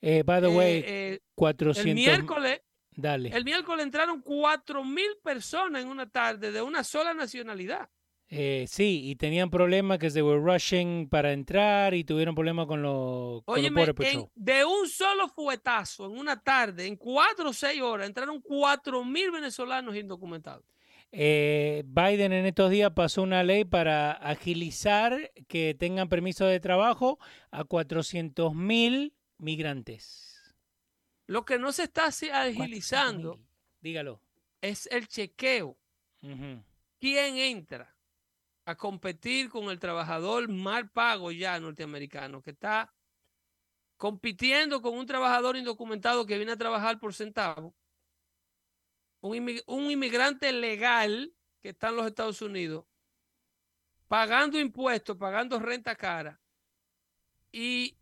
Eh, 0.00 0.22
by 0.24 0.40
the 0.40 0.48
eh, 0.48 0.56
way, 0.56 1.20
400... 1.34 1.84
Eh, 1.84 1.88
el 1.88 1.94
miércoles, 1.94 2.60
Dale. 2.90 3.30
el 3.30 3.44
miércoles 3.44 3.84
entraron 3.84 4.22
cuatro 4.22 4.84
mil 4.84 5.16
personas 5.22 5.82
en 5.82 5.88
una 5.88 6.08
tarde 6.08 6.52
de 6.52 6.62
una 6.62 6.84
sola 6.84 7.14
nacionalidad. 7.14 7.88
Eh, 8.30 8.66
sí, 8.68 9.08
y 9.08 9.16
tenían 9.16 9.48
problemas 9.48 9.98
que 9.98 10.10
se 10.10 10.20
were 10.20 10.38
rushing 10.38 11.08
para 11.08 11.32
entrar 11.32 11.94
y 11.94 12.04
tuvieron 12.04 12.34
problemas 12.34 12.66
con 12.66 12.82
los 12.82 13.42
Oye, 13.46 13.70
de 14.34 14.64
un 14.66 14.86
solo 14.86 15.28
fuetazo 15.28 16.04
en 16.04 16.18
una 16.18 16.38
tarde, 16.42 16.86
en 16.86 16.96
cuatro 16.96 17.50
o 17.50 17.52
seis 17.54 17.80
horas, 17.80 18.06
entraron 18.06 18.42
cuatro 18.42 19.02
mil 19.02 19.30
venezolanos 19.30 19.96
indocumentados. 19.96 20.62
Eh, 21.10 21.84
Biden 21.86 22.34
en 22.34 22.44
estos 22.44 22.70
días 22.70 22.92
pasó 22.92 23.22
una 23.22 23.42
ley 23.42 23.64
para 23.64 24.12
agilizar 24.12 25.32
que 25.48 25.74
tengan 25.74 26.10
permiso 26.10 26.44
de 26.44 26.60
trabajo 26.60 27.18
a 27.50 27.64
400 27.64 28.54
mil 28.54 29.14
migrantes. 29.38 30.54
Lo 31.26 31.46
que 31.46 31.58
no 31.58 31.72
se 31.72 31.84
está 31.84 32.06
agilizando, 32.08 33.40
dígalo, 33.80 34.20
es 34.60 34.86
el 34.92 35.08
chequeo. 35.08 35.78
¿Quién 36.20 37.36
entra? 37.38 37.97
A 38.68 38.74
competir 38.74 39.48
con 39.48 39.70
el 39.70 39.78
trabajador 39.78 40.46
mal 40.50 40.90
pago 40.90 41.32
ya 41.32 41.58
norteamericano, 41.58 42.42
que 42.42 42.50
está 42.50 42.92
compitiendo 43.96 44.82
con 44.82 44.92
un 44.92 45.06
trabajador 45.06 45.56
indocumentado 45.56 46.26
que 46.26 46.36
viene 46.36 46.52
a 46.52 46.58
trabajar 46.58 47.00
por 47.00 47.14
centavo, 47.14 47.74
un, 49.22 49.90
inmigrante 49.90 50.52
legal 50.52 51.32
que 51.62 51.70
está 51.70 51.88
en 51.88 51.96
los 51.96 52.06
Estados 52.06 52.42
Unidos, 52.42 52.84
pagando 54.06 54.60
impuestos, 54.60 55.16
pagando 55.16 55.58
renta 55.58 55.96
cara 55.96 56.38
y 57.50 57.96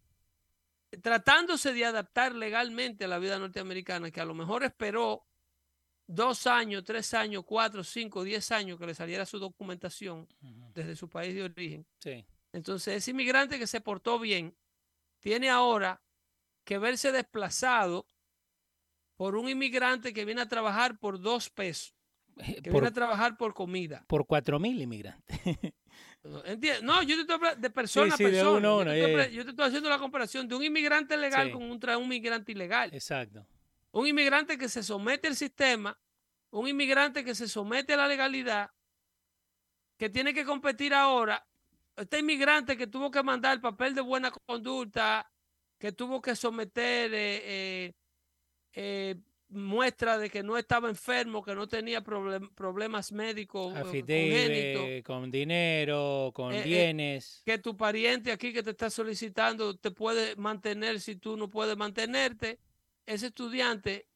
tratándose 1.01 1.73
de 1.73 1.85
adaptar 1.85 2.35
legalmente 2.35 3.05
a 3.05 3.09
la 3.09 3.21
vida 3.21 3.39
norteamericana, 3.39 4.11
que 4.11 4.21
a 4.21 4.25
lo 4.25 4.35
mejor 4.35 4.65
esperó 4.65 5.29
dos 6.07 6.47
años, 6.47 6.85
tres 6.85 7.13
años, 7.15 7.45
cuatro, 7.45 7.83
cinco, 7.83 8.23
diez 8.23 8.51
años 8.53 8.79
que 8.79 8.87
le 8.87 8.95
saliera 8.95 9.27
su 9.27 9.39
documentación 9.39 10.27
desde 10.75 10.97
su 10.97 11.09
país 11.09 11.35
de 11.35 11.45
origen. 11.45 11.87
Entonces, 12.53 12.97
ese 12.97 13.11
inmigrante 13.11 13.59
que 13.59 13.67
se 13.67 13.81
portó 13.81 14.19
bien 14.19 14.57
tiene 15.21 15.51
ahora 15.51 16.03
que 16.65 16.79
verse 16.79 17.13
desplazado 17.13 18.07
por 19.17 19.37
un 19.37 19.49
inmigrante 19.49 20.13
que 20.13 20.25
viene 20.25 20.43
a 20.43 20.49
trabajar 20.49 20.99
por 20.99 21.21
dos 21.21 21.51
pesos, 21.51 21.95
que 22.63 22.71
viene 22.71 22.89
a 22.89 22.93
trabajar 22.93 23.37
por 23.37 23.55
comida. 23.55 24.05
Por 24.07 24.27
cuatro 24.27 24.59
mil 24.59 24.81
inmigrantes. 24.81 25.41
No, 26.83 27.03
yo 27.05 27.15
te 27.15 27.21
estoy 27.21 27.37
hablando 27.37 27.61
de 27.61 27.71
persona 27.71 28.13
a 28.13 28.17
persona. 28.19 28.89
yo, 29.29 29.45
te 29.45 29.51
estoy, 29.51 29.67
haciendo 29.67 29.89
la 29.89 30.01
comparación 30.01 30.49
de 30.49 30.57
un 30.57 30.65
inmigrante 30.65 31.17
legal 31.17 31.53
con 31.53 31.63
un, 31.63 31.79
un 31.81 32.03
inmigrante 32.03 32.51
ilegal. 32.51 32.93
Exacto 32.93 33.47
un 33.97 34.07
inmigrante 34.07 34.59
que 34.59 34.69
se 34.69 34.83
somete 34.83 35.27
al 35.27 35.37
sistema, 35.37 35.99
un 36.51 36.69
inmigrante 36.69 37.25
que 37.25 37.35
se 37.35 37.49
somete 37.49 37.95
a 37.95 37.97
la 37.97 38.07
legalidad, 38.07 38.71
que 39.97 40.11
tiene 40.11 40.35
que 40.35 40.45
competir 40.45 40.93
ahora, 40.93 41.47
este 41.97 42.19
inmigrante 42.19 42.77
que 42.77 42.87
tuvo 42.87 43.11
que 43.11 43.23
mandar 43.23 43.55
el 43.55 43.63
papel 43.63 43.95
de 43.95 44.03
buena 44.03 44.31
conducta, 44.31 45.33
que 45.79 45.93
tuvo 45.93 46.21
que 46.21 46.37
someter 46.37 47.15
eh, 47.15 47.41
eh, 47.45 47.93
eh, 48.75 49.17
muestra 49.49 50.19
de 50.19 50.29
que 50.29 50.43
no 50.43 50.59
estaba 50.59 50.91
enfermo, 50.91 51.43
que 51.43 51.55
no 51.55 51.67
tenía 51.67 52.03
problemas 52.03 53.13
médicos 53.13 53.73
con 55.07 55.31
dinero, 55.31 56.33
con 56.35 56.53
bienes. 56.63 57.41
que 57.47 57.57
tu 57.57 57.75
pariente 57.75 58.31
aquí 58.31 58.53
que 58.53 58.63
te 58.63 58.73
está 58.73 58.91
solicitando 58.91 59.75
te 59.75 59.91
puede 59.91 60.37
mantener 60.37 61.01
si 61.01 61.17
tú 61.17 61.39
no 61.39 61.49
puedes 61.49 61.79
mantenerte 61.79 62.59
ese 63.07 63.29
estudiante, 63.29 64.09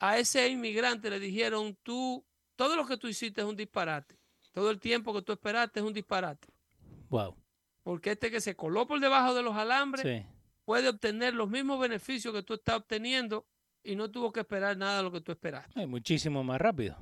a 0.00 0.18
ese 0.18 0.48
inmigrante 0.48 1.10
le 1.10 1.18
dijeron, 1.18 1.76
tú, 1.82 2.24
todo 2.56 2.76
lo 2.76 2.86
que 2.86 2.96
tú 2.96 3.08
hiciste 3.08 3.40
es 3.40 3.46
un 3.46 3.56
disparate. 3.56 4.16
Todo 4.52 4.70
el 4.70 4.80
tiempo 4.80 5.14
que 5.14 5.22
tú 5.22 5.32
esperaste 5.32 5.80
es 5.80 5.86
un 5.86 5.92
disparate. 5.92 6.48
Wow. 7.08 7.36
Porque 7.82 8.12
este 8.12 8.30
que 8.30 8.40
se 8.40 8.54
coló 8.54 8.86
por 8.86 9.00
debajo 9.00 9.34
de 9.34 9.42
los 9.42 9.56
alambres 9.56 10.26
puede 10.64 10.88
obtener 10.88 11.34
los 11.34 11.48
mismos 11.48 11.80
beneficios 11.80 12.34
que 12.34 12.42
tú 12.42 12.54
estás 12.54 12.76
obteniendo 12.76 13.46
y 13.82 13.96
no 13.96 14.10
tuvo 14.10 14.32
que 14.32 14.40
esperar 14.40 14.76
nada 14.76 14.98
de 14.98 15.02
lo 15.04 15.12
que 15.12 15.20
tú 15.20 15.32
esperaste. 15.32 15.86
muchísimo 15.86 16.44
más 16.44 16.60
rápido. 16.60 16.98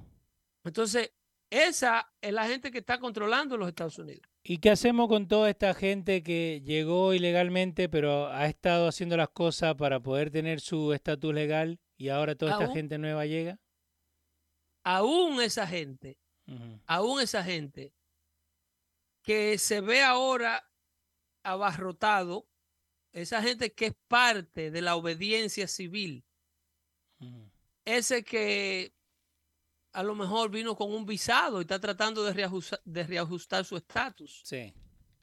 Entonces, 0.63 1.13
esa 1.57 2.13
es 2.21 2.33
la 2.33 2.47
gente 2.47 2.71
que 2.71 2.79
está 2.79 2.99
controlando 2.99 3.57
los 3.57 3.69
Estados 3.69 3.99
Unidos. 3.99 4.23
¿Y 4.43 4.59
qué 4.59 4.71
hacemos 4.71 5.09
con 5.09 5.27
toda 5.27 5.51
esta 5.51 5.75
gente 5.75 6.23
que 6.23 6.63
llegó 6.65 7.15
ilegalmente, 7.15 7.89
pero 7.89 8.29
ha 8.29 8.47
estado 8.47 8.89
haciendo 8.89 9.17
las 9.17 9.31
cosas 9.31 9.75
para 9.75 10.01
poder 10.01 10.31
tener 10.31 10.61
su 10.61 10.93
estatus 10.93 11.35
legal 11.35 11.81
y 11.97 12.11
ahora 12.11 12.35
toda 12.37 12.53
esta 12.53 12.73
gente 12.73 12.99
nueva 12.99 13.27
llega? 13.27 13.59
Aún 14.85 15.43
esa 15.43 15.67
gente, 15.67 16.19
aún 16.87 17.21
esa 17.21 17.43
gente 17.43 17.93
que 19.23 19.59
se 19.59 19.81
ve 19.81 20.03
ahora 20.03 20.71
abarrotado, 21.43 22.49
esa 23.13 23.43
gente 23.43 23.73
que 23.73 23.87
es 23.87 23.95
parte 24.07 24.71
de 24.71 24.83
la 24.83 24.95
obediencia 24.95 25.67
civil, 25.67 26.25
ese 27.85 28.23
que 28.23 28.96
a 29.97 30.03
lo 30.03 30.15
mejor 30.15 30.51
vino 30.51 30.77
con 30.77 30.93
un 30.93 31.07
visado 31.07 31.59
y 31.59 31.63
está 31.63 31.81
tratando 31.81 32.23
de 32.23 32.35
reajustar, 33.07 33.65
su 33.65 33.79
estatus. 33.79 34.43
Sí. 34.45 34.75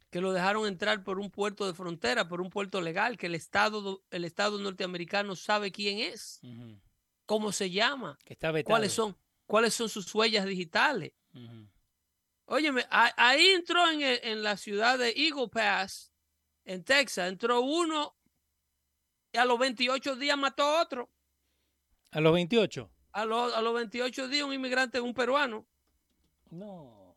Que 0.10 0.20
lo 0.20 0.34
dejaron 0.34 0.66
entrar 0.66 1.04
por 1.04 1.20
un 1.20 1.30
puerto 1.30 1.68
de 1.68 1.76
frontera, 1.76 2.28
por 2.28 2.42
un 2.42 2.50
puerto 2.50 2.82
legal, 2.82 3.16
que 3.16 3.28
el 3.28 3.36
Estado, 3.36 4.04
el 4.10 4.26
Estado 4.26 4.58
norteamericano 4.58 5.36
sabe 5.36 5.72
quién 5.72 6.00
es, 6.00 6.42
cómo 7.28 7.52
se 7.52 7.70
llama, 7.70 8.18
cuáles 8.66 8.94
son, 8.94 9.16
cuáles 9.46 9.76
son 9.76 9.90
sus 9.90 10.14
huellas 10.16 10.48
digitales. 10.48 11.14
Óyeme, 12.46 12.84
ahí 12.90 13.50
entró 13.50 13.88
en, 13.92 14.02
en 14.02 14.42
la 14.42 14.58
ciudad 14.58 14.98
de 14.98 15.14
Eagle 15.16 15.50
Pass, 15.50 16.12
en 16.66 16.84
Texas, 16.84 17.30
entró 17.30 17.62
uno 17.62 18.16
y 19.32 19.38
a 19.38 19.46
los 19.46 19.60
28 19.60 20.16
días 20.16 20.38
mató 20.38 20.64
a 20.64 20.82
otro. 20.82 21.12
¿A 22.10 22.20
los 22.22 22.34
28? 22.34 22.90
A, 23.14 23.26
los 23.26 23.74
28 23.74 24.28
días 24.28 24.44
un 24.44 24.54
inmigrante, 24.54 25.00
un 25.00 25.14
peruano. 25.14 25.66
No. 26.50 27.16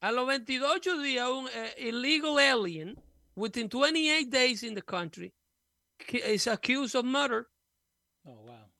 A 0.00 0.12
los 0.12 0.26
28 0.26 0.98
días 1.02 1.28
un 1.28 1.48
eh, 1.52 1.74
illegal 1.78 2.38
alien 2.38 2.96
within 3.34 3.68
28 3.68 4.30
days 4.30 4.62
in 4.62 4.74
the 4.74 4.82
country 4.82 5.32
is 6.12 6.46
accused 6.46 6.94
of 6.94 7.04
murder. 7.04 7.48
Oh, 8.24 8.34
wow. 8.34 8.70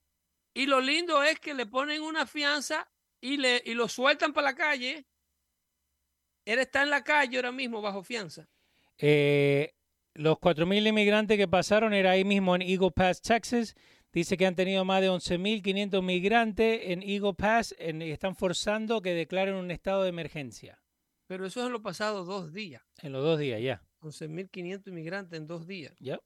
Y 0.55 0.67
lo 0.67 0.81
lindo 0.81 1.23
es 1.23 1.39
que 1.39 1.53
le 1.53 1.67
ponen 1.67 2.01
una 2.01 2.27
fianza 2.27 2.89
y, 3.21 3.37
le, 3.37 3.63
y 3.65 3.75
lo 3.75 3.89
sueltan 3.89 4.33
para 4.33 4.53
la 4.53 4.55
calle. 4.55 5.05
Él 6.45 6.61
está 6.61 6.83
en 6.83 6.91
la 6.91 7.03
calle 7.03 7.37
ahora 7.37 7.53
mismo 7.53 7.83
bajo 7.83 8.03
fianza. 8.03 8.49
Eh, 8.99 9.75
los 10.15 10.39
4.000 10.39 10.89
inmigrantes 10.89 11.37
que 11.37 11.49
pasaron 11.49 11.93
era 11.93 12.13
ahí 12.13 12.25
mismo 12.25 12.55
en 12.55 12.63
Eagle 12.63 12.91
Pass, 12.91 13.21
Texas. 13.21 13.75
Dice 14.17 14.39
que 14.39 14.47
han 14.47 14.57
tenido 14.57 14.83
más 14.87 15.03
de 15.03 15.11
11.500 15.11 16.03
migrantes 16.03 16.81
en 16.85 17.03
Eagle 17.03 17.35
Pass 17.35 17.77
y 17.79 18.11
están 18.11 18.35
forzando 18.35 19.03
que 19.03 19.13
declaren 19.13 19.57
un 19.57 19.71
estado 19.71 20.05
de 20.05 20.09
emergencia. 20.09 20.81
Pero 21.27 21.45
eso 21.45 21.61
es 21.61 21.67
en 21.67 21.73
los 21.73 21.83
pasados 21.83 22.27
dos 22.27 22.51
días. 22.51 22.83
En 23.03 23.13
los 23.13 23.23
dos 23.23 23.39
días, 23.39 23.61
ya. 23.61 23.83
11.500 24.01 24.89
inmigrantes 24.89 25.39
en 25.39 25.47
dos 25.47 25.67
días. 25.67 25.95
Ya. 26.01 26.19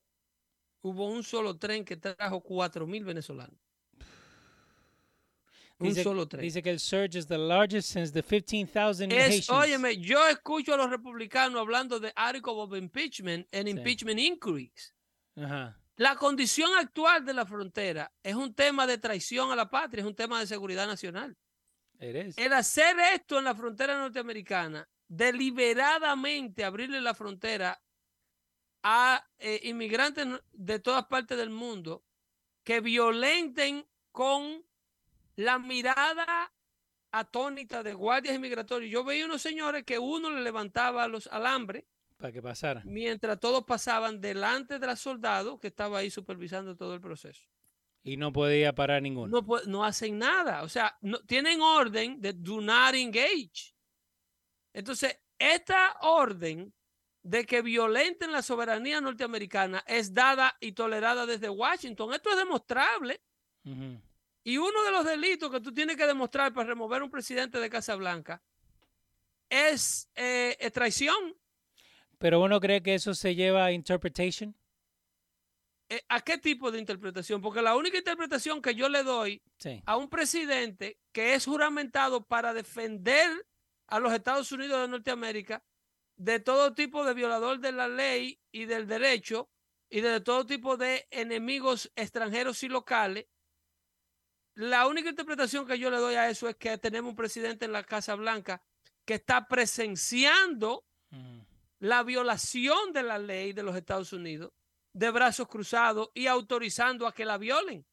Hubo 0.79 1.05
un 1.05 1.21
solo 1.21 1.57
tren 1.57 1.83
que 1.83 1.97
trajo 1.97 2.41
4.000 2.41 3.03
venezolanos. 3.03 3.59
Un 5.77 5.93
solo 5.93 6.29
tren. 6.29 6.43
Dice 6.43 6.63
que 6.63 6.69
el 6.69 6.79
surge 6.79 7.19
es 7.19 7.27
the 7.27 7.37
largest 7.37 7.91
since 7.91 8.13
the 8.13 8.23
15,000 8.23 9.11
es, 9.11 9.49
Óyeme, 9.49 9.97
yo 9.97 10.25
escucho 10.29 10.75
a 10.75 10.77
los 10.77 10.89
republicanos 10.89 11.59
hablando 11.59 11.99
de 11.99 12.13
article 12.15 12.53
of 12.55 12.73
impeachment 12.73 13.53
and 13.53 13.67
impeachment 13.67 14.17
inquiries. 14.17 14.93
La 16.01 16.15
condición 16.15 16.71
actual 16.79 17.23
de 17.25 17.33
la 17.35 17.45
frontera 17.45 18.11
es 18.23 18.33
un 18.33 18.55
tema 18.55 18.87
de 18.87 18.97
traición 18.97 19.51
a 19.51 19.55
la 19.55 19.69
patria, 19.69 20.01
es 20.01 20.07
un 20.07 20.15
tema 20.15 20.39
de 20.39 20.47
seguridad 20.47 20.87
nacional. 20.87 21.37
El 21.99 22.53
hacer 22.53 22.97
esto 23.13 23.37
en 23.37 23.43
la 23.43 23.53
frontera 23.53 23.95
norteamericana, 23.99 24.89
deliberadamente 25.07 26.65
abrirle 26.65 27.01
la 27.01 27.13
frontera 27.13 27.79
a 28.81 29.23
eh, 29.37 29.59
inmigrantes 29.65 30.27
de 30.53 30.79
todas 30.79 31.05
partes 31.05 31.37
del 31.37 31.51
mundo 31.51 32.03
que 32.63 32.79
violenten 32.79 33.87
con 34.11 34.65
la 35.35 35.59
mirada 35.59 36.51
atónita 37.11 37.83
de 37.83 37.93
guardias 37.93 38.33
inmigratorios. 38.33 38.91
Yo 38.91 39.03
veía 39.03 39.27
unos 39.27 39.43
señores 39.43 39.83
que 39.83 39.99
uno 39.99 40.31
le 40.31 40.41
levantaba 40.41 41.07
los 41.07 41.27
alambres 41.27 41.85
para 42.21 42.31
que 42.31 42.41
pasara. 42.41 42.83
Mientras 42.85 43.39
todos 43.39 43.65
pasaban 43.65 44.21
delante 44.21 44.79
de 44.79 44.87
la 44.87 44.95
soldado 44.95 45.59
que 45.59 45.67
estaba 45.67 45.97
ahí 45.97 46.09
supervisando 46.09 46.75
todo 46.77 46.93
el 46.93 47.01
proceso. 47.01 47.47
Y 48.03 48.17
no 48.17 48.31
podía 48.31 48.73
parar 48.73 49.01
ninguno. 49.01 49.41
No, 49.41 49.61
no 49.67 49.83
hacen 49.83 50.17
nada. 50.17 50.63
O 50.63 50.69
sea, 50.69 50.97
no, 51.01 51.19
tienen 51.25 51.61
orden 51.61 52.21
de 52.21 52.33
do 52.33 52.61
not 52.61 52.95
engage. 52.95 53.75
Entonces, 54.73 55.19
esta 55.37 55.97
orden 56.01 56.73
de 57.23 57.45
que 57.45 57.61
violenten 57.61 58.31
la 58.31 58.41
soberanía 58.41 59.01
norteamericana 59.01 59.83
es 59.85 60.13
dada 60.13 60.55
y 60.59 60.71
tolerada 60.71 61.25
desde 61.25 61.49
Washington. 61.49 62.13
Esto 62.13 62.31
es 62.31 62.37
demostrable. 62.37 63.21
Y 64.43 64.57
uno 64.57 64.83
de 64.83 64.91
los 64.91 65.05
delitos 65.05 65.51
que 65.51 65.61
tú 65.61 65.71
tienes 65.71 65.95
que 65.95 66.07
demostrar 66.07 66.51
para 66.51 66.69
remover 66.69 67.03
un 67.03 67.11
presidente 67.11 67.59
de 67.59 67.69
Casa 67.69 67.95
Blanca 67.95 68.41
es, 69.49 70.09
eh, 70.15 70.71
traición. 70.73 71.35
Pero 72.21 72.39
uno 72.39 72.59
cree 72.59 72.83
que 72.83 72.93
eso 72.93 73.15
se 73.15 73.33
lleva 73.33 73.65
a 73.65 73.71
interpretation. 73.71 74.55
Eh, 75.89 76.03
¿A 76.07 76.21
qué 76.21 76.37
tipo 76.37 76.71
de 76.71 76.77
interpretación? 76.77 77.41
Porque 77.41 77.63
la 77.63 77.75
única 77.75 77.97
interpretación 77.97 78.61
que 78.61 78.75
yo 78.75 78.89
le 78.89 79.01
doy 79.01 79.41
a 79.87 79.97
un 79.97 80.07
presidente 80.07 80.99
que 81.11 81.33
es 81.33 81.45
juramentado 81.45 82.23
para 82.23 82.53
defender 82.53 83.31
a 83.87 83.99
los 83.99 84.13
Estados 84.13 84.51
Unidos 84.51 84.81
de 84.81 84.87
Norteamérica 84.87 85.63
de 86.15 86.39
todo 86.39 86.75
tipo 86.75 87.03
de 87.03 87.15
violador 87.15 87.59
de 87.59 87.71
la 87.71 87.87
ley 87.87 88.39
y 88.51 88.65
del 88.65 88.85
derecho 88.85 89.49
y 89.89 90.01
de 90.01 90.21
todo 90.21 90.45
tipo 90.45 90.77
de 90.77 91.07
enemigos 91.09 91.91
extranjeros 91.95 92.61
y 92.61 92.69
locales, 92.69 93.25
la 94.53 94.85
única 94.85 95.09
interpretación 95.09 95.65
que 95.65 95.79
yo 95.79 95.89
le 95.89 95.97
doy 95.97 96.13
a 96.13 96.29
eso 96.29 96.47
es 96.47 96.55
que 96.55 96.77
tenemos 96.77 97.09
un 97.09 97.15
presidente 97.15 97.65
en 97.65 97.71
la 97.71 97.83
Casa 97.83 98.13
Blanca 98.13 98.61
que 99.05 99.15
está 99.15 99.47
presenciando 99.47 100.85
la 101.81 102.03
violación 102.03 102.93
de 102.93 103.01
la 103.01 103.17
ley 103.17 103.53
de 103.53 103.63
los 103.63 103.75
Estados 103.75 104.13
Unidos 104.13 104.53
de 104.93 105.09
brazos 105.09 105.47
cruzados 105.47 106.09
y 106.13 106.27
autorizando 106.27 107.07
a 107.07 107.13
que 107.13 107.25
la 107.25 107.37
violen. 107.37 107.85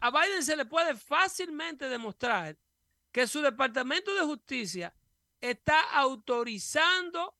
A 0.00 0.10
Biden 0.10 0.42
se 0.42 0.56
le 0.56 0.64
puede 0.64 0.96
fácilmente 0.96 1.88
demostrar 1.88 2.58
que 3.12 3.26
su 3.26 3.40
Departamento 3.40 4.14
de 4.14 4.22
Justicia 4.22 4.94
está 5.40 5.80
autorizando 5.98 7.36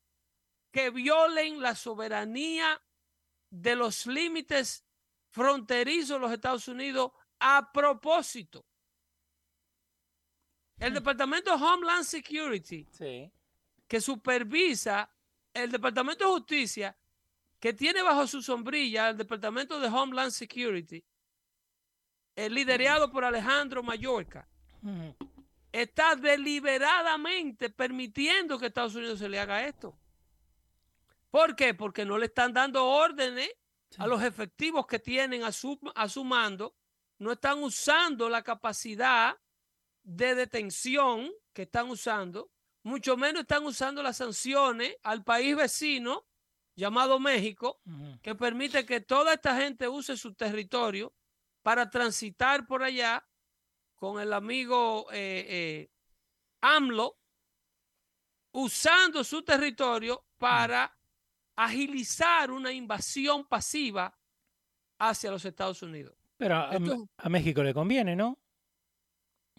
que 0.71 0.91
violen 0.91 1.61
la 1.61 1.75
soberanía 1.75 2.81
de 3.51 3.75
los 3.75 4.07
límites 4.07 4.85
fronterizos 5.31 6.17
de 6.17 6.19
los 6.19 6.33
Estados 6.33 6.69
Unidos 6.69 7.13
a 7.41 7.73
propósito. 7.73 8.65
El 10.79 10.93
hmm. 10.93 10.95
Departamento 10.95 11.57
de 11.57 11.65
Homeland 11.65 12.05
Security, 12.05 12.87
que 13.89 14.01
supervisa 14.01 15.11
el 15.53 15.73
Departamento 15.73 16.25
de 16.25 16.31
Justicia, 16.31 16.97
que 17.59 17.73
tiene 17.73 18.03
bajo 18.03 18.27
su 18.27 18.43
sombrilla 18.43 19.09
el 19.09 19.17
Departamento 19.17 19.81
de 19.81 19.89
Homeland 19.89 20.31
Security, 20.31 21.03
el 22.37 22.55
liderado 22.55 23.11
por 23.11 23.25
Alejandro 23.25 23.83
Mallorca, 23.83 24.47
está 25.73 26.15
deliberadamente 26.15 27.71
permitiendo 27.71 28.59
que 28.59 28.67
Estados 28.67 28.95
Unidos 28.95 29.19
se 29.19 29.29
le 29.29 29.41
haga 29.41 29.67
esto. 29.67 29.99
¿Por 31.31 31.57
qué? 31.57 31.75
Porque 31.75 32.05
no 32.05 32.17
le 32.17 32.27
están 32.27 32.53
dando 32.53 32.85
órdenes 32.87 33.51
a 33.97 34.07
los 34.07 34.23
efectivos 34.23 34.87
que 34.87 35.01
tienen 35.01 35.43
a 35.43 35.51
su, 35.51 35.79
a 35.95 36.09
su 36.09 36.23
mando 36.23 36.77
no 37.19 37.33
están 37.33 37.63
usando 37.63 38.29
la 38.29 38.43
capacidad 38.43 39.37
de 40.03 40.35
detención 40.35 41.31
que 41.53 41.63
están 41.63 41.91
usando, 41.91 42.51
mucho 42.83 43.17
menos 43.17 43.43
están 43.43 43.65
usando 43.67 44.03
las 44.03 44.17
sanciones 44.17 44.97
al 45.03 45.25
país 45.25 45.57
vecino 45.57 46.27
llamado 46.75 47.19
México, 47.19 47.81
que 48.23 48.37
permite 48.37 48.87
que 48.87 49.01
toda 49.01 49.35
esta 49.35 49.57
gente 49.57 49.89
use 49.89 50.17
su 50.17 50.35
territorio 50.35 51.13
para 51.63 51.91
transitar 51.91 52.67
por 52.67 52.85
allá 52.85 53.27
con 53.97 54.21
el 54.21 54.33
amigo 54.33 55.09
eh, 55.11 55.45
eh, 55.49 55.91
AMLO, 56.61 57.19
usando 58.53 59.25
su 59.25 59.43
territorio 59.43 60.25
para 60.39 60.97
agilizar 61.57 62.53
una 62.53 62.73
invasión 62.73 63.45
pasiva 63.45 64.17
hacia 64.99 65.33
los 65.33 65.45
Estados 65.45 65.83
Unidos. 65.83 66.15
Pero 66.37 66.55
a, 66.55 67.29
México 67.29 67.65
le 67.65 67.75
conviene, 67.75 68.15
¿no? 68.15 68.39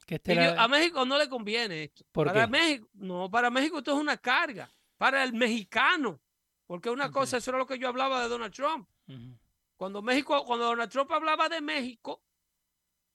Que 0.05 0.21
A 0.57 0.67
México 0.67 1.05
no 1.05 1.17
le 1.17 1.29
conviene 1.29 1.83
esto. 1.83 2.05
para 2.11 2.47
México, 2.47 2.89
no, 2.93 3.29
para 3.29 3.49
México 3.49 3.79
esto 3.79 3.91
es 3.91 3.97
una 3.97 4.17
carga. 4.17 4.69
Para 4.97 5.23
el 5.23 5.33
mexicano. 5.33 6.19
Porque 6.65 6.89
una 6.89 7.11
cosa, 7.11 7.37
eso 7.37 7.51
era 7.51 7.57
lo 7.57 7.65
que 7.65 7.79
yo 7.79 7.87
hablaba 7.87 8.21
de 8.21 8.29
Donald 8.29 8.53
Trump. 8.53 8.87
Cuando 9.75 10.01
México, 10.01 10.43
cuando 10.45 10.65
Donald 10.65 10.91
Trump 10.91 11.11
hablaba 11.11 11.49
de 11.49 11.61
México, 11.61 12.21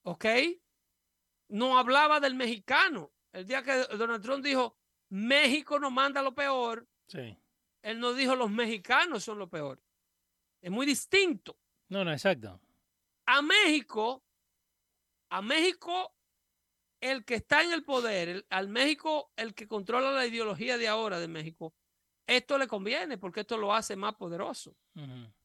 ¿ok? 0.03 0.25
No 1.49 1.79
hablaba 1.79 2.20
del 2.20 2.35
mexicano. 2.35 3.12
El 3.33 3.47
día 3.47 3.62
que 3.62 3.87
Donald 3.97 4.23
Trump 4.23 4.44
dijo, 4.44 4.77
México 5.11 5.79
nos 5.79 5.92
manda 5.92 6.23
lo 6.23 6.35
peor, 6.35 6.88
sí. 7.07 7.37
él 7.83 8.01
no 8.01 8.14
dijo 8.14 8.35
los 8.35 8.51
mexicanos 8.51 9.23
son 9.23 9.38
lo 9.38 9.49
peor. 9.49 9.81
Es 10.61 10.70
muy 10.70 10.87
distinto. 10.87 11.57
No, 11.88 12.05
no, 12.05 12.12
exacto 12.12 12.61
a 13.27 13.42
México, 13.42 14.23
a 15.31 15.42
México, 15.42 16.13
el 17.05 17.25
que 17.27 17.35
está 17.35 17.62
en 17.62 17.73
el 17.73 17.85
poder, 17.85 18.47
al 18.49 18.69
México, 18.69 19.31
el 19.37 19.55
que 19.55 19.69
controla 19.69 20.11
la 20.11 20.27
ideología 20.27 20.79
de 20.79 20.88
ahora 20.88 21.21
de 21.21 21.29
México, 21.29 21.75
esto 22.27 22.57
le 22.57 22.67
conviene 22.67 23.19
porque 23.19 23.40
esto 23.40 23.59
lo 23.59 23.75
hace 23.75 23.95
más 23.95 24.14
poderoso. 24.14 24.75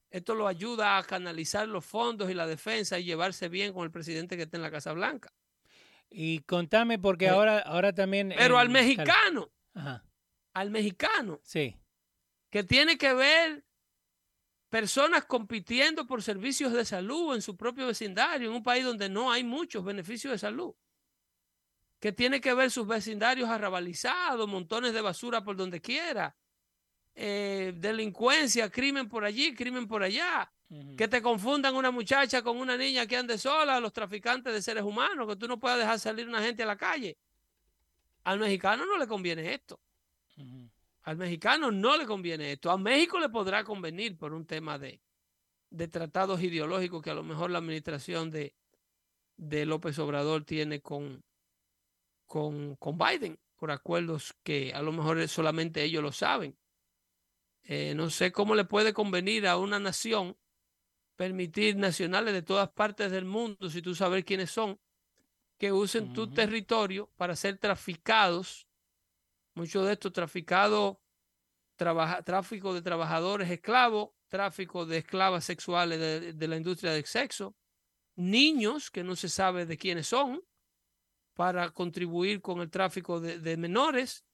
Esto 0.09 0.35
lo 0.35 0.47
ayuda 0.47 0.97
a 0.97 1.03
canalizar 1.03 1.67
los 1.67 1.85
fondos 1.85 2.31
y 2.31 2.33
la 2.33 2.47
defensa 2.47 2.97
y 2.97 3.03
llevarse 3.03 3.49
bien 3.49 3.73
con 3.73 3.83
el 3.83 3.91
presidente 3.91 4.37
que 4.37 4.43
está 4.43 4.55
en 4.55 4.63
la 4.63 4.71
Casa 4.71 4.93
Blanca. 4.93 5.33
Y 6.09 6.39
contame, 6.39 6.97
porque 6.97 7.25
eh, 7.25 7.29
ahora, 7.29 7.59
ahora 7.59 7.93
también. 7.93 8.33
Pero 8.37 8.57
al 8.57 8.69
mexicano, 8.69 9.51
al 10.53 10.71
mexicano, 10.71 11.41
sí. 11.43 11.75
que 12.49 12.63
tiene 12.63 12.97
que 12.97 13.13
ver 13.13 13.65
personas 14.69 15.25
compitiendo 15.25 16.07
por 16.07 16.23
servicios 16.23 16.71
de 16.71 16.85
salud 16.85 17.35
en 17.35 17.41
su 17.41 17.57
propio 17.57 17.87
vecindario, 17.87 18.49
en 18.49 18.55
un 18.55 18.63
país 18.63 18.85
donde 18.85 19.09
no 19.09 19.29
hay 19.29 19.43
muchos 19.43 19.83
beneficios 19.83 20.31
de 20.31 20.39
salud, 20.39 20.73
que 21.99 22.11
tiene 22.11 22.39
que 22.39 22.53
ver 22.53 22.71
sus 22.71 22.87
vecindarios 22.87 23.49
arrabalizados, 23.49 24.47
montones 24.47 24.93
de 24.93 25.01
basura 25.01 25.43
por 25.43 25.55
donde 25.55 25.81
quiera, 25.81 26.35
eh, 27.13 27.73
delincuencia, 27.75 28.69
crimen 28.69 29.09
por 29.09 29.25
allí, 29.25 29.53
crimen 29.53 29.87
por 29.87 30.03
allá, 30.03 30.51
que 30.95 31.07
te 31.07 31.21
confundan 31.21 31.75
una 31.75 31.89
muchacha 31.89 32.43
con 32.43 32.57
una 32.57 32.77
niña 32.77 33.07
que 33.07 33.17
ande 33.17 33.37
sola, 33.37 33.79
los 33.79 33.91
traficantes 33.91 34.53
de 34.53 34.61
seres 34.61 34.83
humanos, 34.83 35.27
que 35.27 35.35
tú 35.35 35.47
no 35.47 35.59
puedas 35.59 35.79
dejar 35.79 35.99
salir 35.99 36.27
una 36.27 36.43
gente 36.43 36.63
a 36.63 36.67
la 36.67 36.77
calle. 36.77 37.17
Al 38.23 38.39
mexicano 38.39 38.85
no 38.85 38.97
le 38.97 39.07
conviene 39.07 39.53
esto. 39.53 39.79
Al 41.01 41.17
mexicano 41.17 41.71
no 41.71 41.97
le 41.97 42.05
conviene 42.05 42.51
esto. 42.51 42.69
A 42.69 42.77
México 42.77 43.19
le 43.19 43.29
podrá 43.29 43.63
convenir 43.63 44.15
por 44.15 44.31
un 44.31 44.45
tema 44.45 44.77
de, 44.77 45.01
de 45.71 45.87
tratados 45.87 46.41
ideológicos 46.41 47.01
que 47.01 47.09
a 47.09 47.15
lo 47.15 47.23
mejor 47.23 47.49
la 47.49 47.57
administración 47.57 48.29
de, 48.29 48.53
de 49.37 49.65
López 49.65 49.97
Obrador 49.97 50.45
tiene 50.45 50.81
con, 50.81 51.23
con, 52.29 52.75
con, 52.75 52.97
Biden, 52.97 53.37
por 53.57 53.71
acuerdos 53.71 54.35
que 54.43 54.71
a 54.73 54.81
lo 54.81 54.93
mejor 54.93 55.27
solamente 55.27 55.83
ellos 55.83 56.03
lo 56.03 56.13
saben. 56.13 56.57
Eh, 57.63 57.93
no 57.95 58.09
sé 58.09 58.31
cómo 58.31 58.55
le 58.55 58.63
puede 58.63 58.93
convenir 58.93 59.47
a 59.47 59.57
una 59.57 59.79
nación 59.79 60.37
permitir 61.17 61.75
nacionales 61.75 62.33
de 62.33 62.43
todas 62.43 62.69
partes 62.69 63.11
del 63.11 63.25
mundo, 63.25 63.69
si 63.69 63.81
tú 63.81 63.93
sabes 63.93 64.23
quiénes 64.23 64.51
son, 64.51 64.79
que 65.57 65.73
usen 65.73 66.13
tu 66.13 66.31
territorio 66.31 67.11
para 67.17 67.35
ser 67.35 67.57
traficados. 67.57 68.67
Muchos 69.53 69.85
de 69.85 69.93
estos 69.93 70.13
traficados, 70.13 70.97
tráfico 71.75 72.73
de 72.73 72.81
trabajadores 72.81 73.49
esclavos, 73.49 74.11
tráfico 74.29 74.85
de 74.85 74.99
esclavas 74.99 75.43
sexuales 75.43 76.37
de, 76.37 76.47
la 76.47 76.55
industria 76.55 76.93
del 76.93 77.05
sexo, 77.05 77.57
niños 78.15 78.89
que 78.89 79.03
no 79.03 79.15
se 79.17 79.27
sabe 79.27 79.65
de 79.65 79.77
quiénes 79.77 80.07
son 80.07 80.41
para 81.39 81.69
contribuir 81.69 82.41
con 82.41 82.59
el 82.59 82.69
tráfico 82.69 83.21
de, 83.21 83.55
menores 83.55 84.25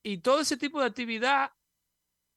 y 0.00 0.18
todo 0.18 0.42
ese 0.42 0.56
tipo 0.56 0.78
de 0.78 0.86
actividad 0.86 1.50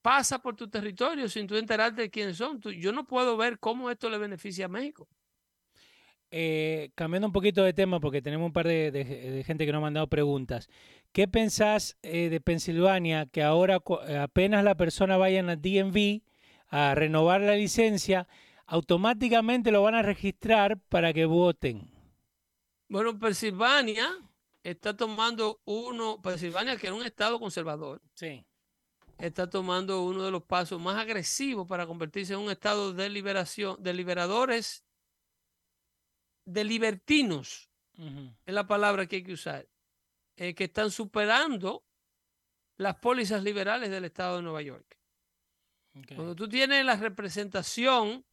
pasa 0.02 0.40
por 0.40 0.56
tu 0.56 0.68
territorio 0.68 1.30
sin 1.30 1.46
tú 1.46 1.56
enterarte 1.56 2.02
de 2.02 2.10
quiénes 2.10 2.38
son. 2.38 2.60
yo 2.60 2.92
no 2.92 3.06
puedo 3.06 3.38
ver 3.38 3.60
cómo 3.60 3.92
esto 3.92 4.10
le 4.10 4.18
beneficia 4.18 4.66
a 4.66 4.68
México. 4.68 5.08
Eh, 6.32 6.90
cambiando 6.96 7.28
un 7.28 7.32
poquito 7.32 7.64
de 7.64 7.74
tema, 7.74 8.00
porque 8.00 8.24
tenemos 8.24 8.48
un 8.48 8.52
par 8.52 8.66
de, 8.66 9.44
gente 9.46 9.68
que 9.68 9.72
nos 9.72 9.78
ha 9.78 9.82
mandado 9.82 10.08
preguntas. 10.08 10.70
¿Qué 11.12 11.28
pensás 11.28 11.96
eh, 12.02 12.30
de 12.30 12.42
Pensilvania 12.42 13.28
que 13.28 13.44
ahora 13.44 13.78
apenas 14.20 14.64
la 14.64 14.74
persona 14.74 15.18
vaya 15.18 15.42
a 15.42 15.56
DMV 15.56 16.24
a 16.70 16.96
renovar 16.96 17.42
la 17.42 17.54
licencia, 17.54 18.28
automáticamente 18.66 19.70
lo 19.70 19.84
van 19.84 19.94
a 19.94 20.02
registrar 20.02 20.80
para 20.80 21.14
que 21.14 21.26
voten? 21.26 21.99
Bueno, 22.90 23.18
Pensilvania 23.18 24.10
está 24.64 24.98
tomando 24.98 25.62
uno, 25.66 26.22
Pensilvania 26.22 26.76
que 26.76 26.88
es 26.88 26.94
un 26.94 27.04
estado 27.04 27.40
conservador. 27.40 28.02
Sí. 28.16 28.46
Está 29.18 29.50
tomando 29.50 30.04
uno 30.04 30.24
de 30.24 30.32
los 30.32 30.44
pasos 30.44 30.82
más 30.82 30.98
agresivos 30.98 31.68
para 31.68 31.86
convertirse 31.86 32.34
en 32.34 32.40
un 32.40 32.52
estado 32.52 32.94
de 32.94 33.10
liberación, 33.10 33.82
de 33.82 33.94
liberadores 33.94 34.84
de 36.46 36.64
libertinos, 36.64 37.70
es 38.46 38.54
la 38.54 38.66
palabra 38.66 39.06
que 39.06 39.18
hay 39.18 39.24
que 39.24 39.34
usar, 39.34 39.68
eh, 40.38 40.56
que 40.56 40.64
están 40.64 40.90
superando 40.90 41.86
las 42.78 42.96
pólizas 42.96 43.44
liberales 43.44 43.92
del 43.92 44.06
estado 44.06 44.38
de 44.38 44.44
Nueva 44.44 44.62
York. 44.62 44.98
Cuando 46.16 46.36
tú 46.36 46.48
tienes 46.48 46.84
la 46.86 46.96
representación 46.96 48.26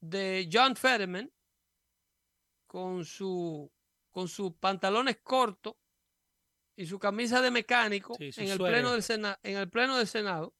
de 0.00 0.48
John 0.50 0.76
Fetterman 0.76 1.30
con 2.70 3.04
su 3.04 3.68
con 4.12 4.28
sus 4.28 4.52
pantalones 4.54 5.18
cortos 5.24 5.74
y 6.76 6.86
su 6.86 7.00
camisa 7.00 7.42
de 7.42 7.50
mecánico 7.50 8.16
en, 8.20 8.48
el 8.48 8.58
pleno 8.58 8.92
del 8.92 9.04
en 9.42 9.56
el 9.56 9.68
pleno 9.68 9.96
del 9.98 10.06
Senado, 10.06 10.54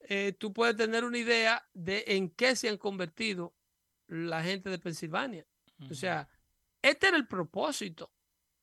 eh, 0.00 0.32
tú 0.36 0.52
puedes 0.52 0.76
tener 0.76 1.04
una 1.04 1.16
idea 1.16 1.64
de 1.74 2.02
en 2.08 2.30
qué 2.30 2.56
se 2.56 2.68
han 2.68 2.76
convertido 2.76 3.54
la 4.08 4.42
gente 4.42 4.68
de 4.68 4.80
Pensilvania. 4.80 5.46
O 5.88 5.94
sea, 5.94 6.28
este 6.82 7.06
era 7.06 7.16
el 7.16 7.28
propósito, 7.28 8.10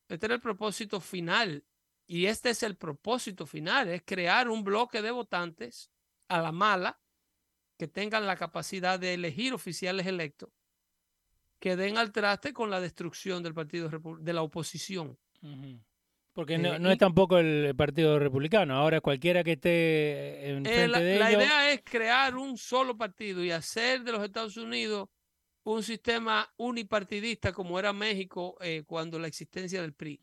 este 0.10 0.26
era 0.26 0.36
el 0.36 0.42
propósito 0.42 1.00
final. 1.00 1.64
Y 2.08 2.26
este 2.26 2.50
es 2.50 2.62
el 2.62 2.76
propósito 2.76 3.46
final, 3.46 3.88
es 3.88 4.04
crear 4.06 4.50
un 4.50 4.66
bloque 4.66 5.02
de 5.02 5.12
votantes 5.12 5.90
a 6.28 6.42
la 6.42 6.52
mala 6.52 7.00
que 7.78 7.88
tengan 7.88 8.28
la 8.28 8.36
capacidad 8.36 9.00
de 9.00 9.14
elegir 9.14 9.54
oficiales 9.54 10.06
electos 10.06 10.50
que 11.60 11.76
den 11.76 11.98
al 11.98 12.12
traste 12.12 12.54
con 12.54 12.70
la 12.70 12.80
destrucción 12.80 13.44
del 13.44 13.54
partido 13.54 13.90
de 13.90 14.34
la 14.34 14.42
oposición. 14.42 15.18
Porque 16.36 16.58
no, 16.58 16.74
eh, 16.74 16.94
es 16.94 16.98
tampoco 16.98 17.38
el 17.38 17.74
Partido 17.78 18.20
Republicano. 18.20 18.76
Ahora 18.76 19.00
cualquiera 19.00 19.42
que 19.42 19.54
esté 19.54 20.50
en 20.50 20.66
eh, 20.66 20.70
frente 20.70 21.02
de 21.02 21.18
La 21.18 21.32
idea 21.32 21.72
es 21.72 21.82
crear 21.82 22.36
un 22.36 22.58
solo 22.58 22.98
partido 22.98 23.42
y 23.42 23.52
hacer 23.52 24.04
de 24.04 24.12
los 24.12 24.22
Estados 24.22 24.58
Unidos 24.58 25.08
un 25.64 25.82
sistema 25.82 26.48
unipartidista 26.58 27.54
como 27.54 27.80
era 27.80 27.94
México 27.94 28.58
eh, 28.60 28.84
cuando 28.86 29.18
la 29.18 29.28
existencia 29.28 29.82
del 29.82 29.94
PRI. 29.94 30.20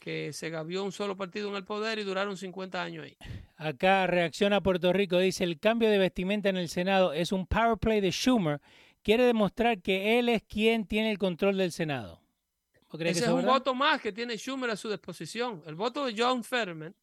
Que 0.00 0.32
se 0.32 0.48
gavió 0.48 0.82
un 0.82 0.92
solo 0.92 1.14
partido 1.14 1.50
en 1.50 1.56
el 1.56 1.64
poder 1.64 1.98
y 1.98 2.04
duraron 2.04 2.38
50 2.38 2.82
años 2.82 3.04
ahí. 3.04 3.16
Acá 3.56 4.06
reacciona 4.06 4.62
Puerto 4.62 4.90
Rico, 4.90 5.18
dice, 5.18 5.44
el 5.44 5.60
cambio 5.60 5.90
de 5.90 5.98
vestimenta 5.98 6.48
en 6.48 6.56
el 6.56 6.70
Senado 6.70 7.12
es 7.12 7.30
un 7.30 7.46
power 7.46 7.76
play 7.76 8.00
de 8.00 8.10
Schumer. 8.10 8.62
Quiere 9.02 9.24
demostrar 9.24 9.80
que 9.80 10.18
él 10.18 10.28
es 10.28 10.42
quien 10.42 10.86
tiene 10.86 11.10
el 11.10 11.18
control 11.18 11.56
del 11.56 11.72
Senado. 11.72 12.20
Ese 12.98 13.24
es 13.24 13.28
un 13.28 13.46
voto 13.46 13.74
más 13.74 14.00
que 14.00 14.12
tiene 14.12 14.36
Schumer 14.36 14.70
a 14.70 14.76
su 14.76 14.90
disposición. 14.90 15.62
El 15.64 15.76
voto 15.76 16.06
de 16.06 16.14
John 16.16 16.42
Ferman, 16.42 16.94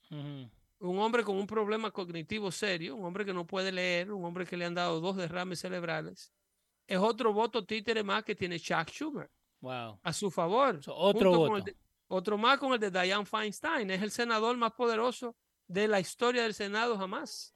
un 0.80 1.00
hombre 1.00 1.24
con 1.24 1.38
un 1.38 1.48
problema 1.48 1.92
cognitivo 1.92 2.52
serio, 2.52 2.96
un 2.96 3.06
hombre 3.06 3.26
que 3.26 3.34
no 3.34 3.48
puede 3.48 3.72
leer, 3.72 4.12
un 4.12 4.24
hombre 4.26 4.46
que 4.46 4.58
le 4.58 4.66
han 4.66 4.76
dado 4.76 5.00
dos 5.00 5.16
derrames 5.16 5.60
cerebrales, 5.60 6.34
es 6.86 6.98
otro 6.98 7.34
voto 7.34 7.66
títere 7.66 8.04
más 8.04 8.24
que 8.24 8.36
tiene 8.36 8.60
Chuck 8.60 8.90
Schumer. 8.90 9.30
Wow. 9.62 10.00
A 10.04 10.14
su 10.14 10.30
favor. 10.30 10.80
otro 10.88 11.32
voto. 11.36 11.72
otro 12.08 12.38
más 12.38 12.60
con 12.60 12.74
el 12.74 12.80
de 12.80 12.92
Dianne 12.92 13.26
Feinstein. 13.26 13.90
Es 13.90 14.02
el 14.02 14.12
senador 14.12 14.56
más 14.58 14.74
poderoso 14.74 15.36
de 15.68 15.88
la 15.88 16.00
historia 16.00 16.44
del 16.44 16.54
Senado 16.54 16.98
jamás. 16.98 17.54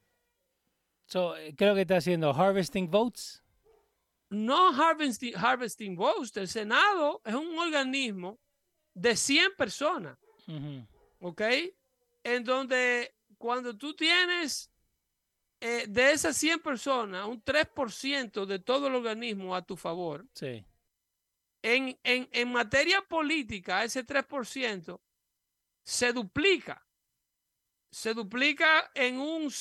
Eh, 1.13 1.53
creo 1.57 1.75
que 1.75 1.81
está 1.81 1.97
haciendo 1.97 2.31
harvesting 2.33 2.89
votes. 2.89 3.40
No 4.31 4.71
harvesting, 4.71 5.35
harvesting 5.35 5.95
votes. 5.95 6.35
El 6.37 6.47
Senado 6.47 7.21
es 7.25 7.35
un 7.35 7.59
organismo 7.59 8.39
de 8.93 9.15
100 9.15 9.55
personas. 9.57 10.17
¿Ok? 11.19 11.41
En 12.23 12.43
donde 12.45 13.13
cuando 13.37 13.77
tú 13.77 13.93
tienes 13.93 14.71
eh, 15.59 15.85
de 15.87 16.11
esas 16.13 16.37
100 16.37 16.59
personas, 16.61 17.27
un 17.27 17.43
3% 17.43 18.45
de 18.45 18.59
todo 18.59 18.87
el 18.87 18.95
organismo 18.95 19.53
a 19.53 19.65
tu 19.65 19.75
favor. 19.75 20.25
Sí. 20.33 20.65
En, 21.61 21.99
en, 22.03 22.51
materia 22.51 23.01
política, 23.01 23.83
ese 23.83 24.05
3% 24.05 24.99
se 25.83 26.13
duplica. 26.13 26.87
Se 27.91 28.13
duplica 28.13 28.89
en 28.95 29.19
un 29.19 29.51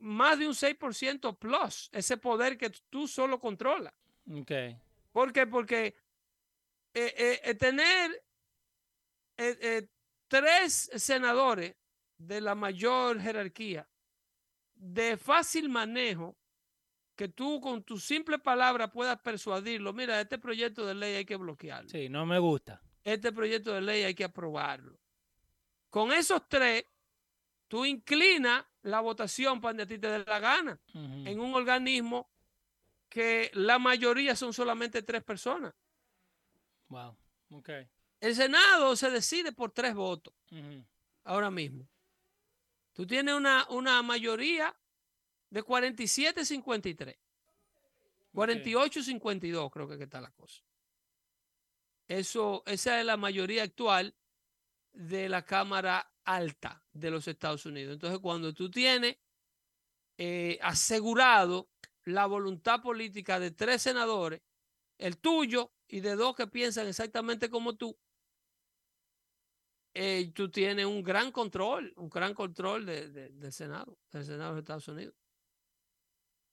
más 0.00 0.38
de 0.38 0.46
un 0.46 0.54
6% 0.54 1.38
plus, 1.38 1.88
ese 1.92 2.18
poder 2.18 2.58
que 2.58 2.68
tú 2.90 3.08
solo 3.08 3.40
controlas. 3.40 3.94
Okay. 4.30 4.78
¿Por 5.12 5.32
qué? 5.32 5.46
Porque 5.46 5.96
eh, 6.94 7.40
eh, 7.44 7.54
tener 7.54 8.22
tres 10.28 10.90
senadores 10.96 11.74
de 12.18 12.40
la 12.40 12.54
mayor 12.54 13.20
jerarquía 13.20 13.88
de 14.74 15.16
fácil 15.16 15.68
manejo 15.68 16.36
que 17.16 17.28
tú 17.28 17.60
con 17.60 17.82
tu 17.82 17.98
simple 17.98 18.38
palabra 18.38 18.92
puedas 18.92 19.18
persuadirlo. 19.20 19.92
Mira, 19.92 20.20
este 20.20 20.38
proyecto 20.38 20.86
de 20.86 20.94
ley 20.94 21.16
hay 21.16 21.24
que 21.24 21.36
bloquearlo. 21.36 21.88
Sí, 21.88 22.08
no 22.08 22.24
me 22.24 22.38
gusta. 22.38 22.80
Este 23.02 23.32
proyecto 23.32 23.72
de 23.72 23.80
ley 23.80 24.04
hay 24.04 24.14
que 24.14 24.24
aprobarlo. 24.24 25.00
Con 25.90 26.12
esos 26.12 26.48
tres, 26.48 26.84
tú 27.66 27.84
inclinas 27.84 28.64
la 28.82 29.00
votación 29.00 29.60
para 29.60 29.70
donde 29.70 29.82
a 29.82 29.86
ti 29.86 29.98
te 29.98 30.08
dé 30.08 30.24
la 30.24 30.38
gana 30.38 30.80
en 30.94 31.40
un 31.40 31.54
organismo 31.54 32.30
que 33.08 33.50
la 33.54 33.78
mayoría 33.78 34.36
son 34.36 34.52
solamente 34.52 35.02
tres 35.02 35.22
personas. 35.22 35.74
Wow, 36.88 37.16
ok. 37.50 37.70
El 38.20 38.34
Senado 38.34 38.96
se 38.96 39.10
decide 39.10 39.52
por 39.52 39.70
tres 39.72 39.94
votos 39.94 40.34
ahora 41.24 41.50
mismo. 41.50 41.88
Tú 42.92 43.06
tienes 43.06 43.34
una, 43.34 43.66
una 43.70 44.02
mayoría 44.02 44.74
de 45.50 45.64
47-53. 45.64 47.16
48-52 48.34 49.70
creo 49.70 49.88
que 49.88 50.02
está 50.02 50.20
la 50.20 50.30
cosa. 50.30 50.62
Eso, 52.06 52.62
esa 52.66 52.98
es 52.98 53.06
la 53.06 53.16
mayoría 53.16 53.62
actual 53.62 54.14
de 54.92 55.28
la 55.28 55.44
Cámara 55.44 56.10
Alta 56.24 56.82
de 56.92 57.10
los 57.10 57.28
Estados 57.28 57.66
Unidos. 57.66 57.94
Entonces, 57.94 58.18
cuando 58.18 58.52
tú 58.52 58.70
tienes 58.70 59.16
eh, 60.16 60.58
asegurado 60.62 61.68
la 62.08 62.26
voluntad 62.26 62.80
política 62.80 63.38
de 63.38 63.50
tres 63.50 63.82
senadores, 63.82 64.40
el 64.98 65.18
tuyo 65.18 65.72
y 65.86 66.00
de 66.00 66.16
dos 66.16 66.34
que 66.34 66.46
piensan 66.46 66.86
exactamente 66.86 67.48
como 67.48 67.76
tú, 67.76 67.96
eh, 69.94 70.30
tú 70.34 70.50
tienes 70.50 70.86
un 70.86 71.02
gran 71.02 71.32
control, 71.32 71.92
un 71.96 72.08
gran 72.08 72.34
control 72.34 72.86
del 72.86 73.52
Senado, 73.52 73.98
del 74.12 74.24
Senado 74.24 74.54
de 74.54 74.60
Estados 74.60 74.88
Unidos. 74.88 75.14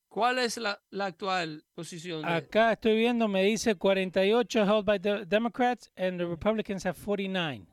¿Cuál 0.08 0.39
es 0.39 0.58
la, 0.58 0.80
actual 0.99 1.64
posición? 1.74 2.24
Acá 2.26 2.74
estoy 2.74 2.95
viendo, 2.95 3.28
me 3.28 3.43
dice 3.43 3.76
48 3.76 4.64
held 4.64 4.86
by 4.86 4.99
the 4.99 5.26
Democrats 5.26 5.91
and 5.97 6.18
the 6.18 6.26
Republicans 6.26 6.86
have 6.86 6.97
49. 6.97 7.68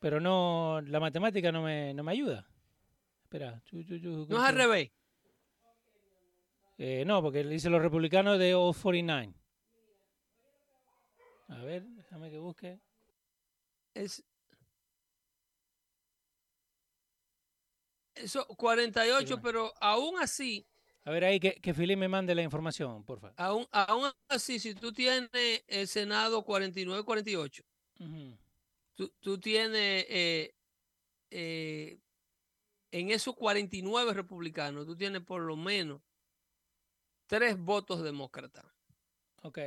Pero 0.00 0.18
no, 0.18 0.80
la 0.80 0.98
matemática 0.98 1.52
no 1.52 1.62
me, 1.62 1.94
no 1.94 2.02
me 2.02 2.12
ayuda. 2.12 2.48
Espera. 3.22 3.62
no 3.70 4.38
es 4.38 4.44
al 4.44 4.54
revés. 4.56 4.90
Eh, 6.82 7.04
no, 7.04 7.20
porque 7.20 7.44
dice 7.44 7.68
los 7.68 7.82
republicanos 7.82 8.38
de 8.38 8.54
all 8.54 8.74
49. 8.74 9.34
A 11.48 11.58
ver, 11.62 11.82
déjame 11.82 12.30
que 12.30 12.38
busque 12.38 12.80
es 13.94 14.24
eso 18.14 18.46
48, 18.46 19.40
pero 19.42 19.72
aún 19.80 20.18
así. 20.20 20.66
A 21.04 21.10
ver 21.10 21.24
ahí 21.24 21.38
que, 21.40 21.52
que 21.54 21.72
me 21.96 22.08
mande 22.08 22.34
la 22.34 22.42
información, 22.42 23.04
por 23.04 23.20
favor. 23.20 23.34
Aún, 23.38 23.66
aún 23.72 24.10
así, 24.28 24.58
si 24.58 24.74
tú 24.74 24.92
tienes 24.92 25.30
el 25.66 25.86
Senado 25.86 26.44
49-48, 26.44 27.62
tú, 28.94 29.38
tienes 29.38 30.06
eh, 30.08 30.54
eh, 31.30 31.98
en 32.90 33.10
esos 33.10 33.34
49 33.34 34.12
republicanos, 34.12 34.86
tú 34.86 34.96
tienes 34.96 35.22
por 35.22 35.40
lo 35.40 35.56
menos 35.56 36.00
tres 37.30 37.56
votos 37.56 38.02
demócratas. 38.02 38.66
Ok. 39.42 39.58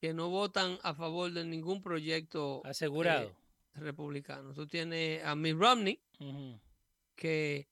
Que 0.00 0.12
no 0.12 0.28
votan 0.28 0.76
a 0.82 0.92
favor 0.92 1.32
de 1.32 1.44
ningún 1.44 1.80
proyecto 1.80 2.62
asegurado 2.64 3.32
republicano. 3.74 4.52
Tú 4.54 4.66
tienes 4.66 5.24
a 5.24 5.36
Mitt 5.36 5.56
Romney, 5.56 6.02
que 7.14 7.68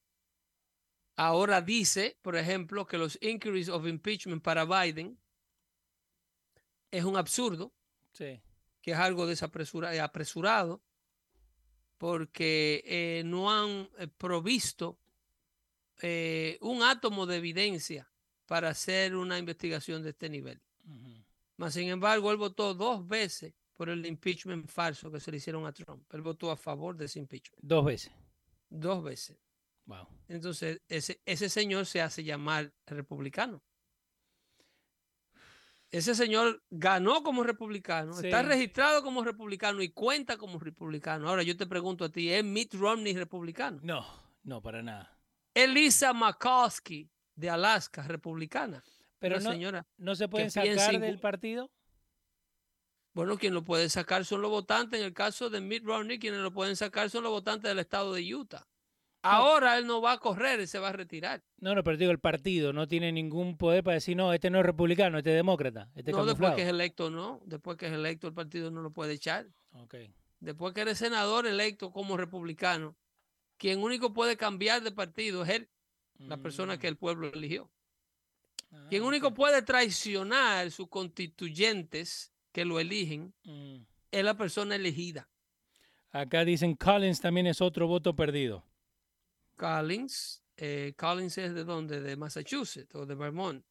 ahora 1.17 1.63
dice, 1.63 2.17
por 2.23 2.37
ejemplo, 2.37 2.87
que 2.87 2.97
los 2.97 3.19
inquiries 3.21 3.69
of 3.69 3.89
impeachment 3.89 4.41
para 4.41 4.65
Biden 4.65 5.19
es 6.93 7.05
un 7.05 7.17
absurdo, 7.17 7.73
que 8.17 8.41
es 8.85 8.97
algo 8.97 9.27
desapresurado, 9.27 10.01
apresurado, 10.01 10.81
porque 11.99 12.85
eh, 12.87 13.23
no 13.25 13.51
han 13.51 13.91
eh, 13.99 14.07
provisto 14.07 14.97
eh, 16.03 16.57
un 16.61 16.85
átomo 16.85 17.27
de 17.27 17.39
evidencia 17.39 18.09
para 18.47 18.71
hacer 18.71 19.17
una 19.17 19.39
investigación 19.39 20.03
de 20.03 20.11
este 20.11 20.29
nivel. 20.29 20.61
Mas, 21.57 21.75
sin 21.75 21.89
embargo, 21.89 22.31
él 22.31 22.37
votó 22.37 22.75
dos 22.75 23.07
veces 23.07 23.55
por 23.73 23.89
el 23.89 24.07
impeachment 24.07 24.69
falso 24.69 25.11
que 25.11 25.21
se 25.21 25.31
le 25.31 25.39
hicieron 25.39 25.67
a 25.67 25.73
Trump. 25.73 26.03
Él 26.15 26.23
votó 26.23 26.51
a 26.51 26.57
favor 26.57 26.97
de 26.97 27.07
ese 27.07 27.19
impeachment. 27.19 27.61
Dos 27.63 27.85
veces. 27.85 28.13
Dos 28.69 29.03
veces. 29.03 29.37
Wow. 29.85 30.07
Entonces, 30.29 30.81
ese, 30.89 31.21
ese 31.25 31.49
señor 31.49 31.87
se 31.87 32.01
hace 32.01 32.25
llamar 32.25 32.73
republicano. 32.87 33.63
Ese 35.91 36.15
señor 36.15 36.63
ganó 36.69 37.23
como 37.23 37.45
republicano, 37.45 38.19
está 38.19 38.43
registrado 38.43 39.03
como 39.05 39.23
republicano 39.23 39.81
y 39.83 39.91
cuenta 39.91 40.37
como 40.37 40.59
republicano. 40.59 41.29
Ahora 41.29 41.45
yo 41.45 41.57
te 41.57 41.65
pregunto 41.67 42.05
a 42.05 42.09
ti, 42.09 42.31
¿es 42.31 42.45
Mitt 42.45 42.75
Romney 42.75 43.15
republicano? 43.15 43.79
No, 43.83 44.05
no, 44.43 44.61
para 44.61 44.83
nada. 44.83 45.17
Elisa 45.55 46.13
McCoskey 46.13 47.09
de 47.37 47.51
Alaska, 47.51 48.03
republicana. 48.03 48.83
Pero 49.19 49.41
no, 49.41 49.53
señora 49.53 49.87
¿no 49.97 50.15
se 50.15 50.29
pueden 50.29 50.51
sacar 50.51 51.01
del 51.01 51.21
partido? 51.21 51.71
Bueno, 53.15 53.39
quien 53.39 53.55
lo 53.55 53.65
puede 53.65 53.89
sacar 53.89 54.27
son 54.27 54.43
los 54.43 54.51
votantes. 54.51 55.01
En 55.01 55.07
el 55.07 55.15
caso 55.15 55.49
de 55.49 55.61
Mitt 55.63 55.85
Romney, 55.85 56.19
quienes 56.19 56.41
lo 56.41 56.53
pueden 56.53 56.77
sacar 56.77 57.09
son 57.09 57.23
los 57.23 57.33
votantes 57.33 57.71
del 57.71 57.79
estado 57.79 58.13
de 58.13 58.35
Utah. 58.35 58.67
Ahora 59.23 59.79
él 59.79 59.87
no 59.87 60.01
va 60.01 60.13
a 60.13 60.19
correr, 60.19 60.61
y 60.61 60.67
se 60.67 60.79
va 60.79 60.91
a 60.91 60.93
retirar. 60.93 61.43
No, 61.59 61.75
no, 61.75 61.83
pero 61.83 61.97
digo, 61.97 62.13
el 62.13 62.21
partido 62.21 62.73
no 62.73 62.87
tiene 62.87 63.11
ningún 63.13 63.57
poder 63.57 63.83
para 63.83 63.95
decir, 63.95 64.17
no, 64.17 64.33
este 64.33 64.51
no 64.51 64.61
es 64.61 64.67
republicano, 64.67 65.19
este 65.19 65.31
es 65.31 65.37
demócrata. 65.37 65.91
Este 65.95 66.13
no, 66.13 66.25
después 66.25 66.55
que 66.55 66.63
es 66.63 66.69
electo, 66.69 67.11
no. 67.11 67.41
Después 67.45 67.77
que 67.77 67.87
es 67.87 67.93
electo, 67.93 68.29
el 68.29 68.35
partido 68.35 68.71
no 68.71 68.83
lo 68.83 68.93
puede 68.93 69.15
echar. 69.15 69.47
Okay. 69.73 70.15
Después 70.39 70.75
que 70.75 70.83
eres 70.83 70.99
senador 70.99 71.47
electo 71.47 71.91
como 71.91 72.17
republicano, 72.17 72.97
quien 73.57 73.83
único 73.83 74.13
puede 74.13 74.37
cambiar 74.37 74.83
de 74.83 74.93
partido 74.93 75.43
es 75.43 75.51
él, 75.51 75.71
la 76.19 76.37
persona 76.37 76.79
que 76.79 76.87
mm. 76.87 76.91
el 76.91 76.97
pueblo 76.97 77.29
eligió. 77.33 77.71
Ah, 78.73 78.87
quien 78.89 79.03
único 79.03 79.35
puede 79.35 79.63
traicionar 79.63 80.71
sus 80.71 80.89
constituyentes 80.89 82.33
que 82.53 82.65
lo 82.65 82.81
eligen 82.81 83.35
mm. 83.45 83.77
es 84.11 84.25
la 84.25 84.37
persona 84.37 84.75
elegida. 84.75 85.29
Acá 86.11 86.45
dicen 86.45 86.75
Collins 86.75 87.21
también 87.21 87.47
es 87.47 87.61
otro 87.61 87.87
voto 87.87 88.17
perdido. 88.17 88.65
Collins. 89.57 90.43
Eh, 90.57 90.95
Collins 90.97 91.37
es 91.39 91.55
de 91.55 91.65
dónde? 91.65 92.01
De 92.01 92.17
Massachusetts 92.17 92.95
o 92.95 93.05
de 93.05 93.15
Vermont. 93.15 93.65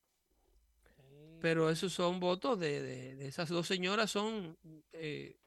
Pero 1.41 1.69
esos 1.69 1.93
son 1.93 2.19
votos 2.19 2.59
de, 2.59 2.81
de, 2.81 3.27
esas 3.27 3.49
dos 3.49 3.67
señoras, 3.67 4.09
son 4.09 4.57
eh, 4.93 5.37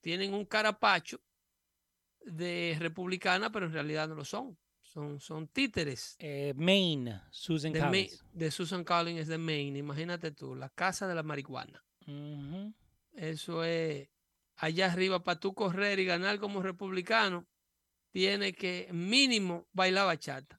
tienen 0.00 0.34
un 0.34 0.44
carapacho 0.44 1.20
de 2.20 2.76
republicana, 2.78 3.50
pero 3.50 3.66
en 3.66 3.72
realidad 3.72 4.08
no 4.08 4.14
lo 4.14 4.24
son. 4.24 4.58
Son, 4.96 5.20
son 5.20 5.46
títeres. 5.48 6.16
Eh, 6.18 6.54
Maine, 6.56 7.20
Susan 7.30 7.70
Collins. 7.70 8.24
de 8.32 8.50
Susan 8.50 8.82
Collins 8.82 9.20
es 9.20 9.28
de 9.28 9.36
Maine, 9.36 9.78
imagínate 9.78 10.30
tú, 10.30 10.54
la 10.54 10.70
casa 10.70 11.06
de 11.06 11.14
la 11.14 11.22
marihuana. 11.22 11.84
Eso 13.12 13.62
es 13.62 14.08
allá 14.56 14.90
arriba 14.90 15.22
para 15.22 15.38
tú 15.38 15.52
correr 15.52 15.98
y 15.98 16.06
ganar 16.06 16.38
como 16.38 16.62
republicano 16.62 17.46
tiene 18.10 18.54
que 18.54 18.88
mínimo 18.90 19.66
bailar 19.74 20.06
bachata. 20.06 20.58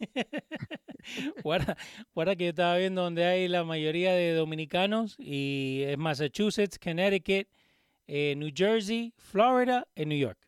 guarda, 1.42 1.78
guarda, 2.14 2.36
que 2.36 2.44
yo 2.44 2.50
estaba 2.50 2.76
viendo 2.76 3.00
donde 3.00 3.24
hay 3.24 3.48
la 3.48 3.64
mayoría 3.64 4.12
de 4.12 4.34
dominicanos 4.34 5.16
y 5.18 5.84
es 5.86 5.96
Massachusetts, 5.96 6.78
Connecticut, 6.78 7.48
eh, 8.08 8.34
New 8.36 8.52
Jersey, 8.54 9.14
Florida 9.16 9.88
y 9.94 10.04
New 10.04 10.18
York. 10.18 10.38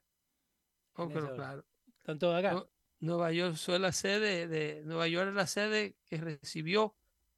Oh, 0.96 1.08
pero 1.08 1.34
claro. 1.34 1.64
Están 1.96 2.18
todos 2.18 2.36
acá. 2.36 2.62
Nueva 3.00 3.32
York 3.32 3.56
fue 3.56 3.78
la 3.78 3.92
sede 3.92 4.48
de 4.48 4.82
Nueva 4.84 5.08
York 5.08 5.28
es 5.28 5.34
la 5.34 5.46
sede 5.46 5.96
que 6.06 6.16
recibió 6.18 6.94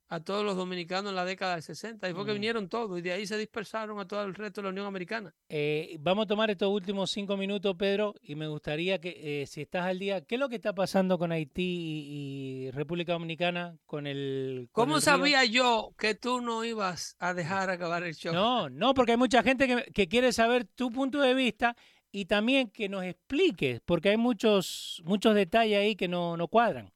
a 0.08 0.20
todos 0.20 0.44
los 0.44 0.56
dominicanos 0.56 1.10
en 1.10 1.16
la 1.16 1.24
década 1.24 1.54
del 1.54 1.62
60 1.62 2.08
y 2.08 2.14
fue 2.14 2.24
que 2.24 2.32
mm. 2.32 2.34
vinieron 2.34 2.68
todos 2.68 2.98
y 2.98 3.02
de 3.02 3.12
ahí 3.12 3.26
se 3.26 3.36
dispersaron 3.36 3.98
a 4.00 4.06
todo 4.06 4.22
el 4.22 4.34
resto 4.34 4.60
de 4.60 4.66
la 4.66 4.70
Unión 4.70 4.86
Americana. 4.86 5.34
Eh, 5.48 5.96
vamos 6.00 6.24
a 6.24 6.28
tomar 6.28 6.50
estos 6.50 6.68
últimos 6.70 7.10
cinco 7.10 7.36
minutos, 7.36 7.76
Pedro, 7.78 8.14
y 8.22 8.34
me 8.34 8.48
gustaría 8.48 8.98
que, 9.00 9.42
eh, 9.42 9.46
si 9.46 9.62
estás 9.62 9.84
al 9.84 9.98
día, 9.98 10.22
¿qué 10.22 10.36
es 10.36 10.40
lo 10.40 10.48
que 10.48 10.56
está 10.56 10.72
pasando 10.74 11.18
con 11.18 11.30
Haití 11.30 11.62
y, 11.62 12.70
República 12.70 13.12
Dominicana 13.12 13.76
con 13.86 14.06
el... 14.06 14.68
¿Cómo 14.72 15.00
sabía 15.00 15.44
yo 15.44 15.92
que 15.98 16.14
tú 16.14 16.40
no 16.40 16.64
ibas 16.64 17.16
a 17.18 17.34
dejar 17.34 17.70
acabar 17.70 18.02
el 18.02 18.14
show? 18.14 18.32
No, 18.32 18.70
no, 18.70 18.94
porque 18.94 19.12
hay 19.12 19.18
mucha 19.18 19.42
gente 19.42 19.84
que, 19.92 20.08
quiere 20.08 20.32
saber 20.32 20.64
tu 20.64 20.90
punto 20.90 21.20
de 21.20 21.34
vista 21.34 21.76
y 22.10 22.24
también 22.24 22.70
que 22.70 22.88
nos 22.88 23.04
expliques, 23.04 23.80
porque 23.84 24.10
hay 24.10 24.16
muchos, 24.16 25.02
muchos 25.04 25.34
detalles 25.34 25.78
ahí 25.78 25.96
que 25.96 26.08
no, 26.08 26.36
no 26.36 26.48
cuadran. 26.48 26.92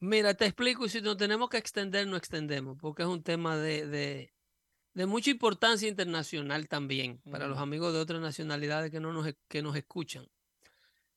Mira, 0.00 0.34
te 0.34 0.46
explico 0.46 0.86
y 0.86 0.88
si 0.88 1.00
nos 1.00 1.16
tenemos 1.16 1.48
que 1.48 1.56
extender, 1.56 2.06
no 2.06 2.16
extendemos, 2.16 2.78
porque 2.80 3.02
es 3.02 3.08
un 3.08 3.22
tema 3.22 3.56
de, 3.56 3.86
de, 4.94 5.06
mucha 5.06 5.30
importancia 5.30 5.88
internacional 5.88 6.68
también 6.68 7.20
para 7.30 7.48
los 7.48 7.58
amigos 7.58 7.92
de 7.92 8.00
otras 8.00 8.20
nacionalidades 8.20 8.90
que, 8.90 9.00
no 9.00 9.12
nos, 9.12 9.32
que 9.48 9.62
nos 9.62 9.76
escuchan. 9.76 10.28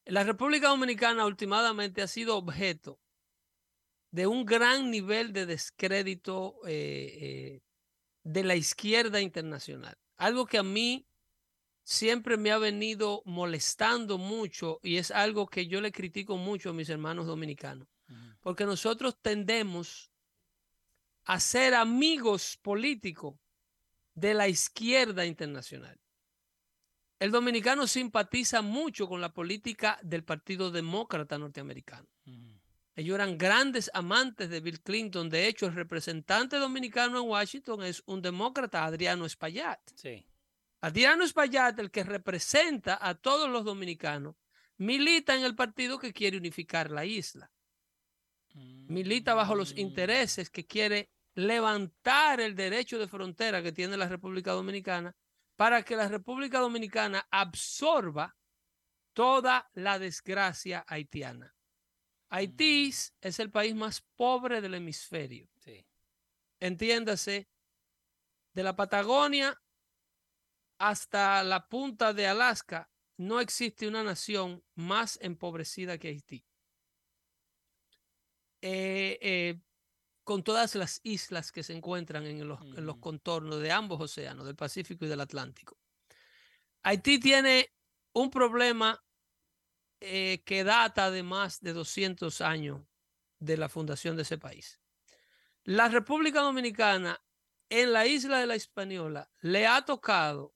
La 0.06 0.24
República 0.24 0.70
Dominicana 0.70 1.26
últimamente 1.26 2.02
ha 2.02 2.08
sido 2.08 2.38
objeto 2.38 3.00
de 4.10 4.28
un 4.28 4.46
gran 4.46 4.90
nivel 4.90 5.32
de 5.32 5.46
descrédito 5.46 6.56
eh, 6.66 7.18
eh, 7.22 7.62
de 8.24 8.44
la 8.44 8.56
izquierda 8.56 9.22
internacional. 9.22 9.98
Algo 10.18 10.46
que 10.46 10.58
a 10.58 10.64
mí 10.64 11.08
siempre 11.84 12.38
me 12.38 12.52
ha 12.52 12.58
venido 12.58 13.22
molestando 13.26 14.18
mucho 14.18 14.80
y 14.84 14.98
es 14.98 15.12
algo 15.12 15.48
que 15.48 15.68
yo 15.68 15.82
le 15.82 15.92
critico 15.92 16.38
mucho 16.38 16.70
a 16.70 16.74
mis 16.74 16.90
hermanos 16.90 17.26
dominicanos 17.26 17.88
porque 18.42 18.66
nosotros 18.66 19.18
tendemos 19.22 20.12
a 21.26 21.40
ser 21.40 21.76
amigos 21.76 22.58
políticos 22.62 23.36
de 24.16 24.34
la 24.34 24.48
izquierda 24.48 25.26
internacional. 25.26 25.98
El 27.20 27.32
dominicano 27.32 27.86
simpatiza 27.86 28.64
mucho 28.64 29.08
con 29.08 29.22
la 29.22 29.32
política 29.32 30.00
del 30.02 30.24
Partido 30.24 30.72
Demócrata 30.72 31.38
norteamericano. 31.38 32.08
Ellos 32.96 33.16
eran 33.16 33.38
grandes 33.38 33.90
amantes 33.94 34.50
de 34.50 34.60
Bill 34.60 34.82
Clinton. 34.82 35.30
De 35.30 35.48
hecho, 35.48 35.68
el 35.68 35.76
representante 35.76 36.58
dominicano 36.58 37.22
en 37.22 37.30
Washington 37.30 37.84
es 37.84 38.04
un 38.06 38.22
demócrata, 38.22 38.84
Adriano 38.84 39.26
Espaillat. 39.26 39.80
Adriano 40.82 41.24
Espaillat, 41.24 41.78
el 41.80 41.92
que 41.92 42.04
representa 42.04 42.98
a 43.00 43.16
todos 43.16 43.50
los 43.50 43.64
dominicanos, 43.64 44.36
milita 44.78 45.36
en 45.36 45.44
el 45.44 45.56
partido 45.56 46.00
que 46.00 46.12
quiere 46.12 46.38
unificar 46.38 46.92
la 46.92 47.06
isla 47.06 47.52
milita 48.54 49.34
bajo 49.34 49.56
los 49.56 49.78
intereses 49.78 50.50
que 50.50 50.66
quiere 50.66 51.10
levantar 51.34 52.42
el 52.42 52.56
derecho 52.56 53.00
de 53.00 53.08
frontera 53.08 53.64
que 53.64 53.72
tiene 53.72 53.98
la 53.98 54.08
República 54.08 54.52
Dominicana 54.52 55.16
para 55.56 55.84
que 55.84 55.96
la 55.96 56.08
República 56.08 56.60
Dominicana 56.60 57.26
absorba 57.32 58.36
toda 59.14 59.70
la 59.74 60.00
desgracia 60.00 60.84
haitiana. 60.88 61.56
Haití 62.30 62.90
mm. 62.90 63.18
es 63.22 63.40
el 63.40 63.52
país 63.52 63.76
más 63.76 64.02
pobre 64.16 64.62
del 64.62 64.76
hemisferio. 64.76 65.50
Entiéndase, 66.60 67.50
de 68.54 68.64
la 68.64 68.76
Patagonia 68.76 69.60
hasta 70.82 71.44
la 71.44 71.70
punta 71.70 72.12
de 72.12 72.26
Alaska, 72.26 72.90
no 73.18 73.40
existe 73.40 73.88
una 73.88 74.04
nación 74.04 74.64
más 74.74 75.20
empobrecida 75.22 76.00
que 76.00 76.08
Haití. 76.08 76.44
Eh, 78.64 79.20
eh, 79.22 79.60
con 80.24 80.44
todas 80.44 80.74
las 80.74 81.00
islas 81.04 81.52
que 81.52 81.62
se 81.62 81.74
encuentran 81.74 82.26
en 82.26 82.48
los, 82.48 82.98
contornos 82.98 83.62
de 83.62 83.72
ambos 83.72 84.02
océanos, 84.02 84.46
del 84.48 84.56
Pacífico 84.56 85.06
y 85.06 85.08
del 85.08 85.22
Atlántico. 85.22 85.78
Haití 86.82 87.20
tiene 87.20 87.72
un 88.14 88.32
problema 88.32 89.04
eh, 90.00 90.42
que 90.46 90.64
data 90.64 91.12
de 91.12 91.22
más 91.22 91.62
de 91.62 91.74
200 91.74 92.42
años 92.42 92.82
de 93.38 93.56
la 93.58 93.70
fundación 93.70 94.16
de 94.16 94.24
ese 94.24 94.40
país. 94.40 94.80
La 95.64 95.90
República 95.90 96.42
Dominicana 96.42 97.24
en 97.70 97.94
la 97.94 98.08
isla 98.08 98.40
de 98.40 98.48
la 98.48 98.56
Hispaniola 98.56 99.30
le 99.42 99.68
ha 99.68 99.86
tocado 99.86 100.56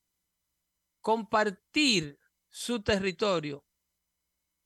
compartir 1.06 2.18
su 2.49 2.82
territorio 2.82 3.64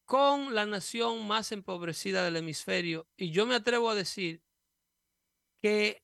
con 0.05 0.55
la 0.55 0.65
nación 0.65 1.27
más 1.27 1.51
empobrecida 1.51 2.23
del 2.23 2.37
hemisferio. 2.37 3.09
Y 3.17 3.31
yo 3.31 3.45
me 3.45 3.55
atrevo 3.55 3.89
a 3.89 3.95
decir 3.95 4.41
que 5.61 6.01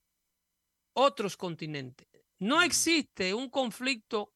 otros 0.92 1.38
continentes. 1.38 2.10
No 2.40 2.62
existe 2.62 3.34
un 3.34 3.50
conflicto 3.50 4.34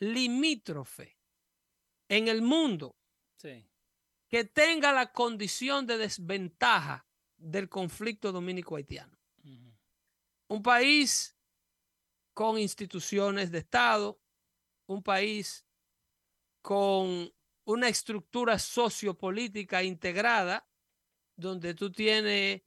limítrofe 0.00 1.16
en 2.08 2.26
el 2.26 2.42
mundo 2.42 2.96
que 3.40 4.44
tenga 4.52 4.92
la 4.92 5.12
condición 5.12 5.86
de 5.86 5.96
desventaja 5.96 7.06
del 7.36 7.68
conflicto 7.68 8.32
dominico-haitiano. 8.32 9.16
Un 10.48 10.60
país 10.60 11.36
con 12.32 12.58
instituciones 12.58 13.52
de 13.52 13.58
Estado, 13.58 14.20
un 14.86 15.02
país 15.02 15.64
con 16.62 17.32
una 17.64 17.88
estructura 17.88 18.58
sociopolítica 18.58 19.82
integrada, 19.82 20.66
donde 21.36 21.74
tú 21.74 21.90
tienes 21.90 22.62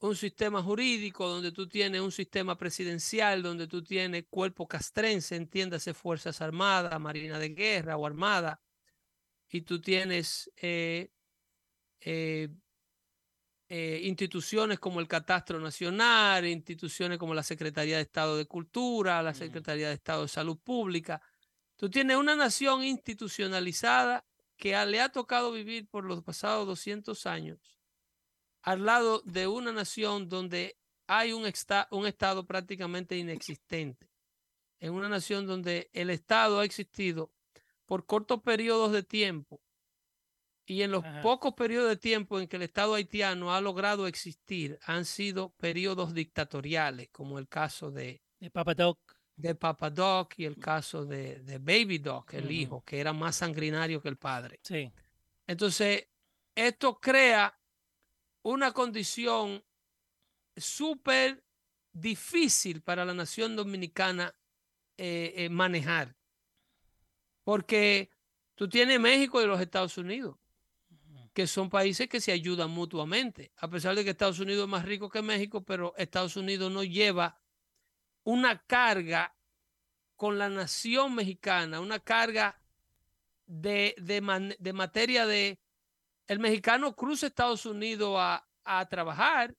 un 0.00 0.16
sistema 0.16 0.62
jurídico, 0.62 1.28
donde 1.28 1.52
tú 1.52 1.68
tienes 1.68 2.00
un 2.00 2.12
sistema 2.12 2.56
presidencial, 2.56 3.42
donde 3.42 3.66
tú 3.66 3.82
tienes 3.82 4.24
cuerpo 4.28 4.66
castrense, 4.66 5.36
entiéndase 5.36 5.94
Fuerzas 5.94 6.40
Armadas, 6.40 7.00
Marina 7.00 7.38
de 7.38 7.50
Guerra 7.50 7.96
o 7.96 8.06
Armada, 8.06 8.60
y 9.48 9.62
tú 9.62 9.80
tienes 9.80 10.50
eh, 10.56 11.10
eh, 12.00 12.48
eh, 13.68 14.00
instituciones 14.04 14.78
como 14.78 15.00
el 15.00 15.08
Catastro 15.08 15.58
Nacional, 15.58 16.46
instituciones 16.46 17.18
como 17.18 17.32
la 17.34 17.42
Secretaría 17.42 17.96
de 17.96 18.02
Estado 18.02 18.36
de 18.36 18.46
Cultura, 18.46 19.22
la 19.22 19.32
Secretaría 19.32 19.88
de 19.88 19.94
Estado 19.94 20.22
de 20.22 20.28
Salud 20.28 20.58
Pública. 20.58 21.22
Tú 21.84 21.90
tienes 21.90 22.16
una 22.16 22.34
nación 22.34 22.82
institucionalizada 22.82 24.24
que 24.56 24.70
le 24.86 25.02
ha 25.02 25.10
tocado 25.10 25.52
vivir 25.52 25.86
por 25.86 26.06
los 26.06 26.22
pasados 26.22 26.66
200 26.66 27.26
años 27.26 27.78
al 28.62 28.86
lado 28.86 29.20
de 29.26 29.48
una 29.48 29.70
nación 29.70 30.30
donde 30.30 30.78
hay 31.06 31.34
un, 31.34 31.44
un 31.90 32.06
Estado 32.06 32.46
prácticamente 32.46 33.18
inexistente, 33.18 34.08
en 34.80 34.94
una 34.94 35.10
nación 35.10 35.46
donde 35.46 35.90
el 35.92 36.08
Estado 36.08 36.58
ha 36.58 36.64
existido 36.64 37.34
por 37.84 38.06
cortos 38.06 38.40
periodos 38.40 38.90
de 38.90 39.02
tiempo 39.02 39.60
y 40.64 40.80
en 40.80 40.90
los 40.90 41.04
pocos 41.22 41.52
periodos 41.52 41.90
de 41.90 41.98
tiempo 41.98 42.40
en 42.40 42.48
que 42.48 42.56
el 42.56 42.62
Estado 42.62 42.94
haitiano 42.94 43.52
ha 43.52 43.60
logrado 43.60 44.06
existir 44.06 44.78
han 44.86 45.04
sido 45.04 45.50
periodos 45.58 46.14
dictatoriales, 46.14 47.10
como 47.10 47.38
el 47.38 47.46
caso 47.46 47.90
de, 47.90 48.22
de 48.40 48.50
Papa 48.50 48.72
Doc. 48.72 49.13
De 49.36 49.54
Papa 49.54 49.90
Doc 49.90 50.34
y 50.38 50.44
el 50.44 50.58
caso 50.58 51.04
de, 51.04 51.40
de 51.40 51.58
Baby 51.58 51.98
Doc, 51.98 52.34
el 52.34 52.50
hijo, 52.50 52.84
que 52.84 53.00
era 53.00 53.12
más 53.12 53.36
sanguinario 53.36 54.00
que 54.00 54.08
el 54.08 54.16
padre. 54.16 54.60
Sí. 54.62 54.92
Entonces, 55.46 56.06
esto 56.54 57.00
crea 57.00 57.58
una 58.42 58.72
condición 58.72 59.64
súper 60.56 61.44
difícil 61.92 62.82
para 62.82 63.04
la 63.04 63.14
nación 63.14 63.56
dominicana 63.56 64.34
eh, 64.96 65.32
eh, 65.36 65.48
manejar. 65.48 66.16
Porque 67.42 68.10
tú 68.54 68.68
tienes 68.68 69.00
México 69.00 69.42
y 69.42 69.46
los 69.46 69.60
Estados 69.60 69.98
Unidos, 69.98 70.36
que 71.32 71.46
son 71.46 71.68
países 71.68 72.08
que 72.08 72.20
se 72.20 72.32
ayudan 72.32 72.70
mutuamente, 72.70 73.52
a 73.56 73.68
pesar 73.68 73.94
de 73.94 74.04
que 74.04 74.10
Estados 74.10 74.38
Unidos 74.38 74.64
es 74.64 74.70
más 74.70 74.84
rico 74.84 75.10
que 75.10 75.22
México, 75.22 75.64
pero 75.64 75.94
Estados 75.96 76.36
Unidos 76.36 76.70
no 76.70 76.84
lleva 76.84 77.38
una 78.24 78.58
carga 78.66 79.34
con 80.16 80.38
la 80.38 80.48
nación 80.48 81.14
mexicana, 81.14 81.80
una 81.80 81.98
carga 81.98 82.60
de, 83.46 83.94
de 83.98 84.72
materia 84.72 85.26
de 85.26 85.58
el 86.26 86.38
mexicano 86.38 86.94
cruza 86.94 87.26
Estados 87.26 87.66
Unidos 87.66 88.16
a, 88.18 88.44
trabajar, 88.88 89.54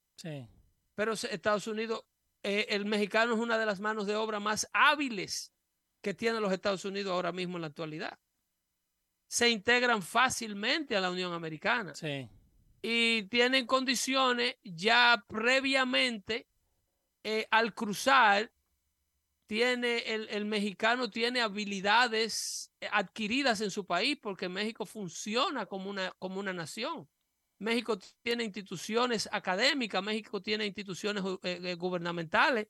pero 0.96 1.14
Estados 1.14 1.68
Unidos, 1.68 2.04
eh, 2.42 2.66
el 2.70 2.86
mexicano 2.86 3.36
es 3.36 3.40
una 3.40 3.58
de 3.58 3.68
las 3.68 3.80
manos 3.80 4.08
de 4.08 4.16
obra 4.16 4.40
más 4.40 4.68
hábiles 4.74 5.52
que 6.02 6.16
tienen 6.16 6.42
los 6.42 6.52
Estados 6.52 6.86
Unidos 6.86 7.12
ahora 7.12 7.32
mismo 7.32 7.58
en 7.58 7.62
la 7.62 7.68
actualidad. 7.68 8.18
Se 9.28 9.50
integran 9.50 10.02
fácilmente 10.02 10.96
a 10.96 11.02
la 11.02 11.12
Unión 11.12 11.34
Americana. 11.34 11.94
Y 12.82 13.24
tienen 13.24 13.68
condiciones 13.68 14.56
ya 14.64 15.24
previamente 15.28 16.48
eh, 17.24 17.48
al 17.52 17.74
cruzar 17.74 18.52
tiene 19.48 20.00
el, 20.00 20.28
el, 20.30 20.46
mexicano 20.46 21.10
tiene 21.10 21.42
habilidades 21.42 22.72
eh, 22.80 22.88
adquiridas 22.92 23.62
en 23.62 23.72
su 23.72 23.86
país 23.86 24.18
porque 24.22 24.50
México 24.50 24.86
funciona 24.86 25.66
como 25.66 25.90
una, 25.90 26.12
como 26.20 26.40
una 26.40 26.54
nación. 26.54 27.08
México 27.60 27.98
tiene 28.22 28.44
instituciones 28.44 29.30
académicas, 29.32 30.04
México 30.04 30.42
tiene 30.42 30.66
instituciones 30.66 31.24
eh, 31.44 31.60
eh, 31.64 31.76
gubernamentales 31.76 32.68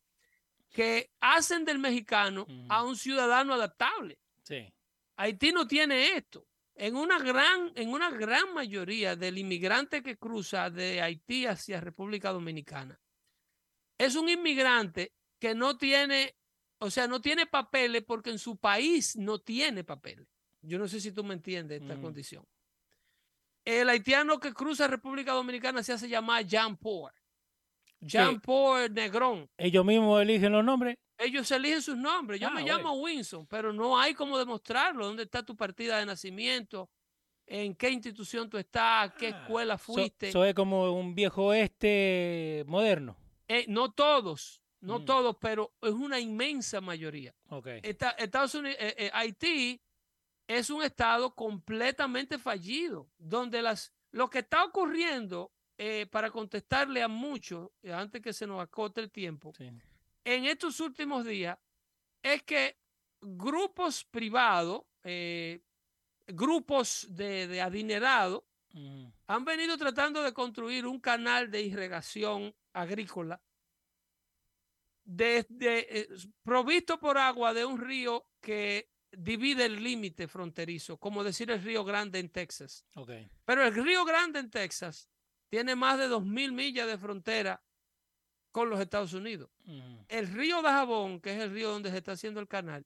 que 0.70 1.12
hacen 1.22 1.66
del 1.66 1.80
mexicano 1.80 2.46
a 2.70 2.84
un 2.84 2.96
ciudadano 2.96 3.54
adaptable. 3.54 4.20
Sí. 4.44 4.72
Haití 5.16 5.52
no 5.52 5.66
tiene 5.66 6.18
esto. 6.18 6.46
En 6.76 6.98
una 6.98 7.18
gran, 7.20 7.72
en 7.76 7.90
una 7.90 8.12
gran 8.12 8.54
mayoría 8.54 9.16
del 9.16 9.38
inmigrante 9.38 10.04
que 10.04 10.18
cruza 10.18 10.70
de 10.70 11.02
Haití 11.02 11.46
hacia 11.46 11.80
República 11.80 12.32
Dominicana, 12.32 13.00
es 13.98 14.16
un 14.16 14.28
inmigrante 14.28 15.14
que 15.40 15.56
no 15.56 15.78
tiene 15.78 16.36
o 16.80 16.90
sea, 16.90 17.08
no 17.08 17.22
tiene 17.22 17.46
papeles 17.46 18.04
porque 18.04 18.30
en 18.30 18.40
su 18.40 18.58
país 18.58 19.16
no 19.16 19.40
tiene 19.40 19.84
papeles. 19.84 20.28
Yo 20.62 20.80
no 20.80 20.88
sé 20.88 21.00
si 21.00 21.12
tú 21.12 21.24
me 21.24 21.34
entiendes 21.34 21.82
esta 21.82 21.96
mm. 21.96 22.02
condición. 22.02 22.46
El 23.64 23.90
haitiano 23.90 24.40
que 24.40 24.54
cruza 24.54 24.88
República 24.88 25.34
Dominicana 25.34 25.82
se 25.84 25.94
hace 25.94 26.08
llamar 26.08 26.46
Jean 26.46 26.78
Paul. 26.78 27.12
Jean 28.00 28.40
Paul 28.40 28.94
Negrón. 28.94 29.50
¿Ellos 29.58 29.84
mismos 29.84 30.22
eligen 30.22 30.52
los 30.52 30.64
nombres? 30.64 30.98
Ellos 31.18 31.50
eligen 31.52 31.82
sus 31.82 31.98
nombres. 31.98 32.40
Yo 32.40 32.50
ah, 32.50 32.52
me 32.52 32.64
llamo 32.64 32.94
Winson, 32.94 33.48
pero 33.48 33.74
no 33.74 33.98
hay 33.98 34.14
cómo 34.14 34.38
demostrarlo. 34.38 35.06
¿Dónde 35.06 35.24
está 35.24 35.44
tu 35.44 35.56
partida 35.56 35.98
de 35.98 36.06
nacimiento? 36.06 36.90
¿En 37.48 37.76
qué 37.76 37.90
institución 37.90 38.50
tú 38.50 38.58
estás? 38.58 39.14
¿Qué 39.14 39.28
ah, 39.28 39.42
escuela 39.42 39.78
fuiste? 39.78 40.30
Eso 40.30 40.44
es 40.44 40.54
como 40.54 40.92
un 40.92 41.16
viejo 41.16 41.46
oeste 41.46 42.64
moderno. 42.68 43.18
Eh, 43.48 43.66
no 43.68 43.92
todos 43.92 44.62
no 44.86 45.00
mm. 45.00 45.06
todos, 45.06 45.38
pero 45.40 45.74
es 45.82 45.92
una 45.92 46.20
inmensa 46.20 46.80
mayoría. 46.80 47.34
Estados 48.18 48.56
Unidos, 48.56 48.78
eh, 48.80 48.96
eh, 48.98 49.12
Haití 49.14 49.82
es 50.48 50.70
un 50.70 50.84
estado 50.84 51.34
completamente 51.34 52.38
fallido, 52.38 53.10
donde 53.18 53.62
las, 53.62 53.92
lo 54.12 54.30
que 54.30 54.40
está 54.40 54.64
ocurriendo, 54.64 55.52
eh, 55.78 56.06
para 56.10 56.30
contestarle 56.30 57.02
a 57.02 57.08
muchos, 57.08 57.70
antes 57.92 58.22
que 58.22 58.32
se 58.32 58.48
nos 58.48 58.62
acote 58.62 59.02
el 59.02 59.12
tiempo, 59.12 59.54
en 59.60 60.46
estos 60.46 60.80
últimos 60.80 61.26
días, 61.26 61.58
es 62.22 62.44
que 62.44 62.78
grupos 63.22 64.04
privados, 64.06 64.84
grupos 66.28 67.08
de, 67.10 67.48
de 67.48 67.62
adinerados, 67.62 68.44
mm. 68.72 69.06
han 69.28 69.46
venido 69.46 69.78
tratando 69.78 70.22
de 70.22 70.32
construir 70.32 70.86
un 70.86 71.00
canal 71.00 71.50
de 71.50 71.62
irrigación 71.62 72.56
agrícola 72.72 73.42
de, 75.06 75.46
eh, 75.62 76.08
provisto 76.44 77.00
por 77.00 77.18
agua 77.18 77.54
de 77.54 77.64
un 77.64 77.80
río 77.80 78.28
que 78.42 78.90
divide 79.12 79.66
el 79.66 79.82
límite 79.82 80.28
fronterizo, 80.28 80.98
como 80.98 81.24
decir 81.24 81.50
el 81.52 81.64
Río 81.64 81.86
Grande 81.86 82.20
en 82.20 82.30
Texas. 82.30 82.86
Pero 83.46 83.64
el 83.64 83.74
Río 83.74 84.04
Grande 84.04 84.40
en 84.40 84.50
Texas 84.50 85.10
tiene 85.48 85.76
más 85.76 85.98
de 85.98 86.10
2.000 86.10 86.52
millas 86.52 86.88
de 86.88 86.98
frontera 86.98 87.64
con 88.52 88.70
los 88.70 88.80
Estados 88.80 89.14
Unidos. 89.14 89.50
El 90.08 90.28
río 90.34 90.62
de 90.62 90.70
Jabón, 90.70 91.22
que 91.22 91.34
es 91.34 91.40
el 91.42 91.52
río 91.52 91.70
donde 91.70 91.92
se 91.92 91.98
está 91.98 92.14
haciendo 92.14 92.40
el 92.40 92.48
canal, 92.48 92.86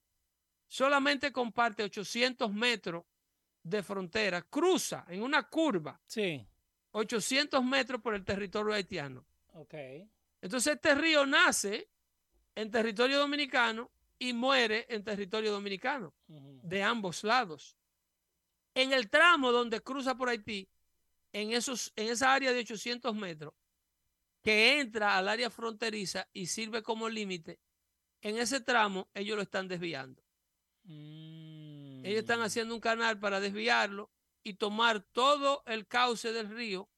solamente 0.68 1.32
comparte 1.32 1.84
800 1.84 2.52
metros 2.54 3.06
de 3.64 3.84
frontera, 3.84 4.42
cruza 4.44 5.06
en 5.08 5.22
una 5.22 5.44
curva. 5.44 6.00
Sí. 6.06 6.46
800 6.92 7.64
metros 7.64 8.02
por 8.02 8.16
el 8.16 8.26
territorio 8.26 8.74
haitiano. 8.74 9.26
Okay. 9.54 10.10
Entonces 10.42 10.76
este 10.76 10.96
río 10.96 11.26
nace 11.26 11.90
en 12.56 12.72
territorio 12.72 13.20
dominicano 13.20 13.92
y 14.18 14.34
muere 14.34 14.86
en 14.90 15.04
territorio 15.04 15.52
dominicano, 15.52 16.14
de 16.28 16.84
ambos 16.84 17.24
lados. 17.24 17.78
En 18.76 18.92
el 18.92 19.10
tramo 19.10 19.52
donde 19.52 19.82
cruza 19.82 20.16
por 20.16 20.30
Haití, 20.30 20.68
en, 21.32 21.54
esos, 21.54 21.94
en 21.96 22.10
esa 22.10 22.34
área 22.34 22.52
de 22.52 22.60
800 22.60 23.16
metros, 23.16 23.54
que 24.44 24.80
entra 24.80 25.18
al 25.18 25.28
área 25.28 25.50
fronteriza 25.50 26.28
y 26.34 26.48
sirve 26.48 26.82
como 26.84 27.10
límite, 27.10 27.60
en 28.22 28.38
ese 28.38 28.60
tramo 28.60 29.10
ellos 29.14 29.38
lo 29.38 29.44
están 29.44 29.68
desviando. 29.68 30.22
Ellos 30.86 32.20
están 32.20 32.40
mm. 32.40 32.44
haciendo 32.44 32.74
un 32.74 32.82
canal 32.82 33.20
para 33.20 33.40
desviarlo 33.40 34.12
y 34.44 34.56
tomar 34.56 35.02
todo 35.02 35.64
el 35.66 35.88
cauce 35.88 36.34
del 36.34 36.50
río 36.50 36.90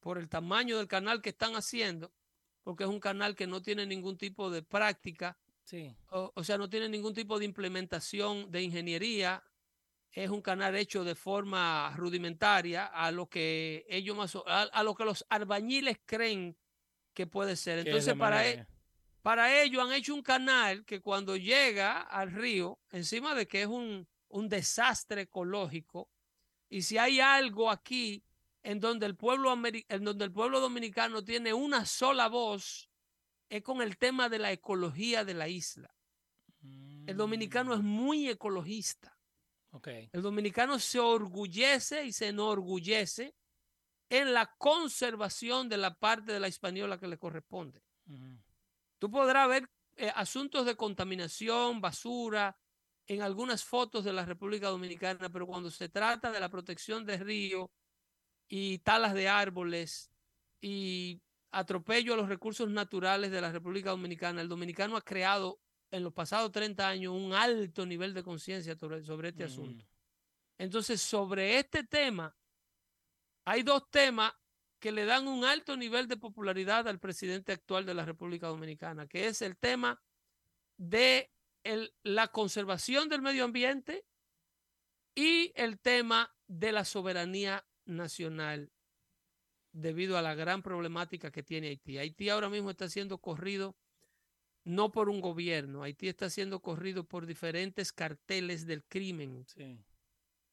por 0.00 0.18
el 0.18 0.28
tamaño 0.28 0.78
del 0.78 0.88
canal 0.88 1.20
que 1.20 1.30
están 1.30 1.56
haciendo 1.56 2.12
porque 2.62 2.84
es 2.84 2.90
un 2.90 3.00
canal 3.00 3.34
que 3.34 3.46
no 3.46 3.62
tiene 3.62 3.86
ningún 3.86 4.16
tipo 4.16 4.50
de 4.50 4.62
práctica 4.62 5.38
Sí. 5.70 5.94
O, 6.08 6.42
sea, 6.42 6.58
no 6.58 6.68
tiene 6.68 6.88
ningún 6.88 7.14
tipo 7.14 7.38
de 7.38 7.44
implementación 7.44 8.50
de 8.50 8.62
ingeniería. 8.62 9.44
Es 10.10 10.28
un 10.28 10.42
canal 10.42 10.74
hecho 10.74 11.04
de 11.04 11.14
forma 11.14 11.94
rudimentaria 11.96 12.86
a 12.86 13.12
lo 13.12 13.28
que 13.28 13.86
ellos 13.88 14.16
más, 14.16 14.36
a, 14.46 14.82
lo 14.82 14.96
que 14.96 15.04
los 15.04 15.24
albañiles 15.28 15.98
creen 16.04 16.56
que 17.14 17.28
puede 17.28 17.54
ser. 17.54 17.86
Entonces, 17.86 18.14
para, 18.14 18.48
e, 18.48 18.66
para 19.22 19.62
ellos 19.62 19.84
han 19.84 19.92
hecho 19.92 20.12
un 20.12 20.22
canal 20.22 20.84
que 20.84 21.00
cuando 21.00 21.36
llega 21.36 22.00
al 22.00 22.32
río, 22.32 22.80
encima 22.90 23.36
de 23.36 23.46
que 23.46 23.62
es 23.62 23.68
un, 23.68 24.08
un 24.26 24.48
desastre 24.48 25.22
ecológico, 25.22 26.10
y 26.68 26.82
si 26.82 26.98
hay 26.98 27.20
algo 27.20 27.70
aquí 27.70 28.24
en 28.62 28.80
donde 28.80 29.06
el 29.06 29.16
pueblo, 29.16 29.52
en 29.52 30.04
donde 30.04 30.24
el 30.24 30.32
pueblo 30.32 30.60
dominicano 30.60 31.24
tiene 31.24 31.54
una 31.54 31.86
sola 31.86 32.28
voz, 32.28 32.90
es 33.48 33.62
con 33.62 33.82
el 33.82 33.96
tema 33.96 34.28
de 34.28 34.38
la 34.38 34.52
ecología 34.52 35.24
de 35.24 35.34
la 35.34 35.48
isla. 35.48 35.94
El 37.06 37.16
dominicano 37.16 37.74
es 37.74 37.80
mm. 37.80 37.86
muy 37.86 38.28
ecologista. 38.28 39.16
El 40.12 40.22
dominicano 40.22 40.78
se 40.78 40.98
orgullece 40.98 42.04
y 42.04 42.12
se 42.12 42.28
enorgullece 42.28 43.34
en 44.08 44.32
la 44.32 44.54
conservación 44.58 45.68
de 45.68 45.76
la 45.76 45.94
parte 45.94 46.32
de 46.32 46.40
la 46.40 46.48
española 46.48 46.98
que 46.98 47.06
le 47.06 47.18
corresponde. 47.18 47.82
Tú 48.98 49.10
podrás 49.10 49.48
ver 49.48 49.70
eh, 49.96 50.10
asuntos 50.14 50.66
de 50.66 50.74
contaminación, 50.74 51.80
basura, 51.80 52.58
en 53.06 53.22
algunas 53.22 53.64
fotos 53.64 54.04
de 54.04 54.12
la 54.12 54.24
República 54.24 54.68
Dominicana, 54.68 55.30
pero 55.30 55.46
cuando 55.46 55.70
se 55.70 55.88
trata 55.88 56.30
de 56.30 56.40
la 56.40 56.48
protección 56.48 57.04
de 57.04 57.16
ríos 57.16 57.70
y 58.52 58.80
talas 58.80 59.14
de 59.14 59.28
árboles 59.28 60.10
y 60.60 61.22
atropello 61.52 62.14
a 62.14 62.16
los 62.16 62.28
recursos 62.28 62.68
naturales 62.68 63.30
de 63.30 63.40
la 63.40 63.52
República 63.52 63.90
Dominicana, 63.90 64.42
el 64.42 64.48
dominicano 64.48 64.96
ha 64.96 65.02
creado 65.02 65.60
en 65.92 66.02
los 66.02 66.12
pasados 66.12 66.50
30 66.50 66.86
años 66.86 67.14
un 67.14 67.32
alto 67.32 67.86
nivel 67.86 68.12
de 68.12 68.24
conciencia 68.24 68.76
sobre, 68.76 69.28
este 69.28 69.44
asunto. 69.44 69.86
Entonces, 70.58 71.00
sobre 71.00 71.58
este 71.58 71.84
tema, 71.84 72.36
hay 73.44 73.62
dos 73.62 73.88
temas 73.88 74.32
que 74.80 74.90
le 74.90 75.04
dan 75.04 75.28
un 75.28 75.44
alto 75.44 75.76
nivel 75.76 76.08
de 76.08 76.16
popularidad 76.16 76.88
al 76.88 76.98
presidente 76.98 77.52
actual 77.52 77.86
de 77.86 77.94
la 77.94 78.04
República 78.04 78.48
Dominicana, 78.48 79.06
que 79.06 79.28
es 79.28 79.42
el 79.42 79.56
tema 79.56 80.02
de 80.76 81.30
la 82.02 82.28
conservación 82.28 83.08
del 83.08 83.22
medio 83.22 83.44
ambiente 83.44 84.04
y 85.14 85.52
el 85.54 85.78
tema 85.78 86.34
de 86.46 86.72
la 86.72 86.84
soberanía 86.84 87.64
nacional 87.90 88.70
debido 89.72 90.18
a 90.18 90.22
la 90.22 90.34
gran 90.34 90.62
problemática 90.62 91.30
que 91.30 91.42
tiene 91.42 91.68
Haití. 91.68 91.98
Haití 91.98 92.28
ahora 92.28 92.48
mismo 92.48 92.70
está 92.70 92.88
siendo 92.88 93.18
corrido 93.18 93.76
no 94.64 94.92
por 94.92 95.08
un 95.08 95.20
gobierno, 95.20 95.82
Haití 95.82 96.08
está 96.08 96.28
siendo 96.28 96.60
corrido 96.60 97.04
por 97.04 97.26
diferentes 97.26 97.92
carteles 97.92 98.66
del 98.66 98.84
crimen. 98.84 99.46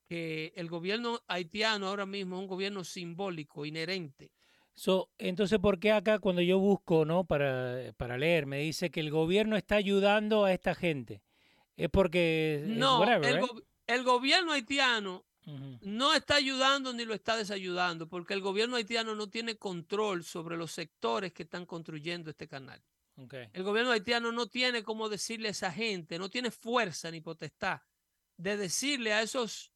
Que 0.07 0.53
el 0.55 0.69
gobierno 0.69 1.19
haitiano 1.27 1.88
ahora 1.88 2.05
mismo 2.05 2.38
es 2.38 2.41
un 2.41 2.47
gobierno 2.47 2.83
simbólico, 2.85 3.65
inherente. 3.65 4.31
So, 4.73 5.09
entonces, 5.17 5.59
¿por 5.59 5.79
qué 5.79 5.91
acá 5.91 6.19
cuando 6.19 6.41
yo 6.41 6.59
busco 6.59 7.03
no 7.03 7.25
para, 7.25 7.93
para 7.97 8.17
leer 8.17 8.45
me 8.45 8.59
dice 8.59 8.91
que 8.91 8.99
el 9.01 9.11
gobierno 9.11 9.57
está 9.57 9.75
ayudando 9.75 10.45
a 10.45 10.53
esta 10.53 10.75
gente? 10.75 11.21
Es 11.75 11.89
porque... 11.89 12.63
No, 12.67 13.03
el 13.88 14.03
gobierno 14.03 14.51
haitiano 14.51 15.26
no 15.82 16.14
está 16.14 16.36
ayudando 16.36 16.91
ni 16.93 17.06
lo 17.06 17.14
está 17.14 17.38
desayudando, 17.38 18.08
porque 18.08 18.34
el 18.34 18.41
gobierno 18.41 18.76
haitiano 18.76 19.16
no 19.16 19.30
tiene 19.30 19.58
control 19.58 20.24
sobre 20.24 20.58
los 20.58 20.72
sectores 20.74 21.32
que 21.32 21.43
están 21.43 21.66
construyendo 21.66 22.30
este 22.30 22.48
canal. 22.48 22.82
El 23.54 23.64
gobierno 23.64 23.91
haitiano 23.91 24.32
no 24.32 24.48
tiene 24.48 24.84
cómo 24.84 25.10
decirle 25.10 25.48
a 25.48 25.52
esa 25.52 25.72
gente, 25.72 26.20
no 26.20 26.30
tiene 26.30 26.52
fuerza 26.52 27.10
ni 27.10 27.22
potestad 27.22 27.82
de 28.38 28.58
decirle 28.58 29.14
a 29.14 29.22
esos, 29.22 29.72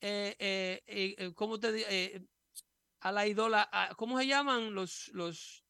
eh, 0.00 0.36
eh, 0.38 0.82
eh 0.86 1.32
¿cómo 1.34 1.58
te 1.58 2.28
a 3.00 3.12
la 3.12 3.26
idola, 3.26 3.68
¿cómo 3.96 4.18
se 4.18 4.26
llaman 4.26 4.74
los, 4.74 5.08
los, 5.08 5.64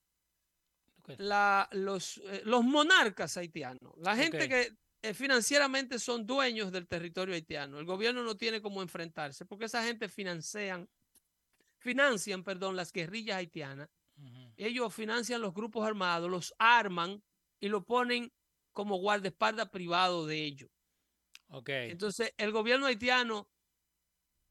los, 1.70 2.22
los 2.44 2.64
monarcas 2.64 3.36
haitianos? 3.36 3.92
La 3.98 4.16
gente 4.16 4.48
que 4.48 4.76
eh, 5.02 5.14
financieramente 5.14 5.98
son 5.98 6.26
dueños 6.26 6.72
del 6.72 6.86
territorio 6.86 7.34
haitiano. 7.34 7.78
El 7.78 7.84
gobierno 7.84 8.22
no 8.22 8.36
tiene 8.36 8.60
cómo 8.60 8.82
enfrentarse 8.82 9.44
porque 9.44 9.66
esa 9.66 9.84
gente 9.84 10.08
financian, 10.08 10.88
financian 11.78 12.42
perdón, 12.42 12.76
las 12.76 12.92
guerrillas 12.92 13.36
haitianas. 13.36 13.88
Ellos 14.56 14.94
financian 14.94 15.42
los 15.42 15.52
grupos 15.52 15.86
armados, 15.86 16.30
los 16.30 16.54
arman 16.58 17.22
y 17.60 17.68
lo 17.68 17.84
ponen 17.84 18.32
como 18.72 18.96
guardaespaldas 18.96 19.68
privado 19.68 20.26
de 20.26 20.42
ellos. 20.42 20.70
Okay. 21.48 21.90
Entonces, 21.90 22.32
el 22.38 22.50
gobierno 22.50 22.86
haitiano 22.86 23.50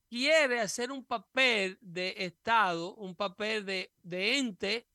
quiere 0.07 0.59
hacer 0.59 0.91
un 0.91 1.03
papel 1.03 1.79
de 1.81 2.13
Estado, 2.19 2.93
un 2.95 3.15
papel 3.15 3.65
de, 3.65 3.91
de 4.03 4.37
ente 4.37 4.87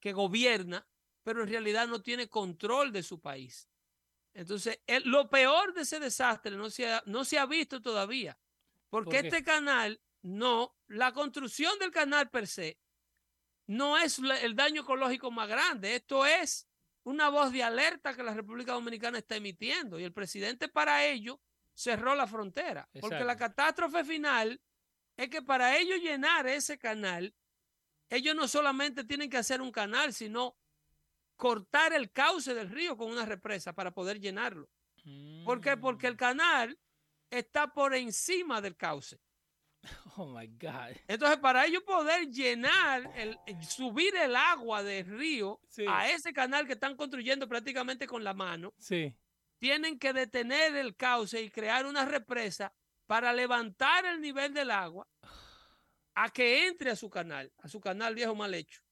que 0.00 0.12
gobierna, 0.12 0.86
pero 1.22 1.42
en 1.42 1.48
realidad 1.48 1.88
no 1.88 2.00
tiene 2.02 2.28
control 2.28 2.92
de 2.92 3.02
su 3.02 3.20
país. 3.20 3.68
Entonces, 4.34 4.80
lo 5.04 5.30
peor 5.30 5.72
de 5.74 5.82
ese 5.82 6.00
desastre 6.00 6.56
no 6.56 6.68
se 6.68 6.92
ha, 6.92 7.02
no 7.06 7.24
se 7.24 7.38
ha 7.38 7.46
visto 7.46 7.80
todavía, 7.80 8.36
porque 8.90 9.20
este 9.20 9.44
canal, 9.44 10.00
no, 10.22 10.76
la 10.88 11.12
construcción 11.12 11.78
del 11.78 11.92
canal 11.92 12.28
per 12.30 12.48
se, 12.48 12.78
no 13.66 13.96
es 13.96 14.18
el 14.42 14.56
daño 14.56 14.82
ecológico 14.82 15.30
más 15.30 15.48
grande, 15.48 15.94
esto 15.94 16.26
es 16.26 16.68
una 17.04 17.28
voz 17.28 17.52
de 17.52 17.62
alerta 17.62 18.14
que 18.14 18.24
la 18.24 18.34
República 18.34 18.72
Dominicana 18.72 19.18
está 19.18 19.36
emitiendo 19.36 20.00
y 20.00 20.04
el 20.04 20.12
presidente 20.12 20.68
para 20.68 21.04
ello 21.06 21.40
cerró 21.72 22.16
la 22.16 22.26
frontera, 22.26 22.88
porque 23.00 23.24
la 23.24 23.36
catástrofe 23.36 24.04
final 24.04 24.60
es 25.16 25.28
que 25.28 25.42
para 25.42 25.78
ellos 25.78 26.00
llenar 26.00 26.48
ese 26.48 26.76
canal, 26.76 27.34
ellos 28.08 28.34
no 28.34 28.48
solamente 28.48 29.04
tienen 29.04 29.30
que 29.30 29.36
hacer 29.36 29.62
un 29.62 29.70
canal, 29.70 30.12
sino 30.12 30.56
cortar 31.36 31.92
el 31.92 32.10
cauce 32.10 32.54
del 32.54 32.70
río 32.70 32.96
con 32.96 33.10
una 33.10 33.24
represa 33.24 33.72
para 33.72 33.92
poder 33.92 34.20
llenarlo. 34.20 34.68
¿Por 35.44 35.60
qué? 35.60 35.76
Porque 35.76 36.06
el 36.06 36.14
mm. 36.14 36.18
canal 36.18 36.78
está 37.30 37.72
por 37.72 37.94
encima 37.94 38.60
del 38.60 38.76
cauce. 38.76 39.20
Oh 40.16 40.26
my 40.26 40.46
God. 40.46 40.96
Entonces, 41.08 41.38
para 41.38 41.66
ellos 41.66 41.82
poder 41.82 42.28
llenar, 42.28 43.12
el, 43.16 43.38
subir 43.68 44.14
el 44.16 44.36
agua 44.36 44.82
del 44.82 45.06
río 45.06 45.60
a 45.88 46.08
ese 46.08 46.32
canal 46.32 46.66
que 46.66 46.74
están 46.74 46.96
construyendo 46.96 47.48
prácticamente 47.48 48.06
con 48.06 48.22
la 48.22 48.32
mano, 48.32 48.72
sí. 48.78 49.14
tienen 49.58 49.98
que 49.98 50.12
detener 50.12 50.76
el 50.76 50.96
cauce 50.96 51.42
y 51.42 51.50
crear 51.50 51.84
una 51.84 52.04
represa 52.04 52.72
para 53.06 53.32
levantar 53.32 54.06
el 54.06 54.20
nivel 54.20 54.54
del 54.54 54.70
agua 54.70 55.06
a 56.14 56.30
que 56.30 56.68
entre 56.68 56.92
a 56.92 56.96
su 56.96 57.10
canal, 57.10 57.52
a 57.58 57.68
su 57.68 57.80
canal 57.80 58.14
viejo 58.14 58.34
mal 58.34 58.54
hecho. 58.54 58.83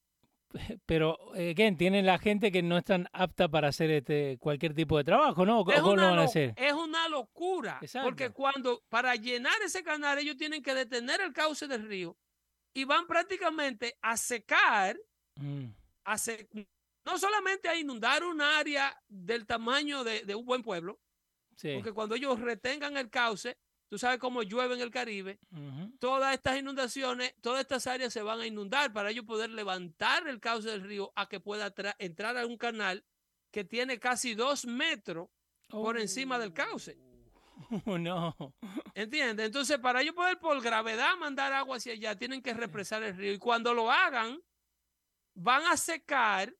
Pero, 0.86 1.18
¿qué? 1.34 1.74
Tienen 1.76 2.06
la 2.06 2.18
gente 2.18 2.50
que 2.52 2.62
no 2.62 2.78
están 2.78 3.08
apta 3.12 3.48
para 3.48 3.68
hacer 3.68 3.90
este, 3.90 4.38
cualquier 4.38 4.74
tipo 4.74 4.96
de 4.98 5.04
trabajo, 5.04 5.46
¿no? 5.46 5.60
Es 5.70 5.80
¿Cómo 5.80 5.96
lo 5.96 6.02
van 6.02 6.18
a 6.18 6.24
hacer? 6.24 6.54
Es 6.56 6.72
una 6.72 7.08
locura. 7.08 7.80
Porque 8.02 8.30
cuando, 8.30 8.82
para 8.88 9.14
llenar 9.16 9.54
ese 9.64 9.82
canal, 9.82 10.18
ellos 10.18 10.36
tienen 10.36 10.62
que 10.62 10.74
detener 10.74 11.20
el 11.20 11.32
cauce 11.32 11.66
del 11.66 11.86
río 11.88 12.16
y 12.74 12.84
van 12.84 13.06
prácticamente 13.06 13.96
a 14.00 14.16
secar, 14.16 14.98
mm. 15.36 15.66
a 16.04 16.16
no 17.04 17.18
solamente 17.18 17.68
a 17.68 17.76
inundar 17.76 18.24
un 18.24 18.40
área 18.40 18.96
del 19.08 19.46
tamaño 19.46 20.04
de, 20.04 20.24
de 20.24 20.34
un 20.34 20.44
buen 20.44 20.62
pueblo, 20.62 21.00
porque 21.74 21.92
cuando 21.92 22.14
ellos 22.14 22.40
retengan 22.40 22.96
el 22.96 23.10
cauce, 23.10 23.56
Tú 23.92 23.98
sabes 23.98 24.18
cómo 24.18 24.42
llueve 24.42 24.74
en 24.74 24.80
el 24.80 24.90
Caribe. 24.90 25.38
Todas 25.98 26.32
estas 26.32 26.58
inundaciones, 26.58 27.34
todas 27.42 27.60
estas 27.60 27.86
áreas 27.86 28.10
se 28.10 28.22
van 28.22 28.40
a 28.40 28.46
inundar 28.46 28.90
para 28.90 29.10
ellos 29.10 29.26
poder 29.26 29.50
levantar 29.50 30.26
el 30.28 30.40
cauce 30.40 30.70
del 30.70 30.80
río 30.80 31.12
a 31.14 31.28
que 31.28 31.40
pueda 31.40 31.74
entrar 31.98 32.38
a 32.38 32.46
un 32.46 32.56
canal 32.56 33.04
que 33.50 33.64
tiene 33.64 33.98
casi 33.98 34.34
dos 34.34 34.64
metros 34.64 35.28
por 35.68 36.00
encima 36.00 36.38
del 36.38 36.54
cauce. 36.54 36.96
Oh, 37.84 37.98
no. 37.98 38.34
¿Entiendes? 38.94 39.44
Entonces, 39.44 39.78
para 39.78 40.00
ellos 40.00 40.14
poder 40.14 40.38
por 40.38 40.58
gravedad 40.62 41.14
mandar 41.18 41.52
agua 41.52 41.76
hacia 41.76 41.92
allá, 41.92 42.16
tienen 42.16 42.40
que 42.40 42.54
represar 42.54 43.02
el 43.02 43.14
río. 43.14 43.34
Y 43.34 43.38
cuando 43.38 43.74
lo 43.74 43.92
hagan, 43.92 44.40
van 45.34 45.66
a 45.66 45.76
secar 45.76 46.56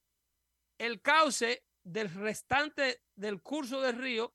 el 0.76 1.00
cauce 1.00 1.64
del 1.82 2.12
restante 2.12 3.00
del 3.14 3.40
curso 3.40 3.80
del 3.80 3.96
río, 3.96 4.34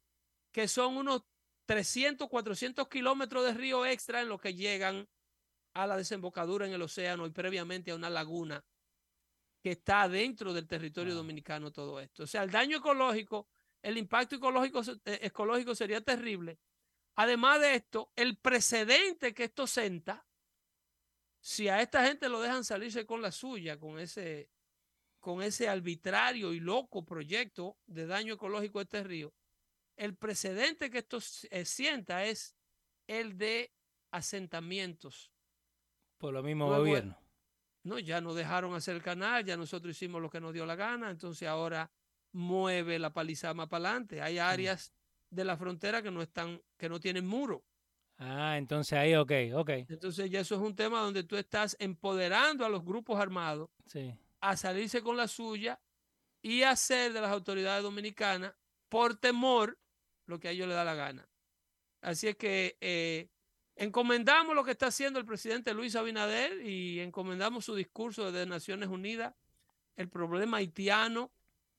que 0.52 0.68
son 0.68 0.98
unos 0.98 1.22
300, 1.68 2.30
400 2.30 2.88
kilómetros 2.88 3.46
de 3.46 3.54
río 3.54 3.86
extra 3.86 4.22
en 4.22 4.30
lo 4.30 4.40
que 4.40 4.56
llegan 4.56 5.08
a 5.74 5.86
la 5.86 5.98
desembocadura 5.98 6.66
en 6.66 6.74
el 6.74 6.82
océano 6.82 7.28
y 7.28 7.30
previamente 7.30 7.92
a 7.92 7.96
una 7.96 8.10
laguna 8.10 8.64
que 9.62 9.72
está 9.72 10.08
dentro 10.08 10.54
del 10.54 10.66
territorio 10.66 11.14
dominicano 11.14 11.72
todo 11.72 12.00
esto. 12.00 12.24
O 12.24 12.28
sea, 12.28 12.44
el 12.44 12.52
daño 12.52 12.78
ecológico, 12.78 13.48
el 13.82 13.98
impacto 13.98 14.38
ecológico, 14.38 14.82
eh, 15.06 15.20
ecológico 15.24 15.76
sería 15.76 16.02
terrible. 16.02 16.58
Además 17.16 17.60
de 17.60 17.76
esto, 17.76 18.12
el 18.16 18.38
precedente 18.38 19.34
que 19.34 19.44
esto 19.44 19.68
senta, 19.68 20.26
si 21.42 21.68
a 21.68 21.82
esta 21.82 22.06
gente 22.06 22.30
lo 22.30 22.40
dejan 22.40 22.64
salirse 22.64 23.06
con 23.06 23.22
la 23.22 23.32
suya, 23.32 23.78
con 23.78 24.00
ese, 24.00 24.50
con 25.20 25.42
ese 25.42 25.68
arbitrario 25.68 26.54
y 26.54 26.60
loco 26.60 27.06
proyecto 27.06 27.78
de 27.86 28.08
daño 28.08 28.36
ecológico 28.36 28.80
de 28.80 28.84
este 28.84 29.04
río, 29.04 29.34
el 29.98 30.16
precedente 30.16 30.90
que 30.90 31.00
esto 31.00 31.20
eh, 31.50 31.66
sienta 31.66 32.26
es 32.26 32.56
el 33.08 33.38
de 33.38 33.74
asentamientos. 34.12 35.32
Por 36.18 36.34
lo 36.34 36.44
mismo 36.44 36.68
gobierno. 36.68 37.18
No, 37.84 38.00
ya 38.00 38.22
no 38.22 38.34
dejaron 38.34 38.74
hacer 38.74 38.96
el 38.96 39.04
canal, 39.04 39.46
ya 39.46 39.56
nosotros 39.56 39.96
hicimos 39.96 40.22
lo 40.22 40.30
que 40.30 40.42
nos 40.42 40.54
dio 40.54 40.66
la 40.66 40.76
gana, 40.76 41.10
entonces 41.10 41.48
ahora 41.48 41.92
mueve 42.34 43.00
la 43.00 43.14
palizada 43.14 43.54
más 43.54 43.70
para 43.70 43.90
adelante. 43.90 44.22
Hay 44.22 44.36
mm. 44.36 44.42
áreas 44.42 44.94
de 45.30 45.46
la 45.46 45.58
frontera 45.58 46.02
que 46.02 46.12
no 46.12 46.22
están, 46.22 46.62
que 46.78 46.90
no 46.90 47.00
tienen 47.00 47.26
muro. 47.26 47.64
Ah, 48.18 48.58
entonces 48.58 48.98
ahí, 48.98 49.16
ok, 49.16 49.32
ok. 49.54 49.70
Entonces 49.90 50.30
ya 50.30 50.40
eso 50.40 50.56
es 50.56 50.62
un 50.62 50.76
tema 50.76 51.02
donde 51.02 51.24
tú 51.24 51.38
estás 51.38 51.78
empoderando 51.80 52.66
a 52.66 52.70
los 52.70 52.84
grupos 52.84 53.20
armados 53.20 53.70
a 54.40 54.58
salirse 54.58 55.02
con 55.02 55.18
la 55.18 55.28
suya 55.28 55.80
y 56.42 56.64
hacer 56.64 57.14
de 57.14 57.22
las 57.22 57.32
autoridades 57.32 57.84
dominicanas, 57.84 58.54
por 58.90 59.16
temor, 59.16 59.78
lo 60.28 60.40
que 60.40 60.50
a 60.50 60.52
ellos 60.52 60.68
les 60.68 60.76
da 60.76 60.84
la 60.84 60.96
gana. 60.96 61.28
Así 62.02 62.28
es 62.28 62.36
que 62.36 62.78
eh, 62.80 63.30
encomendamos 63.76 64.56
lo 64.56 64.64
que 64.64 64.72
está 64.72 64.88
haciendo 64.88 65.20
el 65.20 65.26
presidente 65.26 65.74
Luis 65.74 65.96
Abinader 65.96 66.66
y 66.66 67.00
encomendamos 67.00 67.66
su 67.66 67.76
discurso 67.76 68.32
de 68.32 68.46
Naciones 68.46 68.90
Unidas. 68.90 69.34
El 69.96 70.10
problema 70.10 70.58
haitiano 70.58 71.32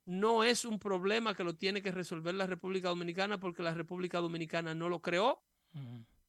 no 0.04 0.42
es 0.42 0.64
un 0.64 0.78
problema 0.78 1.34
que 1.34 1.44
lo 1.44 1.54
tiene 1.54 1.82
que 1.82 1.92
resolver 1.92 2.34
la 2.34 2.46
República 2.46 2.88
Dominicana 2.88 3.38
porque 3.38 3.62
la 3.62 3.74
República 3.74 4.18
Dominicana 4.18 4.74
no 4.74 4.88
lo 4.88 5.00
creó. 5.00 5.42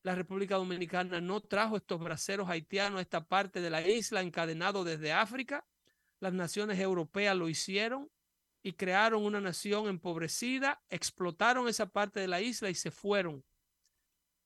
La 0.03 0.15
República 0.15 0.55
Dominicana 0.55 1.19
no 1.21 1.41
trajo 1.41 1.77
estos 1.77 1.99
braceros 1.99 2.49
haitianos 2.49 2.99
a 2.99 3.01
esta 3.01 3.25
parte 3.25 3.61
de 3.61 3.69
la 3.69 3.85
isla 3.87 4.21
encadenado 4.21 4.83
desde 4.83 5.13
África. 5.13 5.65
Las 6.19 6.33
naciones 6.33 6.79
europeas 6.79 7.35
lo 7.35 7.49
hicieron 7.49 8.09
y 8.61 8.73
crearon 8.73 9.23
una 9.23 9.39
nación 9.39 9.87
empobrecida, 9.87 10.81
explotaron 10.89 11.67
esa 11.67 11.87
parte 11.87 12.19
de 12.19 12.27
la 12.27 12.41
isla 12.41 12.69
y 12.69 12.75
se 12.75 12.91
fueron. 12.91 13.43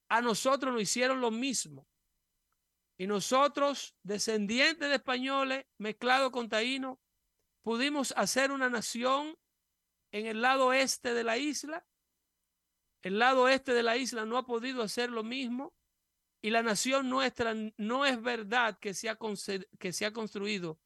A 0.10 0.22
nosotros 0.22 0.74
nos 0.74 0.82
hicieron 0.82 1.22
lo 1.22 1.32
mismo. 1.32 1.88
Y 2.98 3.08
nosotros, 3.08 3.96
descendientes 4.04 4.88
de 4.88 4.96
españoles 4.96 5.66
mezclados 5.78 6.32
con 6.32 6.48
taínos, 6.48 7.00
pudimos 7.64 8.14
hacer 8.16 8.52
una 8.52 8.70
nación 8.70 9.36
en 10.12 10.28
el 10.28 10.42
lado 10.42 10.74
este 10.74 11.14
de 11.14 11.24
la 11.24 11.38
isla 11.38 11.86
el 13.04 13.20
lado 13.20 13.50
este 13.50 13.74
de 13.74 13.84
la 13.84 13.98
isla 13.98 14.26
no 14.26 14.38
ha 14.38 14.46
podido 14.46 14.82
hacer 14.82 15.12
lo 15.12 15.24
mismo 15.24 15.74
y 16.42 16.50
la 16.50 16.64
nación 16.64 17.10
nuestra 17.10 17.54
no 17.78 18.06
es 18.06 18.22
verdad 18.22 18.80
que 18.80 18.94
se 18.94 19.10
ha, 19.10 19.18
que 19.78 19.94
se 19.94 20.06
ha 20.06 20.14
construido 20.14 20.80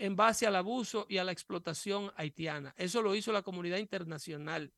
en 0.00 0.16
base 0.16 0.46
al 0.46 0.56
abuso 0.56 1.04
y 1.10 1.18
a 1.18 1.24
la 1.24 1.32
explotación 1.32 2.10
haitiana. 2.16 2.74
Eso 2.78 3.02
lo 3.02 3.14
hizo 3.14 3.32
la 3.32 3.42
comunidad 3.42 3.76
internacional. 3.76 4.72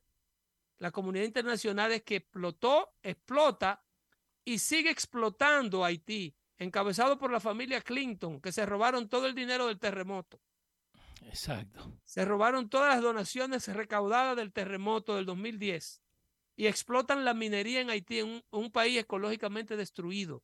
La 0.79 0.91
comunidad 0.91 1.23
internacional 1.23 1.93
es 1.93 2.03
que 2.03 2.17
explotó, 2.17 2.93
explota 3.01 3.85
y 4.43 4.59
sigue 4.59 4.89
explotando 4.89 5.85
Haití, 5.85 6.35
encabezado 6.57 7.17
por 7.17 7.31
la 7.31 7.39
familia 7.39 7.79
Clinton, 7.79 8.41
que 8.41 8.51
se 8.51 8.65
robaron 8.65 9.07
todo 9.07 9.25
el 9.25 9.33
dinero 9.33 9.67
del 9.67 9.79
terremoto. 9.79 10.41
Exacto. 11.21 11.89
Se 12.03 12.25
robaron 12.25 12.67
todas 12.67 12.93
las 12.93 13.01
donaciones 13.01 13.69
recaudadas 13.69 14.35
del 14.35 14.51
terremoto 14.51 15.15
del 15.15 15.25
2010 15.25 16.01
y 16.57 16.67
explotan 16.67 17.23
la 17.23 17.33
minería 17.33 17.79
en 17.79 17.89
Haití, 17.89 18.19
en 18.19 18.43
un, 18.51 18.71
país 18.71 18.99
ecológicamente 18.99 19.77
destruido, 19.77 20.43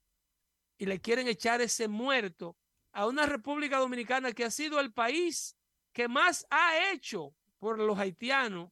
y 0.78 0.86
le 0.86 1.02
quieren 1.02 1.28
echar 1.28 1.60
ese 1.60 1.90
muerto 1.90 2.56
a 2.92 3.08
una 3.08 3.26
República 3.26 3.78
Dominicana 3.78 4.32
que 4.32 4.46
ha 4.46 4.52
sido 4.52 4.80
el 4.80 4.92
país 4.92 5.58
que 5.94 6.08
más 6.08 6.46
ha 6.50 6.92
hecho 6.92 7.36
por 7.60 7.78
los 7.78 7.98
haitianos 7.98 8.72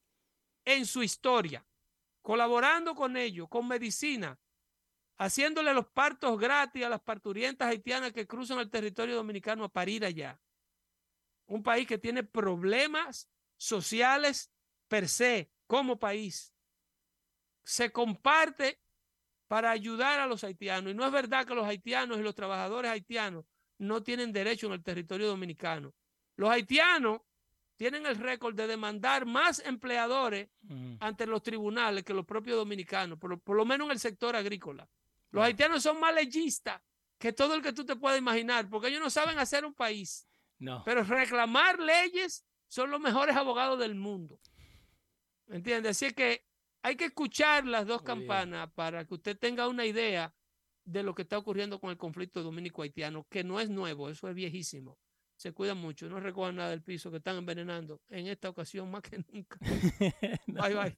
en 0.65 0.85
su 0.85 1.03
historia, 1.03 1.65
colaborando 2.21 2.95
con 2.95 3.17
ellos, 3.17 3.47
con 3.49 3.67
medicina, 3.67 4.39
haciéndole 5.17 5.73
los 5.73 5.87
partos 5.87 6.37
gratis 6.39 6.83
a 6.83 6.89
las 6.89 7.01
parturientas 7.01 7.67
haitianas 7.67 8.13
que 8.13 8.27
cruzan 8.27 8.59
el 8.59 8.69
territorio 8.69 9.15
dominicano 9.15 9.63
a 9.63 9.69
parir 9.69 10.05
allá. 10.05 10.39
Un 11.47 11.63
país 11.63 11.87
que 11.87 11.97
tiene 11.97 12.23
problemas 12.23 13.29
sociales 13.57 14.51
per 14.87 15.07
se 15.07 15.51
como 15.65 15.97
país 15.97 16.53
se 17.63 17.91
comparte 17.91 18.79
para 19.47 19.71
ayudar 19.71 20.19
a 20.19 20.27
los 20.27 20.43
haitianos. 20.43 20.91
Y 20.91 20.95
no 20.95 21.05
es 21.05 21.11
verdad 21.11 21.45
que 21.45 21.55
los 21.55 21.65
haitianos 21.65 22.17
y 22.17 22.21
los 22.21 22.35
trabajadores 22.35 22.91
haitianos 22.91 23.45
no 23.79 24.01
tienen 24.03 24.31
derecho 24.31 24.67
en 24.67 24.73
el 24.73 24.83
territorio 24.83 25.27
dominicano. 25.27 25.93
Los 26.35 26.49
haitianos 26.49 27.21
tienen 27.75 28.05
el 28.05 28.15
récord 28.15 28.55
de 28.55 28.67
demandar 28.67 29.25
más 29.25 29.59
empleadores 29.59 30.49
ante 30.99 31.27
los 31.27 31.43
tribunales 31.43 32.03
que 32.03 32.13
los 32.13 32.25
propios 32.25 32.57
dominicanos, 32.57 33.19
por, 33.19 33.55
lo 33.55 33.65
menos 33.65 33.85
en 33.85 33.91
el 33.91 33.99
sector 33.99 34.35
agrícola. 34.35 34.87
Los 35.29 35.43
haitianos 35.43 35.83
son 35.83 35.99
más 35.99 36.13
legistas 36.13 36.81
que 37.19 37.33
todo 37.33 37.53
el 37.53 37.61
que 37.61 37.73
tú 37.73 37.85
te 37.85 37.95
puedas 37.95 38.17
imaginar, 38.17 38.67
porque 38.69 38.87
ellos 38.87 39.01
no 39.01 39.09
saben 39.09 39.37
hacer 39.37 39.65
un 39.65 39.73
país. 39.73 40.27
No. 40.59 40.83
Pero 40.85 41.03
reclamar 41.03 41.79
leyes 41.79 42.43
son 42.67 42.89
los 42.89 42.99
mejores 42.99 43.35
abogados 43.35 43.79
del 43.79 43.95
mundo. 43.95 44.39
¿Entiendes? 45.47 45.91
Así 45.91 46.13
que 46.13 46.45
hay 46.81 46.95
que 46.95 47.05
escuchar 47.05 47.65
las 47.65 47.85
dos 47.85 48.01
campanas 48.01 48.71
para 48.73 49.05
que 49.05 49.13
usted 49.13 49.37
tenga 49.37 49.67
una 49.67 49.85
idea 49.85 50.33
de 50.87 51.03
lo 51.03 51.13
que 51.13 51.23
está 51.23 51.37
ocurriendo 51.37 51.79
con 51.79 51.89
el 51.89 51.97
conflicto 51.97 52.41
dominico-haitiano, 52.41 53.27
que 53.29 53.43
no 53.43 53.59
es 53.59 53.69
nuevo, 53.69 54.09
eso 54.09 54.29
es 54.29 54.33
viejísimo. 54.33 54.97
Se 55.35 55.51
cuida 55.51 55.75
mucho, 55.75 56.09
no 56.09 56.19
recuerdan 56.19 56.55
nada 56.55 56.69
del 56.69 56.81
piso 56.81 57.11
que 57.11 57.17
están 57.17 57.35
envenenando 57.35 58.01
en 58.09 58.27
esta 58.27 58.49
ocasión 58.49 58.89
más 58.89 59.01
que 59.03 59.17
nunca. 59.33 59.59
Bye, 60.47 60.73
bye. 60.73 60.97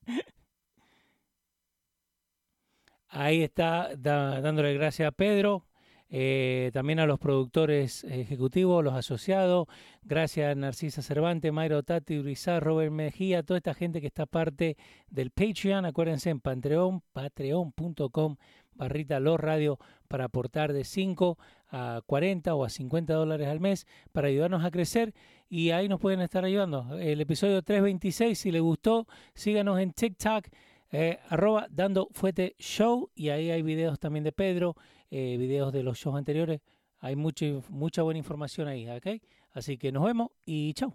Ahí 3.08 3.42
está 3.42 3.96
dándole 3.98 4.76
gracias 4.76 5.08
a 5.08 5.12
Pedro. 5.12 5.66
Eh, 6.12 6.72
también 6.74 7.00
a 7.00 7.06
los 7.06 7.20
productores 7.20 8.04
ejecutivos, 8.04 8.84
los 8.84 8.96
asociados, 8.96 9.68
gracias 10.02 10.52
a 10.52 10.56
Narcisa 10.56 11.04
Cervantes, 11.04 11.54
Mayro 11.54 11.84
Tati, 11.84 12.18
Urizar, 12.18 12.64
Robert 12.64 12.92
Mejía, 12.92 13.44
toda 13.44 13.60
esta 13.60 13.76
gente 13.76 14.02
que 14.02 14.08
está 14.08 14.26
parte 14.26 14.76
del 15.08 15.30
Patreon, 15.30 15.86
acuérdense 15.86 16.32
en 16.32 16.40
Patreon, 16.40 17.04
patreon.com 17.14 18.38
barrita 18.80 19.20
los 19.20 19.40
radio 19.40 19.78
para 20.08 20.26
aportar 20.26 20.74
de 20.74 20.84
5 20.84 21.38
a 21.72 22.02
40 22.06 22.56
o 22.56 22.64
a 22.64 22.70
50 22.70 23.14
dólares 23.14 23.48
al 23.48 23.60
mes 23.60 23.86
para 24.12 24.30
ayudarnos 24.30 24.66
a 24.66 24.72
crecer 24.72 25.14
y 25.50 25.70
ahí 25.70 25.88
nos 25.88 26.00
pueden 26.00 26.22
estar 26.22 26.46
ayudando. 26.46 26.98
El 26.98 27.22
episodio 27.22 27.62
326, 27.62 28.40
si 28.40 28.52
le 28.52 28.60
gustó, 28.60 29.08
síganos 29.36 29.80
en 29.80 29.92
TikTok, 29.92 30.48
eh, 30.92 31.20
arroba 31.30 31.68
dando 31.70 32.08
fuete 32.12 32.56
show 32.58 33.12
y 33.14 33.30
ahí 33.30 33.52
hay 33.52 33.62
videos 33.62 34.00
también 34.00 34.24
de 34.24 34.32
Pedro 34.32 34.76
eh, 35.12 35.38
videos 35.38 35.74
de 35.74 35.84
los 35.84 35.98
shows 35.98 36.16
anteriores. 36.16 36.62
Hay 37.00 37.16
mucha, 37.16 37.46
mucha 37.70 38.02
buena 38.04 38.18
información 38.18 38.68
ahí, 38.68 38.88
¿ok? 38.90 39.22
Así 39.52 39.78
que 39.78 39.92
nos 39.92 40.06
vemos 40.06 40.30
y 40.46 40.74
chao. 40.74 40.88